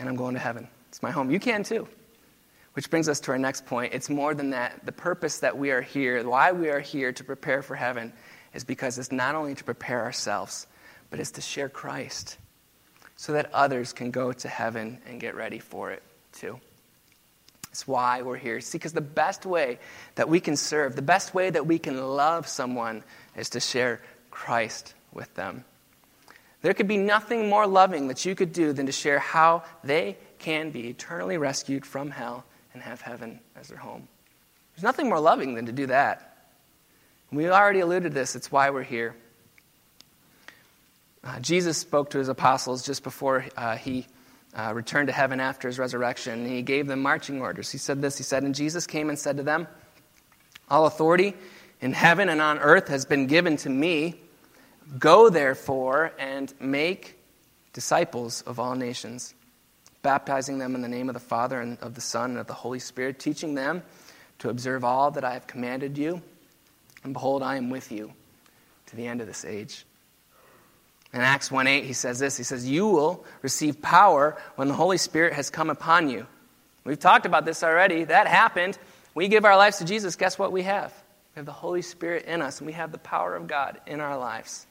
And 0.00 0.08
I'm 0.08 0.16
going 0.16 0.34
to 0.34 0.40
heaven. 0.40 0.68
It's 0.88 1.02
my 1.02 1.10
home. 1.10 1.30
You 1.30 1.40
can 1.40 1.62
too. 1.62 1.88
Which 2.74 2.90
brings 2.90 3.08
us 3.08 3.20
to 3.20 3.30
our 3.32 3.38
next 3.38 3.66
point. 3.66 3.94
It's 3.94 4.10
more 4.10 4.34
than 4.34 4.50
that. 4.50 4.84
The 4.84 4.92
purpose 4.92 5.38
that 5.40 5.56
we 5.56 5.70
are 5.70 5.80
here, 5.80 6.26
why 6.28 6.52
we 6.52 6.70
are 6.70 6.80
here 6.80 7.12
to 7.12 7.24
prepare 7.24 7.62
for 7.62 7.76
heaven, 7.76 8.12
is 8.52 8.64
because 8.64 8.98
it's 8.98 9.12
not 9.12 9.34
only 9.36 9.54
to 9.54 9.64
prepare 9.64 10.02
ourselves, 10.02 10.66
but 11.10 11.20
it's 11.20 11.32
to 11.32 11.40
share 11.40 11.68
Christ 11.68 12.36
so 13.16 13.32
that 13.34 13.52
others 13.54 13.92
can 13.92 14.10
go 14.10 14.32
to 14.32 14.48
heaven 14.48 14.98
and 15.06 15.20
get 15.20 15.36
ready 15.36 15.60
for 15.60 15.92
it 15.92 16.02
too. 16.32 16.58
It's 17.70 17.86
why 17.86 18.22
we're 18.22 18.36
here. 18.36 18.60
See, 18.60 18.78
because 18.78 18.92
the 18.92 19.00
best 19.00 19.46
way 19.46 19.78
that 20.14 20.28
we 20.28 20.40
can 20.40 20.56
serve, 20.56 20.94
the 20.94 21.02
best 21.02 21.34
way 21.34 21.50
that 21.50 21.66
we 21.66 21.78
can 21.78 22.00
love 22.00 22.46
someone 22.46 23.02
is 23.36 23.50
to 23.50 23.60
share 23.60 24.00
Christ 24.30 24.94
with 25.12 25.32
them. 25.34 25.64
There 26.64 26.72
could 26.72 26.88
be 26.88 26.96
nothing 26.96 27.50
more 27.50 27.66
loving 27.66 28.08
that 28.08 28.24
you 28.24 28.34
could 28.34 28.54
do 28.54 28.72
than 28.72 28.86
to 28.86 28.92
share 28.92 29.18
how 29.18 29.64
they 29.84 30.16
can 30.38 30.70
be 30.70 30.88
eternally 30.88 31.36
rescued 31.36 31.84
from 31.84 32.10
hell 32.10 32.46
and 32.72 32.82
have 32.82 33.02
heaven 33.02 33.38
as 33.54 33.68
their 33.68 33.76
home. 33.76 34.08
There's 34.74 34.82
nothing 34.82 35.10
more 35.10 35.20
loving 35.20 35.56
than 35.56 35.66
to 35.66 35.72
do 35.72 35.84
that. 35.88 36.48
We 37.30 37.50
already 37.50 37.80
alluded 37.80 38.12
to 38.12 38.18
this, 38.18 38.34
it's 38.34 38.50
why 38.50 38.70
we're 38.70 38.82
here. 38.82 39.14
Uh, 41.22 41.38
Jesus 41.40 41.76
spoke 41.76 42.08
to 42.12 42.18
his 42.18 42.30
apostles 42.30 42.82
just 42.82 43.02
before 43.02 43.44
uh, 43.58 43.76
he 43.76 44.06
uh, 44.54 44.72
returned 44.74 45.08
to 45.08 45.12
heaven 45.12 45.40
after 45.40 45.68
his 45.68 45.78
resurrection, 45.78 46.32
and 46.32 46.48
he 46.48 46.62
gave 46.62 46.86
them 46.86 47.02
marching 47.02 47.42
orders. 47.42 47.70
He 47.70 47.76
said 47.76 48.00
this 48.00 48.16
He 48.16 48.24
said, 48.24 48.42
And 48.42 48.54
Jesus 48.54 48.86
came 48.86 49.10
and 49.10 49.18
said 49.18 49.36
to 49.36 49.42
them, 49.42 49.68
All 50.70 50.86
authority 50.86 51.34
in 51.82 51.92
heaven 51.92 52.30
and 52.30 52.40
on 52.40 52.58
earth 52.58 52.88
has 52.88 53.04
been 53.04 53.26
given 53.26 53.58
to 53.58 53.68
me. 53.68 54.18
Go 54.98 55.30
therefore 55.30 56.12
and 56.18 56.52
make 56.60 57.18
disciples 57.72 58.42
of 58.42 58.60
all 58.60 58.74
nations, 58.74 59.34
baptizing 60.02 60.58
them 60.58 60.74
in 60.74 60.82
the 60.82 60.88
name 60.88 61.08
of 61.08 61.14
the 61.14 61.20
Father 61.20 61.60
and 61.60 61.78
of 61.80 61.94
the 61.94 62.00
Son 62.00 62.30
and 62.30 62.38
of 62.38 62.46
the 62.46 62.54
Holy 62.54 62.78
Spirit, 62.78 63.18
teaching 63.18 63.54
them 63.54 63.82
to 64.38 64.50
observe 64.50 64.84
all 64.84 65.10
that 65.12 65.24
I 65.24 65.32
have 65.32 65.46
commanded 65.46 65.98
you. 65.98 66.22
And 67.02 67.12
behold, 67.12 67.42
I 67.42 67.56
am 67.56 67.70
with 67.70 67.92
you 67.92 68.12
to 68.86 68.96
the 68.96 69.06
end 69.06 69.20
of 69.20 69.26
this 69.26 69.44
age. 69.44 69.84
In 71.12 71.20
Acts 71.20 71.50
1 71.50 71.66
8, 71.66 71.84
he 71.84 71.92
says 71.92 72.18
this 72.18 72.36
He 72.36 72.42
says, 72.44 72.68
You 72.68 72.88
will 72.88 73.24
receive 73.42 73.80
power 73.80 74.36
when 74.56 74.68
the 74.68 74.74
Holy 74.74 74.98
Spirit 74.98 75.32
has 75.34 75.50
come 75.50 75.70
upon 75.70 76.10
you. 76.10 76.26
We've 76.84 76.98
talked 76.98 77.24
about 77.24 77.44
this 77.44 77.62
already. 77.62 78.04
That 78.04 78.26
happened. 78.26 78.78
We 79.14 79.28
give 79.28 79.44
our 79.44 79.56
lives 79.56 79.78
to 79.78 79.84
Jesus. 79.84 80.16
Guess 80.16 80.38
what 80.38 80.52
we 80.52 80.62
have? 80.62 80.92
We 81.34 81.40
have 81.40 81.46
the 81.46 81.52
Holy 81.52 81.82
Spirit 81.82 82.26
in 82.26 82.42
us, 82.42 82.58
and 82.58 82.66
we 82.66 82.72
have 82.72 82.92
the 82.92 82.98
power 82.98 83.34
of 83.34 83.46
God 83.46 83.80
in 83.86 84.00
our 84.00 84.18
lives. 84.18 84.66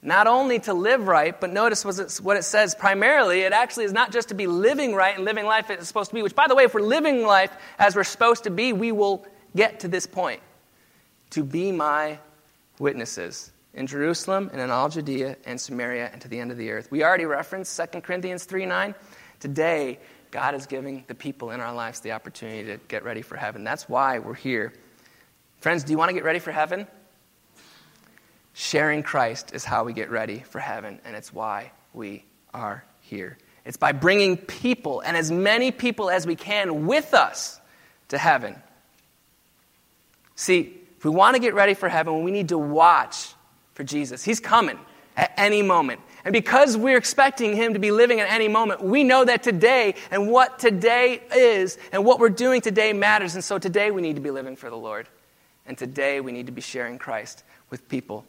Not 0.00 0.28
only 0.28 0.60
to 0.60 0.74
live 0.74 1.08
right, 1.08 1.38
but 1.38 1.50
notice 1.50 1.84
what 2.20 2.36
it 2.36 2.44
says 2.44 2.74
primarily, 2.74 3.40
it 3.40 3.52
actually 3.52 3.84
is 3.84 3.92
not 3.92 4.12
just 4.12 4.28
to 4.28 4.34
be 4.34 4.46
living 4.46 4.94
right 4.94 5.16
and 5.16 5.24
living 5.24 5.44
life 5.44 5.70
as 5.70 5.78
it's 5.78 5.88
supposed 5.88 6.10
to 6.10 6.14
be, 6.14 6.22
which, 6.22 6.36
by 6.36 6.46
the 6.46 6.54
way, 6.54 6.64
if 6.64 6.74
we're 6.74 6.80
living 6.80 7.26
life 7.26 7.50
as 7.78 7.96
we're 7.96 8.04
supposed 8.04 8.44
to 8.44 8.50
be, 8.50 8.72
we 8.72 8.92
will 8.92 9.26
get 9.56 9.80
to 9.80 9.88
this 9.88 10.06
point 10.06 10.40
to 11.30 11.42
be 11.42 11.72
my 11.72 12.18
witnesses 12.78 13.50
in 13.74 13.86
Jerusalem 13.86 14.50
and 14.52 14.60
in 14.60 14.70
all 14.70 14.88
Judea 14.88 15.36
and 15.44 15.60
Samaria 15.60 16.10
and 16.12 16.20
to 16.22 16.28
the 16.28 16.38
end 16.38 16.52
of 16.52 16.58
the 16.58 16.70
earth. 16.70 16.90
We 16.90 17.02
already 17.02 17.24
referenced 17.24 17.76
2 17.92 18.00
Corinthians 18.00 18.44
3 18.44 18.66
9. 18.66 18.94
Today, 19.40 19.98
God 20.30 20.54
is 20.54 20.66
giving 20.66 21.04
the 21.06 21.14
people 21.14 21.50
in 21.50 21.60
our 21.60 21.72
lives 21.72 22.00
the 22.00 22.12
opportunity 22.12 22.64
to 22.64 22.78
get 22.88 23.04
ready 23.04 23.22
for 23.22 23.36
heaven. 23.36 23.64
That's 23.64 23.88
why 23.88 24.18
we're 24.18 24.34
here. 24.34 24.72
Friends, 25.60 25.84
do 25.84 25.92
you 25.92 25.98
want 25.98 26.10
to 26.10 26.14
get 26.14 26.24
ready 26.24 26.38
for 26.38 26.52
heaven? 26.52 26.86
Sharing 28.60 29.04
Christ 29.04 29.54
is 29.54 29.64
how 29.64 29.84
we 29.84 29.92
get 29.92 30.10
ready 30.10 30.40
for 30.40 30.58
heaven, 30.58 30.98
and 31.04 31.14
it's 31.14 31.32
why 31.32 31.70
we 31.94 32.24
are 32.52 32.84
here. 33.02 33.38
It's 33.64 33.76
by 33.76 33.92
bringing 33.92 34.36
people, 34.36 34.98
and 35.00 35.16
as 35.16 35.30
many 35.30 35.70
people 35.70 36.10
as 36.10 36.26
we 36.26 36.34
can, 36.34 36.88
with 36.88 37.14
us 37.14 37.60
to 38.08 38.18
heaven. 38.18 38.60
See, 40.34 40.76
if 40.96 41.04
we 41.04 41.10
want 41.12 41.36
to 41.36 41.40
get 41.40 41.54
ready 41.54 41.74
for 41.74 41.88
heaven, 41.88 42.24
we 42.24 42.32
need 42.32 42.48
to 42.48 42.58
watch 42.58 43.28
for 43.74 43.84
Jesus. 43.84 44.24
He's 44.24 44.40
coming 44.40 44.80
at 45.16 45.32
any 45.36 45.62
moment. 45.62 46.00
And 46.24 46.32
because 46.32 46.76
we're 46.76 46.98
expecting 46.98 47.54
him 47.54 47.74
to 47.74 47.78
be 47.78 47.92
living 47.92 48.18
at 48.18 48.28
any 48.28 48.48
moment, 48.48 48.82
we 48.82 49.04
know 49.04 49.24
that 49.24 49.44
today 49.44 49.94
and 50.10 50.32
what 50.32 50.58
today 50.58 51.22
is 51.32 51.78
and 51.92 52.04
what 52.04 52.18
we're 52.18 52.28
doing 52.28 52.60
today 52.60 52.92
matters. 52.92 53.36
And 53.36 53.44
so 53.44 53.60
today 53.60 53.92
we 53.92 54.02
need 54.02 54.16
to 54.16 54.20
be 54.20 54.32
living 54.32 54.56
for 54.56 54.68
the 54.68 54.76
Lord. 54.76 55.06
And 55.64 55.78
today 55.78 56.20
we 56.20 56.32
need 56.32 56.46
to 56.46 56.52
be 56.52 56.60
sharing 56.60 56.98
Christ 56.98 57.44
with 57.70 57.88
people. 57.88 58.24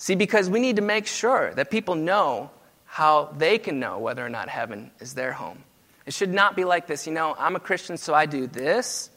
See, 0.00 0.14
because 0.14 0.48
we 0.48 0.60
need 0.60 0.76
to 0.76 0.82
make 0.82 1.06
sure 1.06 1.52
that 1.52 1.70
people 1.70 1.94
know 1.94 2.50
how 2.86 3.34
they 3.36 3.58
can 3.58 3.78
know 3.80 3.98
whether 3.98 4.24
or 4.24 4.30
not 4.30 4.48
heaven 4.48 4.90
is 4.98 5.12
their 5.12 5.30
home. 5.30 5.62
It 6.06 6.14
should 6.14 6.32
not 6.32 6.56
be 6.56 6.64
like 6.64 6.86
this, 6.86 7.06
you 7.06 7.12
know, 7.12 7.36
I'm 7.38 7.54
a 7.54 7.60
Christian, 7.60 7.98
so 7.98 8.14
I 8.14 8.24
do 8.24 8.46
this, 8.46 9.10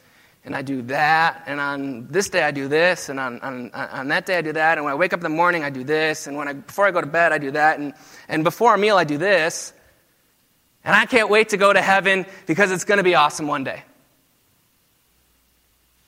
and 0.43 0.53
I 0.53 0.61
do 0.61 0.81
that, 0.81 1.43
and 1.47 1.61
on 1.61 2.07
this 2.07 2.27
day 2.27 2.43
I 2.43 2.51
do 2.51 2.67
this, 2.67 3.07
and 3.07 3.17
on, 3.17 3.39
on, 3.39 3.71
on 3.71 4.09
that 4.09 4.25
day 4.25 4.37
I 4.37 4.41
do 4.41 4.51
that, 4.51 4.77
and 4.77 4.83
when 4.83 4.91
I 4.91 4.95
wake 4.97 5.13
up 5.13 5.19
in 5.19 5.23
the 5.23 5.29
morning 5.29 5.63
I 5.63 5.69
do 5.69 5.85
this, 5.85 6.27
and 6.27 6.35
when 6.35 6.49
I, 6.49 6.53
before 6.53 6.85
I 6.85 6.91
go 6.91 6.99
to 6.99 7.07
bed 7.07 7.31
I 7.31 7.37
do 7.37 7.51
that, 7.51 7.79
and, 7.79 7.93
and 8.27 8.43
before 8.43 8.75
a 8.75 8.77
meal 8.77 8.97
I 8.97 9.05
do 9.05 9.17
this, 9.17 9.71
and 10.83 10.93
I 10.93 11.05
can't 11.05 11.29
wait 11.29 11.49
to 11.49 11.57
go 11.57 11.71
to 11.71 11.81
heaven 11.81 12.25
because 12.45 12.73
it's 12.73 12.83
going 12.83 12.97
to 12.97 13.05
be 13.05 13.15
awesome 13.15 13.47
one 13.47 13.63
day. 13.63 13.81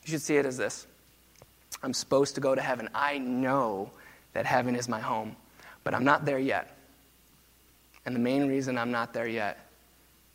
You 0.04 0.12
should 0.12 0.22
see 0.22 0.36
it 0.36 0.46
as 0.46 0.58
this 0.58 0.86
I'm 1.82 1.94
supposed 1.94 2.36
to 2.36 2.42
go 2.42 2.54
to 2.54 2.62
heaven. 2.62 2.90
I 2.94 3.20
know 3.20 3.92
that 4.36 4.46
heaven 4.46 4.76
is 4.76 4.90
my 4.90 5.00
home, 5.00 5.34
but 5.86 5.96
I'm 5.96 6.04
not 6.04 6.26
there 6.26 6.38
yet. 6.38 6.76
And 8.06 8.14
the 8.14 8.20
main 8.20 8.48
reason 8.48 8.78
I'm 8.78 8.92
not 8.92 9.14
there 9.14 9.28
yet 9.28 9.58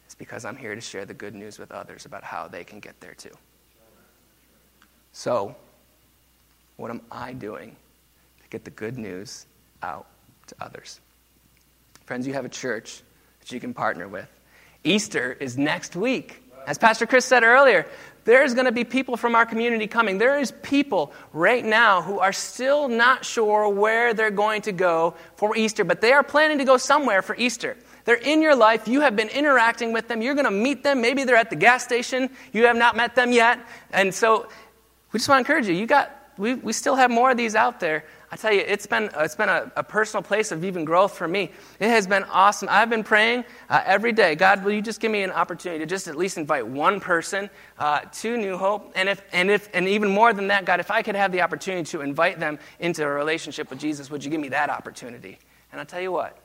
is 0.09 0.15
because 0.15 0.47
I'm 0.47 0.57
here 0.57 0.75
to 0.75 0.81
share 0.81 1.05
the 1.05 1.15
good 1.15 1.35
news 1.35 1.59
with 1.59 1.71
others 1.71 2.07
about 2.07 2.25
how 2.25 2.49
they 2.49 2.65
can 2.65 2.81
get 2.81 2.99
there 3.01 3.13
too. 3.13 3.37
So, 5.13 5.55
what 6.79 6.91
am 6.91 7.03
I 7.13 7.35
doing 7.35 7.77
to 8.43 8.49
get 8.49 8.65
the 8.65 8.71
good 8.71 8.97
news 8.97 9.45
out 9.83 10.07
to 10.47 10.55
others? 10.63 10.99
Friends, 12.07 12.27
you 12.27 12.33
have 12.33 12.47
a 12.47 12.51
church 12.51 13.03
that 13.41 13.53
you 13.53 13.61
can 13.61 13.75
partner 13.75 14.09
with. 14.09 14.29
Easter 14.83 15.37
is 15.39 15.59
next 15.59 15.95
week. 15.95 16.43
As 16.67 16.79
Pastor 16.79 17.07
Chris 17.07 17.25
said 17.25 17.43
earlier, 17.43 17.87
there's 18.25 18.55
going 18.55 18.67
to 18.67 18.73
be 18.73 18.85
people 18.85 19.17
from 19.17 19.35
our 19.35 19.47
community 19.47 19.87
coming. 19.87 20.19
There 20.19 20.39
is 20.39 20.53
people 20.63 21.13
right 21.33 21.65
now 21.65 22.03
who 22.03 22.19
are 22.19 22.33
still 22.33 22.89
not 22.89 23.25
sure 23.25 23.69
where 23.69 24.13
they're 24.15 24.31
going 24.31 24.63
to 24.63 24.73
go 24.73 25.15
for 25.37 25.57
Easter, 25.57 25.85
but 25.85 26.01
they 26.01 26.13
are 26.13 26.23
planning 26.23 26.59
to 26.59 26.65
go 26.65 26.77
somewhere 26.77 27.23
for 27.23 27.35
Easter. 27.37 27.77
They're 28.05 28.17
in 28.17 28.43
your 28.43 28.55
life. 28.55 28.89
You 28.89 29.01
have 29.01 29.17
been 29.17 29.29
interacting 29.29 29.93
with 29.93 30.09
them. 30.09 30.23
You're 30.23 30.35
going 30.35 30.45
to 30.45 30.51
meet 30.51 30.83
them. 30.83 31.01
Maybe 31.01 31.25
they're 31.25 31.37
at 31.37 31.51
the 31.51 31.57
gas 31.57 31.83
station. 31.83 32.31
You 32.53 32.67
have 32.67 32.77
not 32.77 32.97
met 32.97 33.15
them 33.15 33.33
yet. 33.33 33.59
And 33.93 34.15
so 34.15 34.49
we 35.13 35.19
just 35.19 35.29
want 35.29 35.45
to 35.45 35.51
encourage 35.51 35.67
you. 35.67 35.75
You 35.75 35.87
got, 35.87 36.11
we, 36.37 36.55
we 36.55 36.73
still 36.73 36.97
have 36.97 37.11
more 37.11 37.31
of 37.31 37.37
these 37.37 37.55
out 37.55 37.81
there. 37.81 38.05
I 38.33 38.37
tell 38.37 38.53
you, 38.53 38.61
it's 38.61 38.87
been, 38.87 39.11
it's 39.17 39.35
been 39.35 39.49
a, 39.49 39.73
a 39.75 39.83
personal 39.83 40.23
place 40.23 40.53
of 40.53 40.65
even 40.65 40.85
growth 40.85 41.19
for 41.19 41.27
me. 41.27 41.51
It 41.81 41.89
has 41.89 42.07
been 42.07 42.23
awesome. 42.25 42.69
I've 42.71 42.89
been 42.89 43.03
praying 43.03 43.45
uh, 43.69 43.83
every 43.85 44.13
day 44.13 44.37
God, 44.37 44.65
will 44.65 44.73
you 44.73 44.83
just 44.83 45.01
give 45.01 45.11
me 45.11 45.23
an 45.23 45.33
opportunity 45.33 45.81
to 45.81 45.87
just 45.87 46.07
at 46.07 46.17
least 46.17 46.39
invite 46.39 46.67
one 46.67 47.01
person 47.01 47.51
uh, 47.79 48.01
to 48.01 48.37
New 48.37 48.57
Hope? 48.57 48.93
And, 48.95 49.09
if, 49.09 49.23
and, 49.33 49.51
if, 49.51 49.69
and 49.75 49.89
even 49.89 50.11
more 50.11 50.33
than 50.33 50.47
that, 50.47 50.65
God, 50.65 50.79
if 50.79 50.93
I 50.93 51.03
could 51.03 51.17
have 51.17 51.33
the 51.33 51.41
opportunity 51.43 51.85
to 51.91 52.03
invite 52.03 52.39
them 52.39 52.61
into 52.79 53.05
a 53.05 53.09
relationship 53.09 53.69
with 53.69 53.81
Jesus, 53.81 54.11
would 54.11 54.25
you 54.25 54.31
give 54.31 54.41
me 54.41 54.51
that 54.51 54.71
opportunity? 54.71 55.37
And 55.73 55.81
I'll 55.81 55.87
tell 55.87 56.01
you 56.01 56.13
what, 56.13 56.39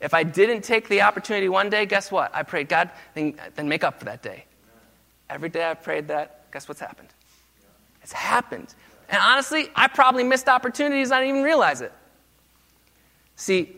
if 0.00 0.14
I 0.14 0.22
didn't 0.22 0.62
take 0.62 0.88
the 0.88 1.02
opportunity 1.02 1.50
one 1.50 1.68
day, 1.68 1.84
guess 1.84 2.10
what? 2.10 2.34
I 2.34 2.44
prayed, 2.44 2.68
God, 2.68 2.90
then, 3.14 3.34
then 3.54 3.68
make 3.68 3.84
up 3.84 3.98
for 3.98 4.06
that 4.06 4.22
day. 4.22 4.44
Every 5.28 5.50
day 5.50 5.64
I've 5.64 5.82
prayed 5.82 6.08
that, 6.08 6.50
guess 6.50 6.66
what's 6.66 6.80
happened? 6.80 7.08
It's 8.02 8.12
happened. 8.12 8.74
And 9.08 9.20
honestly, 9.22 9.68
I 9.74 9.88
probably 9.88 10.24
missed 10.24 10.48
opportunities 10.48 11.10
I 11.10 11.20
didn't 11.20 11.36
even 11.36 11.42
realize 11.42 11.80
it. 11.80 11.92
See, 13.36 13.76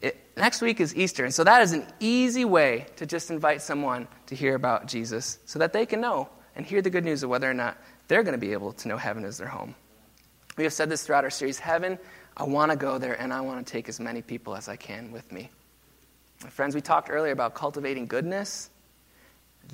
it, 0.00 0.20
next 0.36 0.60
week 0.60 0.80
is 0.80 0.94
Easter. 0.94 1.24
And 1.24 1.32
so 1.32 1.44
that 1.44 1.62
is 1.62 1.72
an 1.72 1.86
easy 2.00 2.44
way 2.44 2.86
to 2.96 3.06
just 3.06 3.30
invite 3.30 3.62
someone 3.62 4.08
to 4.26 4.34
hear 4.34 4.54
about 4.54 4.86
Jesus 4.86 5.38
so 5.46 5.58
that 5.58 5.72
they 5.72 5.86
can 5.86 6.00
know 6.00 6.28
and 6.56 6.66
hear 6.66 6.82
the 6.82 6.90
good 6.90 7.04
news 7.04 7.22
of 7.22 7.30
whether 7.30 7.50
or 7.50 7.54
not 7.54 7.78
they're 8.08 8.22
going 8.22 8.34
to 8.34 8.38
be 8.38 8.52
able 8.52 8.72
to 8.72 8.88
know 8.88 8.96
heaven 8.96 9.24
as 9.24 9.38
their 9.38 9.48
home. 9.48 9.74
We 10.56 10.64
have 10.64 10.72
said 10.72 10.90
this 10.90 11.04
throughout 11.04 11.24
our 11.24 11.30
series 11.30 11.58
Heaven, 11.58 11.98
I 12.36 12.44
want 12.44 12.70
to 12.70 12.76
go 12.76 12.98
there 12.98 13.18
and 13.20 13.32
I 13.32 13.40
want 13.40 13.64
to 13.64 13.72
take 13.72 13.88
as 13.88 14.00
many 14.00 14.20
people 14.20 14.54
as 14.54 14.68
I 14.68 14.76
can 14.76 15.12
with 15.12 15.30
me. 15.32 15.50
My 16.42 16.50
friends, 16.50 16.74
we 16.74 16.80
talked 16.80 17.08
earlier 17.08 17.32
about 17.32 17.54
cultivating 17.54 18.06
goodness. 18.06 18.70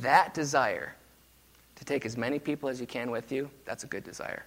That 0.00 0.34
desire 0.34 0.94
to 1.76 1.84
take 1.84 2.04
as 2.04 2.16
many 2.16 2.38
people 2.38 2.68
as 2.68 2.80
you 2.80 2.86
can 2.86 3.10
with 3.10 3.32
you, 3.32 3.50
that's 3.64 3.84
a 3.84 3.86
good 3.86 4.04
desire. 4.04 4.44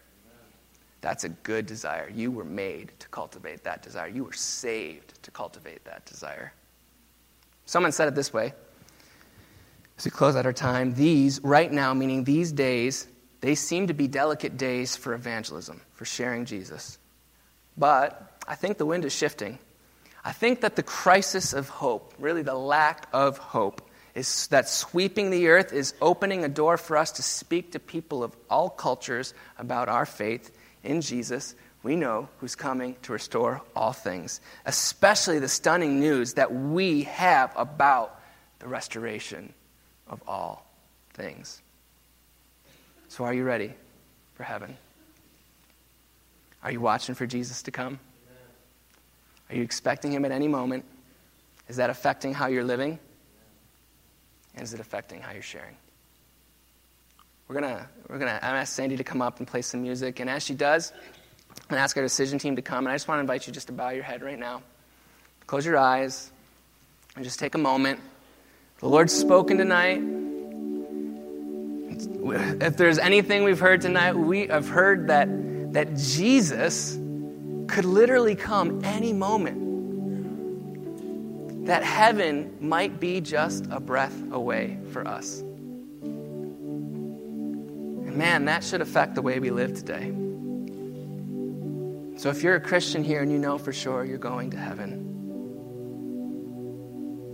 That's 1.02 1.24
a 1.24 1.30
good 1.30 1.66
desire. 1.66 2.10
You 2.14 2.32
were 2.32 2.46
made 2.46 2.92
to 3.00 3.10
cultivate 3.10 3.64
that 3.64 3.82
desire. 3.82 4.08
You 4.08 4.24
were 4.24 4.34
saved 4.34 5.22
to 5.24 5.32
cultivate 5.32 5.84
that 5.86 6.06
desire. 6.06 6.54
Someone 7.66 7.92
said 7.92 8.08
it 8.08 8.16
this 8.16 8.32
way 8.32 8.54
as 10.02 10.06
we 10.06 10.10
close 10.10 10.36
out 10.36 10.48
our 10.48 10.54
time 10.54 10.96
these, 10.96 11.40
right 11.44 11.72
now, 11.72 11.94
meaning 11.94 12.24
these 12.24 12.52
days, 12.52 13.08
they 13.42 13.54
seem 13.54 13.86
to 13.86 13.94
be 13.94 14.08
delicate 14.08 14.58
days 14.58 14.96
for 14.96 15.14
evangelism, 15.14 15.80
for 15.94 16.06
sharing 16.06 16.46
Jesus. 16.46 16.98
But 17.78 18.32
I 18.48 18.56
think 18.56 18.80
the 18.80 18.86
wind 18.88 19.06
is 19.06 19.14
shifting. 19.14 19.60
I 20.26 20.32
think 20.32 20.62
that 20.62 20.76
the 20.76 20.82
crisis 20.82 21.54
of 21.54 21.70
hope, 21.70 22.16
really 22.18 22.42
the 22.42 22.56
lack 22.56 23.08
of 23.14 23.38
hope, 23.38 23.88
is 24.16 24.48
that 24.48 24.68
sweeping 24.68 25.30
the 25.30 25.50
earth 25.50 25.72
is 25.72 25.94
opening 26.02 26.44
a 26.44 26.50
door 26.50 26.78
for 26.78 26.98
us 26.98 27.12
to 27.14 27.22
speak 27.22 27.74
to 27.74 27.80
people 27.80 28.24
of 28.24 28.36
all 28.50 28.72
cultures 28.72 29.36
about 29.60 29.88
our 29.88 30.08
faith 30.08 30.52
in 30.84 31.02
Jesus. 31.02 31.56
We 31.84 31.96
know 31.96 32.30
who's 32.40 32.56
coming 32.56 32.96
to 33.04 33.14
restore 33.14 33.62
all 33.76 33.94
things, 33.94 34.40
especially 34.66 35.40
the 35.40 35.48
stunning 35.48 36.00
news 36.00 36.34
that 36.36 36.54
we 36.54 37.04
have 37.04 37.52
about 37.56 38.20
the 38.60 38.68
restoration 38.68 39.54
of 40.08 40.22
all 40.28 40.66
things. 41.14 41.62
So, 43.08 43.24
are 43.24 43.34
you 43.34 43.44
ready 43.44 43.74
for 44.36 44.44
heaven? 44.44 44.78
Are 46.64 46.72
you 46.72 46.80
watching 46.80 47.16
for 47.16 47.26
Jesus 47.26 47.64
to 47.64 47.72
come? 47.72 48.00
Are 49.50 49.56
you 49.56 49.64
expecting 49.64 50.12
him 50.12 50.24
at 50.24 50.32
any 50.32 50.48
moment? 50.48 50.86
Is 51.68 51.78
that 51.78 51.90
affecting 51.90 52.34
how 52.34 52.48
you're 52.48 52.64
living? 52.64 53.00
And 54.56 54.64
is 54.64 54.74
it 54.74 54.80
affecting 54.80 55.22
how 55.22 55.32
you're 55.32 55.42
sharing? 55.42 55.76
We're 57.52 57.60
gonna, 57.60 57.86
we're 58.08 58.18
gonna, 58.18 58.40
I'm 58.42 58.56
ask 58.56 58.74
Sandy 58.74 58.96
to 58.96 59.04
come 59.04 59.22
up 59.22 59.40
and 59.40 59.48
play 59.48 59.62
some 59.62 59.82
music, 59.82 60.22
and 60.22 60.30
as 60.30 60.42
she 60.42 60.54
does, 60.54 60.94
I'm 61.50 61.68
gonna 61.68 61.82
ask 61.82 61.98
our 61.98 62.04
decision 62.04 62.40
team 62.40 62.56
to 62.56 62.62
come, 62.62 62.86
and 62.86 62.94
I 62.94 62.96
just 62.96 63.10
want 63.10 63.18
to 63.18 63.20
invite 63.20 63.46
you 63.46 63.52
just 63.52 63.68
to 63.68 63.74
bow 63.74 63.90
your 63.90 64.06
head 64.06 64.22
right 64.22 64.40
now, 64.40 64.62
close 65.48 65.66
your 65.66 65.76
eyes, 65.78 66.32
and 67.18 67.26
just 67.26 67.40
take 67.40 67.54
a 67.54 67.58
moment. 67.58 68.00
The 68.80 68.88
Lord's 68.88 69.12
spoken 69.12 69.58
tonight. 69.58 70.02
If 72.64 72.78
there's 72.78 73.00
anything 73.00 73.44
we've 73.44 73.60
heard 73.60 73.82
tonight, 73.82 74.14
we 74.14 74.48
have 74.48 74.70
heard 74.70 75.10
that 75.10 75.28
that 75.74 75.98
Jesus 75.98 76.94
could 77.68 77.84
literally 77.84 78.36
come 78.36 78.80
any 78.86 79.12
moment. 79.12 79.58
That 81.66 81.84
heaven 81.84 82.56
might 82.62 83.02
be 83.02 83.20
just 83.20 83.66
a 83.70 83.82
breath 83.82 84.16
away 84.32 84.78
for 84.94 85.06
us. 85.06 85.44
Man, 88.16 88.46
that 88.46 88.64
should 88.64 88.82
affect 88.82 89.16
the 89.16 89.22
way 89.22 89.40
we 89.40 89.52
live 89.52 89.74
today. 89.74 90.12
So 92.18 92.30
if 92.30 92.44
you're 92.44 92.56
a 92.56 92.62
Christian 92.62 93.04
here 93.04 93.22
and 93.22 93.32
you 93.32 93.40
know 93.40 93.58
for 93.58 93.72
sure 93.74 94.04
you're 94.04 94.18
going 94.18 94.52
to 94.52 94.58
heaven, 94.58 95.08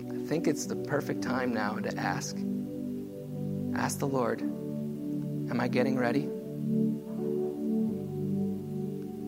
I 0.09 0.27
think 0.27 0.47
it's 0.47 0.65
the 0.65 0.75
perfect 0.75 1.23
time 1.23 1.53
now 1.53 1.75
to 1.75 1.97
ask. 1.97 2.37
Ask 3.75 3.99
the 3.99 4.07
Lord, 4.07 4.41
Am 4.41 5.61
I 5.61 5.67
getting 5.67 5.97
ready? 5.97 6.23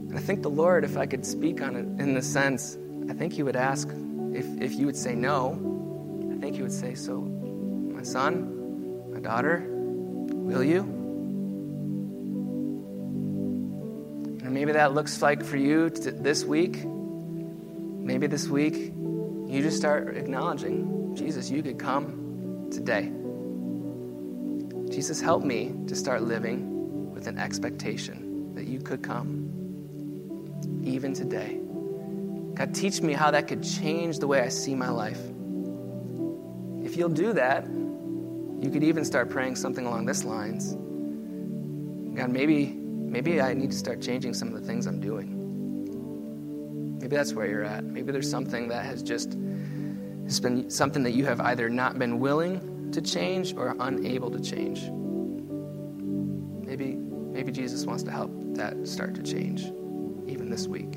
And 0.09 0.17
I 0.17 0.21
think 0.21 0.41
the 0.41 0.49
Lord, 0.49 0.83
if 0.83 0.97
I 0.97 1.05
could 1.05 1.25
speak 1.25 1.61
on 1.61 1.75
it 1.75 2.01
in 2.01 2.13
the 2.13 2.21
sense, 2.21 2.77
I 3.09 3.13
think 3.13 3.33
He 3.33 3.41
would 3.43 3.55
ask 3.55 3.87
if, 4.33 4.45
if 4.61 4.75
you 4.75 4.85
would 4.85 4.97
say 4.97 5.15
no, 5.15 5.53
I 6.31 6.37
think 6.39 6.57
He 6.57 6.61
would 6.61 6.73
say, 6.73 6.93
So, 6.93 7.21
my 7.21 8.03
son, 8.03 9.11
my 9.13 9.19
daughter, 9.19 9.65
will 9.69 10.63
you? 10.63 10.98
Maybe 14.59 14.73
that 14.73 14.93
looks 14.93 15.21
like 15.21 15.41
for 15.41 15.55
you 15.55 15.89
this 15.89 16.43
week, 16.43 16.83
maybe 16.83 18.27
this 18.27 18.49
week, 18.49 18.73
you 18.75 19.61
just 19.61 19.77
start 19.77 20.17
acknowledging, 20.17 21.15
Jesus, 21.15 21.49
you 21.49 21.63
could 21.63 21.79
come 21.79 22.67
today. 22.69 23.09
Jesus, 24.93 25.21
help 25.21 25.45
me 25.45 25.73
to 25.87 25.95
start 25.95 26.23
living 26.23 27.09
with 27.13 27.27
an 27.27 27.37
expectation 27.39 28.53
that 28.53 28.65
you 28.65 28.81
could 28.81 29.01
come 29.01 30.81
even 30.83 31.13
today. 31.13 31.57
God, 32.55 32.75
teach 32.75 32.99
me 33.01 33.13
how 33.13 33.31
that 33.31 33.47
could 33.47 33.63
change 33.63 34.19
the 34.19 34.27
way 34.27 34.41
I 34.41 34.49
see 34.49 34.75
my 34.75 34.89
life. 34.89 35.21
If 36.83 36.97
you'll 36.97 37.07
do 37.07 37.31
that, 37.31 37.63
you 37.65 38.69
could 38.69 38.83
even 38.83 39.05
start 39.05 39.29
praying 39.29 39.55
something 39.55 39.85
along 39.85 40.05
this 40.05 40.25
lines. 40.25 40.73
God, 42.17 42.29
maybe 42.29 42.78
maybe 43.09 43.41
I 43.41 43.53
need 43.53 43.71
to 43.71 43.77
start 43.77 44.01
changing 44.01 44.33
some 44.33 44.49
of 44.49 44.53
the 44.53 44.65
things 44.65 44.85
I'm 44.85 44.99
doing. 44.99 46.97
Maybe 46.99 47.15
that's 47.15 47.33
where 47.33 47.47
you're 47.47 47.63
at. 47.63 47.83
Maybe 47.83 48.11
there's 48.11 48.29
something 48.29 48.67
that 48.69 48.85
has 48.85 49.01
just 49.01 49.37
has 50.25 50.39
been 50.39 50.69
something 50.69 51.01
that 51.03 51.11
you 51.11 51.25
have 51.25 51.41
either 51.41 51.69
not 51.69 51.97
been 51.97 52.19
willing 52.19 52.91
to 52.91 53.01
change 53.01 53.55
or 53.55 53.75
unable 53.79 54.29
to 54.29 54.39
change. 54.39 54.89
Maybe 56.67 56.95
maybe 56.95 57.51
Jesus 57.51 57.85
wants 57.85 58.03
to 58.03 58.11
help 58.11 58.31
that 58.55 58.87
start 58.87 59.15
to 59.15 59.23
change 59.23 59.63
even 60.27 60.49
this 60.49 60.67
week, 60.67 60.95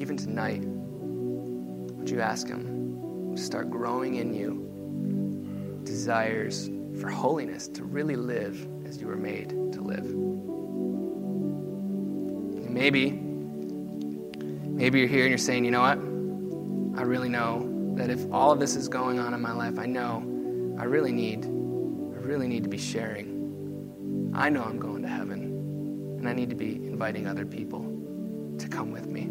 even 0.00 0.16
tonight, 0.16 0.62
would 0.62 2.08
you 2.08 2.20
ask 2.20 2.48
Him 2.48 3.34
to 3.34 3.42
start 3.42 3.70
growing 3.70 4.16
in 4.16 4.32
you 4.32 5.80
desires 5.84 6.70
for 7.00 7.08
holiness, 7.08 7.68
to 7.68 7.84
really 7.84 8.16
live 8.16 8.66
as 8.86 9.00
you 9.00 9.06
were 9.06 9.16
made 9.16 9.50
to 9.72 9.80
live? 9.80 10.53
Maybe, 12.74 13.12
maybe 13.12 14.98
you're 14.98 15.06
here 15.06 15.20
and 15.20 15.28
you're 15.28 15.38
saying, 15.38 15.64
you 15.64 15.70
know 15.70 15.80
what? 15.80 15.96
I 17.00 17.04
really 17.04 17.28
know 17.28 17.94
that 17.94 18.10
if 18.10 18.20
all 18.32 18.50
of 18.50 18.58
this 18.58 18.74
is 18.74 18.88
going 18.88 19.20
on 19.20 19.32
in 19.32 19.40
my 19.40 19.52
life, 19.52 19.78
I 19.78 19.86
know 19.86 20.16
I 20.76 20.82
really 20.82 21.12
need, 21.12 21.44
I 21.44 22.18
really 22.26 22.48
need 22.48 22.64
to 22.64 22.68
be 22.68 22.78
sharing. 22.78 24.32
I 24.34 24.50
know 24.50 24.64
I'm 24.64 24.80
going 24.80 25.02
to 25.02 25.08
heaven, 25.08 26.16
and 26.18 26.28
I 26.28 26.32
need 26.32 26.50
to 26.50 26.56
be 26.56 26.74
inviting 26.74 27.28
other 27.28 27.46
people 27.46 27.82
to 28.58 28.68
come 28.68 28.90
with 28.90 29.06
me. 29.06 29.30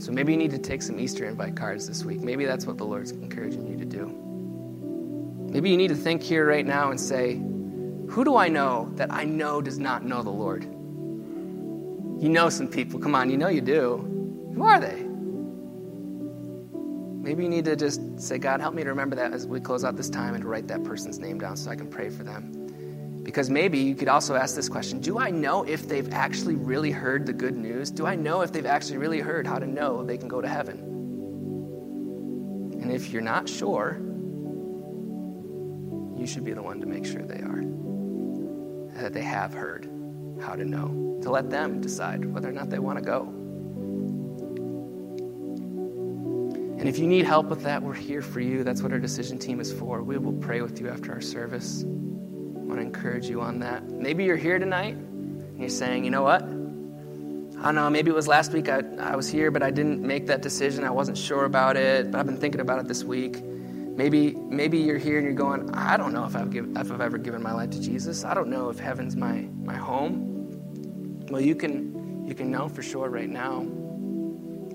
So 0.00 0.12
maybe 0.12 0.30
you 0.30 0.38
need 0.38 0.52
to 0.52 0.58
take 0.58 0.80
some 0.80 1.00
Easter 1.00 1.24
invite 1.24 1.56
cards 1.56 1.88
this 1.88 2.04
week. 2.04 2.20
Maybe 2.20 2.44
that's 2.44 2.66
what 2.66 2.78
the 2.78 2.86
Lord's 2.86 3.10
encouraging 3.10 3.66
you 3.66 3.76
to 3.78 3.84
do. 3.84 4.06
Maybe 5.50 5.70
you 5.70 5.76
need 5.76 5.88
to 5.88 5.96
think 5.96 6.22
here 6.22 6.46
right 6.46 6.64
now 6.64 6.92
and 6.92 7.00
say, 7.00 7.34
Who 7.34 8.22
do 8.24 8.36
I 8.36 8.46
know 8.46 8.92
that 8.94 9.12
I 9.12 9.24
know 9.24 9.60
does 9.60 9.80
not 9.80 10.04
know 10.04 10.22
the 10.22 10.30
Lord? 10.30 10.68
You 12.24 12.30
know 12.30 12.48
some 12.48 12.68
people. 12.68 12.98
Come 13.00 13.14
on, 13.14 13.28
you 13.28 13.36
know 13.36 13.48
you 13.48 13.60
do. 13.60 13.98
Who 14.54 14.64
are 14.64 14.80
they? 14.80 15.02
Maybe 17.22 17.42
you 17.42 17.50
need 17.50 17.66
to 17.66 17.76
just 17.76 18.00
say, 18.18 18.38
God, 18.38 18.62
help 18.62 18.72
me 18.72 18.82
to 18.82 18.88
remember 18.88 19.14
that 19.16 19.34
as 19.34 19.46
we 19.46 19.60
close 19.60 19.84
out 19.84 19.94
this 19.94 20.08
time 20.08 20.32
and 20.32 20.40
to 20.40 20.48
write 20.48 20.66
that 20.68 20.84
person's 20.84 21.18
name 21.18 21.38
down 21.38 21.58
so 21.58 21.70
I 21.70 21.76
can 21.76 21.86
pray 21.86 22.08
for 22.08 22.24
them. 22.24 23.20
Because 23.22 23.50
maybe 23.50 23.78
you 23.78 23.94
could 23.94 24.08
also 24.08 24.36
ask 24.36 24.56
this 24.56 24.70
question 24.70 25.02
Do 25.02 25.18
I 25.18 25.28
know 25.28 25.64
if 25.64 25.86
they've 25.86 26.10
actually 26.14 26.54
really 26.54 26.90
heard 26.90 27.26
the 27.26 27.34
good 27.34 27.56
news? 27.56 27.90
Do 27.90 28.06
I 28.06 28.14
know 28.14 28.40
if 28.40 28.52
they've 28.52 28.64
actually 28.64 28.96
really 28.96 29.20
heard 29.20 29.46
how 29.46 29.58
to 29.58 29.66
know 29.66 30.02
they 30.02 30.16
can 30.16 30.28
go 30.28 30.40
to 30.40 30.48
heaven? 30.48 30.78
And 32.80 32.90
if 32.90 33.10
you're 33.10 33.20
not 33.20 33.50
sure, 33.50 33.98
you 36.18 36.26
should 36.26 36.46
be 36.46 36.54
the 36.54 36.62
one 36.62 36.80
to 36.80 36.86
make 36.86 37.04
sure 37.04 37.20
they 37.20 37.42
are. 37.42 37.60
That 39.02 39.12
they 39.12 39.20
have 39.20 39.52
heard 39.52 39.90
how 40.40 40.54
to 40.54 40.64
know, 40.64 41.03
to 41.24 41.30
let 41.30 41.50
them 41.50 41.80
decide 41.80 42.24
whether 42.24 42.48
or 42.48 42.52
not 42.52 42.70
they 42.70 42.78
want 42.78 42.98
to 42.98 43.04
go. 43.04 43.22
And 46.78 46.88
if 46.88 46.98
you 46.98 47.06
need 47.06 47.24
help 47.24 47.46
with 47.46 47.62
that, 47.62 47.82
we're 47.82 47.94
here 47.94 48.20
for 48.20 48.40
you. 48.40 48.62
That's 48.62 48.82
what 48.82 48.92
our 48.92 48.98
decision 48.98 49.38
team 49.38 49.58
is 49.58 49.72
for. 49.72 50.02
We 50.02 50.18
will 50.18 50.34
pray 50.34 50.60
with 50.60 50.80
you 50.80 50.88
after 50.88 51.12
our 51.12 51.22
service 51.22 51.82
I 51.82 52.66
want 52.66 52.80
to 52.80 52.86
encourage 52.86 53.26
you 53.26 53.42
on 53.42 53.58
that. 53.60 53.90
Maybe 53.90 54.24
you're 54.24 54.36
here 54.36 54.58
tonight 54.58 54.94
and 54.94 55.58
you're 55.58 55.68
saying, 55.68 56.04
you 56.04 56.10
know 56.10 56.22
what? 56.22 56.42
I 56.42 57.66
don't 57.66 57.74
know, 57.74 57.90
maybe 57.90 58.10
it 58.10 58.14
was 58.14 58.26
last 58.26 58.52
week 58.52 58.70
I, 58.70 58.82
I 58.98 59.16
was 59.16 59.30
here, 59.30 59.50
but 59.50 59.62
I 59.62 59.70
didn't 59.70 60.00
make 60.00 60.26
that 60.26 60.40
decision. 60.40 60.82
I 60.82 60.90
wasn't 60.90 61.18
sure 61.18 61.44
about 61.44 61.76
it, 61.76 62.10
but 62.10 62.18
I've 62.18 62.26
been 62.26 62.38
thinking 62.38 62.60
about 62.62 62.80
it 62.80 62.88
this 62.88 63.04
week. 63.04 63.42
Maybe, 63.42 64.32
maybe 64.32 64.78
you're 64.78 64.98
here 64.98 65.18
and 65.18 65.26
you're 65.26 65.34
going, 65.34 65.74
I 65.74 65.98
don't 65.98 66.14
know 66.14 66.24
if 66.24 66.34
I've, 66.34 66.50
give, 66.50 66.74
if 66.76 66.90
I've 66.90 67.00
ever 67.00 67.18
given 67.18 67.42
my 67.42 67.52
life 67.52 67.70
to 67.70 67.80
Jesus. 67.80 68.24
I 68.24 68.34
don't 68.34 68.48
know 68.48 68.70
if 68.70 68.78
heaven's 68.78 69.14
my, 69.14 69.46
my 69.62 69.76
home. 69.76 70.33
Well, 71.30 71.40
you 71.40 71.54
can, 71.54 72.26
you 72.26 72.34
can 72.34 72.50
know 72.50 72.68
for 72.68 72.82
sure 72.82 73.08
right 73.08 73.28
now. 73.28 73.66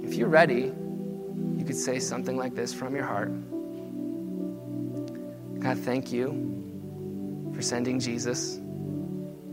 If 0.04 0.16
you're 0.16 0.30
ready, 0.30 0.74
you 1.58 1.64
could 1.66 1.76
say 1.76 2.00
something 2.00 2.38
like 2.38 2.56
this 2.56 2.74
from 2.74 2.96
your 2.96 3.06
heart 3.06 3.32
God, 5.60 5.78
thank 5.80 6.12
you 6.14 7.52
for 7.54 7.62
sending 7.62 8.00
Jesus 8.00 8.56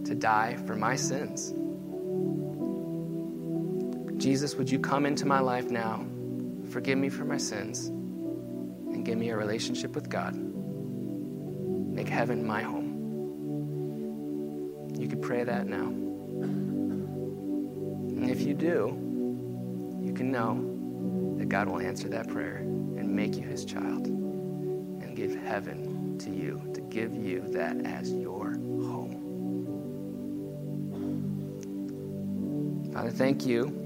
to 0.04 0.14
die 0.14 0.56
for 0.64 0.76
my 0.76 0.94
sins. 0.94 1.52
Jesus, 4.22 4.54
would 4.54 4.70
you 4.70 4.78
come 4.78 5.04
into 5.04 5.26
my 5.26 5.40
life 5.40 5.68
now, 5.68 6.06
forgive 6.70 6.96
me 6.96 7.08
for 7.08 7.24
my 7.24 7.38
sins, 7.38 7.88
and 7.88 9.04
give 9.04 9.18
me 9.18 9.30
a 9.30 9.36
relationship 9.36 9.96
with 9.96 10.08
God? 10.08 10.36
Make 10.36 12.08
heaven 12.08 12.46
my 12.46 12.62
home. 12.62 12.92
You 14.96 15.08
could 15.08 15.22
pray 15.22 15.42
that 15.42 15.66
now. 15.66 16.05
And 18.16 18.30
if 18.30 18.40
you 18.40 18.54
do, 18.54 18.96
you 20.02 20.12
can 20.12 20.32
know 20.32 21.36
that 21.38 21.48
God 21.48 21.68
will 21.68 21.80
answer 21.80 22.08
that 22.08 22.28
prayer 22.28 22.56
and 22.56 23.14
make 23.14 23.36
you 23.36 23.42
his 23.42 23.64
child 23.64 24.06
and 24.06 25.14
give 25.14 25.34
heaven 25.34 26.18
to 26.18 26.30
you, 26.30 26.62
to 26.74 26.80
give 26.80 27.14
you 27.14 27.42
that 27.48 27.84
as 27.84 28.10
your 28.12 28.52
home. 28.52 29.22
Father, 32.92 33.10
thank 33.10 33.44
you. 33.44 33.84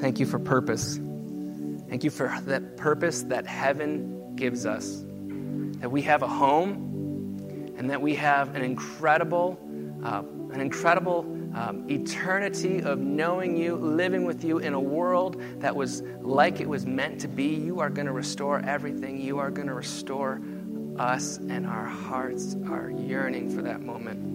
Thank 0.00 0.18
you 0.18 0.24
for 0.24 0.38
purpose. 0.38 0.98
Thank 1.88 2.04
you 2.04 2.10
for 2.10 2.34
that 2.46 2.78
purpose 2.78 3.24
that 3.24 3.46
heaven 3.46 4.34
gives 4.34 4.64
us. 4.64 5.04
That 5.80 5.90
we 5.90 6.00
have 6.02 6.22
a 6.22 6.28
home 6.28 7.74
and 7.76 7.90
that 7.90 8.00
we 8.00 8.14
have 8.14 8.54
an 8.54 8.62
incredible, 8.62 9.58
uh, 10.02 10.22
an 10.54 10.60
incredible 10.62 11.24
um, 11.54 11.88
eternity 11.90 12.82
of 12.82 12.98
knowing 12.98 13.56
you, 13.56 13.76
living 13.76 14.24
with 14.24 14.44
you 14.44 14.58
in 14.58 14.74
a 14.74 14.80
world 14.80 15.42
that 15.58 15.74
was 15.74 16.02
like 16.20 16.60
it 16.60 16.68
was 16.68 16.86
meant 16.86 17.20
to 17.20 17.28
be. 17.28 17.54
You 17.54 17.80
are 17.80 17.90
going 17.90 18.06
to 18.06 18.12
restore 18.12 18.60
everything. 18.60 19.20
You 19.20 19.38
are 19.38 19.50
going 19.50 19.68
to 19.68 19.74
restore 19.74 20.40
us, 20.98 21.38
and 21.38 21.66
our 21.66 21.84
hearts 21.84 22.56
are 22.68 22.90
yearning 22.90 23.54
for 23.54 23.62
that 23.62 23.82
moment. 23.82 24.30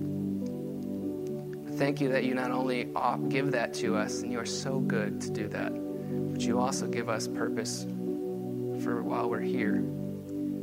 Thank 1.77 2.01
you 2.01 2.09
that 2.09 2.23
you 2.23 2.33
not 2.33 2.51
only 2.51 2.87
give 3.29 3.51
that 3.51 3.73
to 3.75 3.95
us, 3.95 4.21
and 4.21 4.31
you 4.31 4.39
are 4.39 4.45
so 4.45 4.79
good 4.79 5.21
to 5.21 5.29
do 5.29 5.47
that, 5.49 5.71
but 6.33 6.41
you 6.41 6.59
also 6.59 6.87
give 6.87 7.09
us 7.09 7.27
purpose 7.27 7.83
for 8.83 9.01
while 9.03 9.29
we're 9.29 9.39
here. 9.39 9.83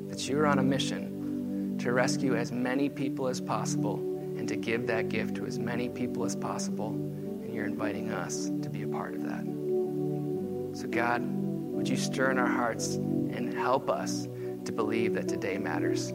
That 0.08 0.28
you're 0.28 0.46
on 0.46 0.58
a 0.58 0.62
mission 0.62 1.76
to 1.78 1.92
rescue 1.92 2.36
as 2.36 2.52
many 2.52 2.88
people 2.88 3.26
as 3.28 3.40
possible 3.40 4.13
and 4.44 4.48
to 4.50 4.56
give 4.56 4.86
that 4.86 5.08
gift 5.08 5.36
to 5.36 5.46
as 5.46 5.58
many 5.58 5.88
people 5.88 6.22
as 6.22 6.36
possible. 6.36 6.88
And 6.88 7.54
you're 7.54 7.64
inviting 7.64 8.12
us 8.12 8.50
to 8.60 8.68
be 8.68 8.82
a 8.82 8.86
part 8.86 9.14
of 9.14 9.22
that. 9.22 9.42
So, 10.78 10.86
God, 10.86 11.22
would 11.24 11.88
you 11.88 11.96
stir 11.96 12.30
in 12.30 12.38
our 12.38 12.46
hearts 12.46 12.96
and 12.96 13.54
help 13.54 13.88
us 13.88 14.28
to 14.66 14.70
believe 14.70 15.14
that 15.14 15.28
today 15.28 15.56
matters, 15.56 16.12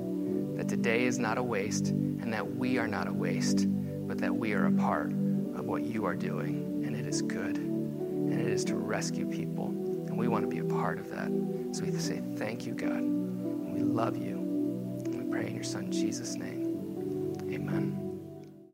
that 0.57 0.67
today 0.69 1.05
is 1.05 1.17
not 1.17 1.39
a 1.39 1.43
waste, 1.43 1.88
and 1.88 2.32
that 2.32 2.55
we 2.55 2.77
are 2.77 2.88
not 2.88 3.07
a 3.07 3.11
waste, 3.11 3.65
but 4.07 4.19
that 4.19 4.36
we 4.36 4.53
are 4.53 4.67
a 4.67 4.71
part 4.73 5.09
of 5.09 5.65
what 5.65 5.82
you 5.82 6.05
are 6.05 6.15
doing, 6.15 6.84
and 6.86 6.95
it 6.95 7.07
is 7.07 7.23
good, 7.23 7.57
and 7.57 8.34
it 8.34 8.47
is 8.47 8.63
to 8.65 8.75
rescue 8.75 9.25
people, 9.25 9.69
and 10.05 10.15
we 10.15 10.27
want 10.27 10.43
to 10.43 10.47
be 10.47 10.59
a 10.59 10.63
part 10.63 10.99
of 10.99 11.09
that. 11.09 11.30
So 11.71 11.84
we 11.84 11.91
say, 11.97 12.21
Thank 12.36 12.67
you, 12.67 12.73
God. 12.73 13.01
We 13.01 13.82
love 13.82 14.17
you. 14.17 14.36
And 15.05 15.23
we 15.23 15.32
pray 15.32 15.47
in 15.47 15.55
your 15.55 15.63
Son, 15.63 15.91
Jesus' 15.91 16.36
name. 16.36 16.69
Amen. 17.51 18.09